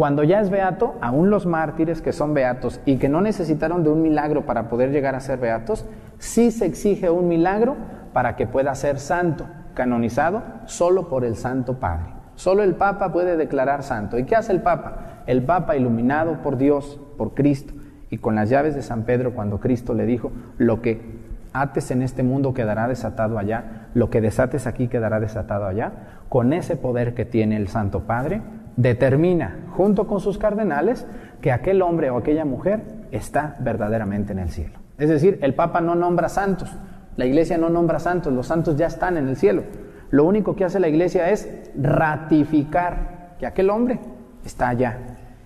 Cuando 0.00 0.24
ya 0.24 0.40
es 0.40 0.48
beato, 0.48 0.94
aún 1.02 1.28
los 1.28 1.44
mártires 1.44 2.00
que 2.00 2.14
son 2.14 2.32
beatos 2.32 2.80
y 2.86 2.96
que 2.96 3.10
no 3.10 3.20
necesitaron 3.20 3.84
de 3.84 3.90
un 3.90 4.00
milagro 4.00 4.46
para 4.46 4.70
poder 4.70 4.92
llegar 4.92 5.14
a 5.14 5.20
ser 5.20 5.38
beatos, 5.38 5.84
sí 6.16 6.52
se 6.52 6.64
exige 6.64 7.10
un 7.10 7.28
milagro 7.28 7.76
para 8.14 8.34
que 8.34 8.46
pueda 8.46 8.74
ser 8.74 8.98
santo, 8.98 9.44
canonizado 9.74 10.42
solo 10.64 11.10
por 11.10 11.26
el 11.26 11.36
Santo 11.36 11.80
Padre. 11.80 12.14
Solo 12.34 12.62
el 12.62 12.76
Papa 12.76 13.12
puede 13.12 13.36
declarar 13.36 13.82
santo. 13.82 14.18
¿Y 14.18 14.24
qué 14.24 14.36
hace 14.36 14.52
el 14.52 14.62
Papa? 14.62 15.22
El 15.26 15.42
Papa 15.42 15.76
iluminado 15.76 16.40
por 16.40 16.56
Dios, 16.56 16.98
por 17.18 17.34
Cristo, 17.34 17.74
y 18.08 18.16
con 18.16 18.36
las 18.36 18.48
llaves 18.48 18.74
de 18.74 18.80
San 18.80 19.02
Pedro 19.02 19.34
cuando 19.34 19.60
Cristo 19.60 19.92
le 19.92 20.06
dijo, 20.06 20.32
lo 20.56 20.80
que 20.80 21.20
ates 21.52 21.90
en 21.90 22.00
este 22.00 22.22
mundo 22.22 22.54
quedará 22.54 22.88
desatado 22.88 23.38
allá, 23.38 23.88
lo 23.92 24.08
que 24.08 24.22
desates 24.22 24.66
aquí 24.66 24.88
quedará 24.88 25.20
desatado 25.20 25.66
allá, 25.66 25.92
con 26.30 26.54
ese 26.54 26.76
poder 26.76 27.12
que 27.12 27.26
tiene 27.26 27.58
el 27.58 27.68
Santo 27.68 28.04
Padre, 28.04 28.40
determina, 28.80 29.66
junto 29.76 30.06
con 30.06 30.20
sus 30.20 30.38
cardenales, 30.38 31.06
que 31.40 31.52
aquel 31.52 31.82
hombre 31.82 32.10
o 32.10 32.16
aquella 32.16 32.44
mujer 32.44 32.82
está 33.10 33.56
verdaderamente 33.60 34.32
en 34.32 34.38
el 34.38 34.50
cielo. 34.50 34.78
Es 34.98 35.08
decir, 35.08 35.38
el 35.42 35.54
Papa 35.54 35.80
no 35.80 35.94
nombra 35.94 36.28
santos, 36.28 36.70
la 37.16 37.26
Iglesia 37.26 37.58
no 37.58 37.68
nombra 37.68 37.98
santos, 37.98 38.32
los 38.32 38.46
santos 38.46 38.76
ya 38.76 38.86
están 38.86 39.16
en 39.16 39.28
el 39.28 39.36
cielo. 39.36 39.64
Lo 40.10 40.24
único 40.24 40.56
que 40.56 40.64
hace 40.64 40.80
la 40.80 40.88
iglesia 40.88 41.30
es 41.30 41.48
ratificar 41.76 43.36
que 43.38 43.46
aquel 43.46 43.70
hombre 43.70 44.00
está 44.44 44.68
allá 44.68 44.98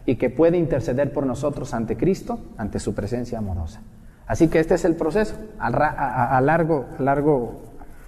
y 0.07 0.16
que 0.16 0.30
puede 0.30 0.57
interceder 0.57 1.12
por 1.12 1.26
nosotros 1.26 1.74
ante 1.74 1.97
Cristo, 1.97 2.39
ante 2.57 2.78
su 2.78 2.95
presencia 2.95 3.39
amorosa. 3.39 3.82
Así 4.26 4.49
que 4.49 4.59
este 4.59 4.74
es 4.74 4.87
el 4.87 4.97
proceso, 4.97 5.37
a, 5.59 6.41
largo, 6.41 6.87
largo, 6.99 7.61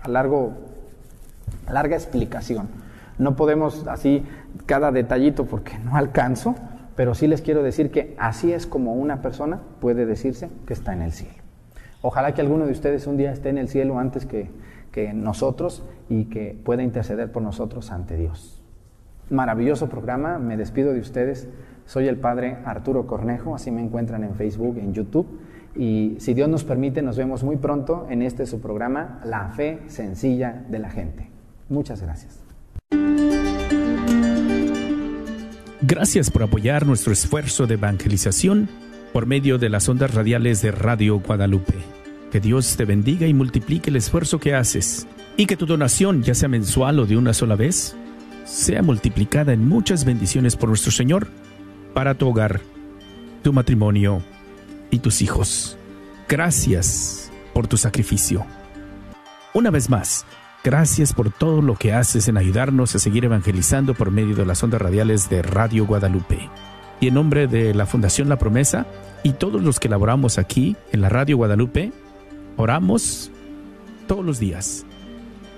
a 0.02 0.08
largo, 0.08 0.54
larga 1.70 1.94
explicación. 1.94 2.68
No 3.18 3.36
podemos 3.36 3.86
así 3.86 4.24
cada 4.64 4.92
detallito 4.92 5.44
porque 5.46 5.78
no 5.78 5.96
alcanzo, 5.96 6.54
pero 6.94 7.14
sí 7.14 7.26
les 7.26 7.42
quiero 7.42 7.62
decir 7.62 7.90
que 7.90 8.14
así 8.18 8.52
es 8.52 8.66
como 8.66 8.94
una 8.94 9.20
persona 9.20 9.60
puede 9.80 10.06
decirse 10.06 10.48
que 10.66 10.72
está 10.72 10.92
en 10.92 11.02
el 11.02 11.12
cielo. 11.12 11.34
Ojalá 12.02 12.32
que 12.34 12.40
alguno 12.40 12.66
de 12.66 12.72
ustedes 12.72 13.06
un 13.06 13.16
día 13.16 13.32
esté 13.32 13.48
en 13.48 13.58
el 13.58 13.68
cielo 13.68 13.98
antes 13.98 14.26
que, 14.26 14.50
que 14.92 15.12
nosotros 15.12 15.84
y 16.08 16.26
que 16.26 16.58
pueda 16.64 16.82
interceder 16.82 17.30
por 17.32 17.42
nosotros 17.42 17.90
ante 17.90 18.16
Dios. 18.16 18.62
Maravilloso 19.28 19.88
programa, 19.88 20.38
me 20.38 20.56
despido 20.56 20.92
de 20.92 21.00
ustedes. 21.00 21.48
Soy 21.84 22.06
el 22.08 22.16
padre 22.16 22.58
Arturo 22.64 23.06
Cornejo, 23.06 23.54
así 23.54 23.70
me 23.70 23.82
encuentran 23.82 24.24
en 24.24 24.34
Facebook, 24.34 24.78
en 24.78 24.94
YouTube. 24.94 25.26
Y 25.74 26.16
si 26.20 26.32
Dios 26.32 26.48
nos 26.48 26.64
permite, 26.64 27.02
nos 27.02 27.16
vemos 27.16 27.44
muy 27.44 27.56
pronto 27.56 28.06
en 28.08 28.22
este 28.22 28.46
su 28.46 28.60
programa, 28.60 29.20
La 29.24 29.48
Fe 29.50 29.80
Sencilla 29.88 30.64
de 30.68 30.78
la 30.78 30.90
Gente. 30.90 31.28
Muchas 31.68 32.02
gracias. 32.02 32.42
Gracias 35.82 36.30
por 36.30 36.42
apoyar 36.42 36.86
nuestro 36.86 37.12
esfuerzo 37.12 37.66
de 37.66 37.74
evangelización 37.74 38.68
por 39.12 39.26
medio 39.26 39.58
de 39.58 39.68
las 39.68 39.88
ondas 39.88 40.14
radiales 40.14 40.62
de 40.62 40.70
Radio 40.70 41.20
Guadalupe. 41.20 41.74
Que 42.32 42.40
Dios 42.40 42.76
te 42.76 42.86
bendiga 42.86 43.26
y 43.26 43.34
multiplique 43.34 43.90
el 43.90 43.96
esfuerzo 43.96 44.40
que 44.40 44.54
haces 44.54 45.06
y 45.36 45.44
que 45.44 45.56
tu 45.56 45.66
donación, 45.66 46.22
ya 46.22 46.34
sea 46.34 46.48
mensual 46.48 46.98
o 46.98 47.06
de 47.06 47.18
una 47.18 47.34
sola 47.34 47.56
vez, 47.56 47.94
sea 48.46 48.82
multiplicada 48.82 49.52
en 49.52 49.68
muchas 49.68 50.06
bendiciones 50.06 50.56
por 50.56 50.70
nuestro 50.70 50.92
Señor 50.92 51.28
para 51.92 52.14
tu 52.14 52.26
hogar, 52.28 52.60
tu 53.42 53.52
matrimonio 53.52 54.22
y 54.90 55.00
tus 55.00 55.20
hijos. 55.20 55.76
Gracias 56.26 57.30
por 57.52 57.68
tu 57.68 57.76
sacrificio. 57.76 58.46
Una 59.52 59.70
vez 59.70 59.90
más, 59.90 60.24
gracias 60.66 61.12
por 61.12 61.30
todo 61.30 61.62
lo 61.62 61.76
que 61.76 61.92
haces 61.92 62.26
en 62.26 62.36
ayudarnos 62.36 62.92
a 62.96 62.98
seguir 62.98 63.24
evangelizando 63.24 63.94
por 63.94 64.10
medio 64.10 64.34
de 64.34 64.44
las 64.44 64.64
ondas 64.64 64.82
radiales 64.82 65.30
de 65.30 65.40
Radio 65.40 65.86
Guadalupe. 65.86 66.50
Y 67.00 67.06
en 67.06 67.14
nombre 67.14 67.46
de 67.46 67.72
la 67.72 67.86
Fundación 67.86 68.28
La 68.28 68.36
Promesa 68.36 68.84
y 69.22 69.34
todos 69.34 69.62
los 69.62 69.78
que 69.78 69.88
laboramos 69.88 70.38
aquí 70.38 70.76
en 70.90 71.02
la 71.02 71.08
Radio 71.08 71.36
Guadalupe, 71.36 71.92
Oramos 72.56 73.30
todos 74.08 74.24
los 74.24 74.40
días 74.40 74.84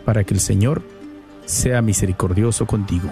para 0.04 0.24
que 0.24 0.34
el 0.34 0.40
Señor 0.40 0.82
sea 1.46 1.80
misericordioso 1.80 2.66
contigo. 2.66 3.09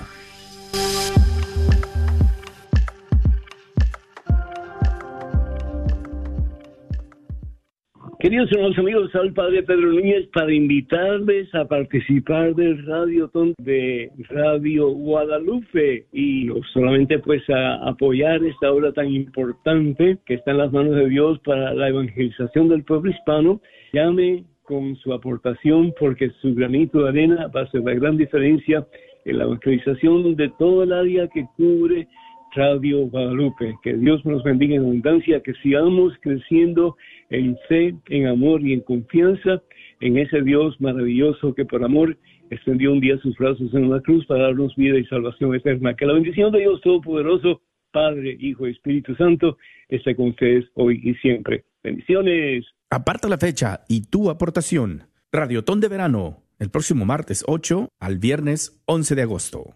Queridos 8.18 8.50
hermanos 8.50 8.78
amigos, 8.78 9.10
el 9.14 9.34
Padre 9.34 9.62
Pedro 9.62 9.92
Núñez 9.92 10.26
para 10.32 10.50
invitarles 10.50 11.54
a 11.54 11.66
participar 11.66 12.54
del 12.54 12.86
Radio 12.86 13.30
de 13.58 14.10
Radio 14.30 14.88
Guadalupe 14.88 16.06
y 16.14 16.48
solamente 16.72 17.18
pues 17.18 17.42
a 17.50 17.74
apoyar 17.86 18.42
esta 18.42 18.72
obra 18.72 18.90
tan 18.92 19.08
importante 19.10 20.16
que 20.24 20.34
está 20.34 20.52
en 20.52 20.58
las 20.58 20.72
manos 20.72 20.96
de 20.96 21.10
Dios 21.10 21.38
para 21.40 21.74
la 21.74 21.88
evangelización 21.88 22.70
del 22.70 22.84
pueblo 22.84 23.10
hispano, 23.10 23.60
llame 23.92 24.44
con 24.62 24.96
su 24.96 25.12
aportación 25.12 25.92
porque 26.00 26.30
su 26.40 26.54
granito 26.54 27.02
de 27.02 27.10
arena 27.10 27.48
va 27.54 27.62
a 27.62 27.70
ser 27.70 27.82
la 27.82 27.92
gran 27.92 28.16
diferencia 28.16 28.86
en 29.26 29.38
la 29.38 29.44
evangelización 29.44 30.36
de 30.36 30.50
toda 30.58 30.84
el 30.84 30.92
área 30.94 31.28
que 31.28 31.46
cubre 31.58 32.08
Radio 32.56 33.06
Guadalupe. 33.08 33.76
Que 33.82 33.94
Dios 33.94 34.24
nos 34.24 34.42
bendiga 34.42 34.76
en 34.76 34.82
abundancia, 34.82 35.42
que 35.42 35.52
sigamos 35.62 36.14
creciendo 36.22 36.96
en 37.31 37.57
fe, 37.68 37.95
en 38.09 38.27
amor 38.27 38.62
y 38.62 38.72
en 38.72 38.81
confianza 38.81 39.62
en 40.01 40.18
ese 40.18 40.43
Dios 40.43 40.81
maravilloso 40.81 41.55
que 41.55 41.64
por 41.64 41.83
amor 41.85 42.16
extendió 42.51 42.93
un 42.93 43.01
día 43.01 43.18
sus 43.18 43.37
brazos 43.37 43.72
en 43.72 43.87
una 43.87 44.01
cruz 44.01 44.27
para 44.27 44.45
darnos 44.45 44.74
vida 44.77 44.99
y 44.99 45.05
salvación 45.07 45.55
eterna. 45.55 45.95
Que 45.95 46.07
la 46.07 46.14
bendición 46.14 46.53
de 46.53 46.61
Dios 46.61 46.81
Todopoderoso, 46.83 47.62
Padre, 47.93 48.37
Hijo 48.39 48.66
y 48.66 48.72
Espíritu 48.72 49.14
Santo, 49.16 49.57
esté 49.89 50.14
con 50.14 50.29
ustedes 50.29 50.66
hoy 50.74 51.01
y 51.03 51.14
siempre. 51.14 51.64
Bendiciones. 51.83 52.64
Aparta 52.91 53.29
la 53.29 53.39
fecha 53.39 53.81
y 53.89 54.09
tu 54.09 54.31
aportación. 54.31 55.05
Radiotón 55.33 55.81
de 55.81 55.89
verano, 55.89 56.43
el 56.59 56.70
próximo 56.70 57.05
martes 57.05 57.45
8 57.47 57.89
al 57.99 58.18
viernes 58.18 58.83
11 58.87 59.14
de 59.14 59.22
agosto. 59.22 59.74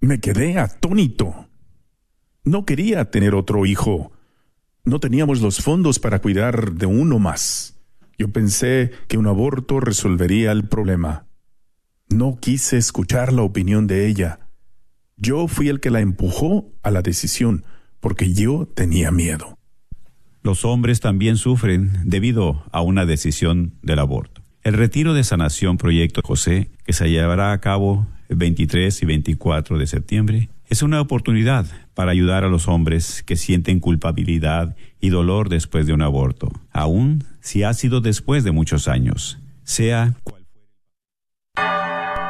Me 0.00 0.20
quedé 0.20 0.56
atónito. 0.58 1.48
No 2.44 2.64
quería 2.64 3.10
tener 3.10 3.34
otro 3.34 3.66
hijo 3.66 4.12
no 4.84 4.98
teníamos 4.98 5.40
los 5.40 5.60
fondos 5.60 5.98
para 5.98 6.20
cuidar 6.20 6.72
de 6.72 6.86
uno 6.86 7.18
más. 7.18 7.78
Yo 8.18 8.32
pensé 8.32 8.92
que 9.08 9.18
un 9.18 9.26
aborto 9.26 9.80
resolvería 9.80 10.52
el 10.52 10.68
problema. 10.68 11.26
No 12.08 12.38
quise 12.40 12.76
escuchar 12.76 13.32
la 13.32 13.42
opinión 13.42 13.86
de 13.86 14.06
ella. 14.06 14.50
Yo 15.16 15.48
fui 15.48 15.68
el 15.68 15.80
que 15.80 15.90
la 15.90 16.00
empujó 16.00 16.72
a 16.82 16.90
la 16.90 17.02
decisión, 17.02 17.64
porque 18.00 18.32
yo 18.32 18.66
tenía 18.74 19.10
miedo. 19.10 19.56
Los 20.42 20.64
hombres 20.64 21.00
también 21.00 21.36
sufren 21.36 21.92
debido 22.04 22.64
a 22.72 22.80
una 22.80 23.04
decisión 23.04 23.74
del 23.82 23.98
aborto. 23.98 24.42
El 24.62 24.74
retiro 24.74 25.14
de 25.14 25.24
sanación 25.24 25.76
Proyecto 25.76 26.20
José, 26.24 26.70
que 26.84 26.92
se 26.92 27.10
llevará 27.10 27.52
a 27.52 27.60
cabo 27.60 28.06
el 28.28 28.36
23 28.36 29.02
y 29.02 29.06
24 29.06 29.78
de 29.78 29.86
septiembre, 29.86 30.48
es 30.68 30.82
una 30.82 31.00
oportunidad 31.00 31.66
para 31.94 32.12
ayudar 32.12 32.44
a 32.44 32.48
los 32.48 32.68
hombres 32.68 33.22
que 33.24 33.36
sienten 33.36 33.80
culpabilidad 33.80 34.76
y 35.00 35.08
dolor 35.08 35.48
después 35.48 35.86
de 35.86 35.92
un 35.92 36.02
aborto, 36.02 36.50
aun 36.72 37.24
si 37.40 37.64
ha 37.64 37.74
sido 37.74 38.00
después 38.00 38.44
de 38.44 38.52
muchos 38.52 38.86
años, 38.86 39.40
sea 39.64 40.14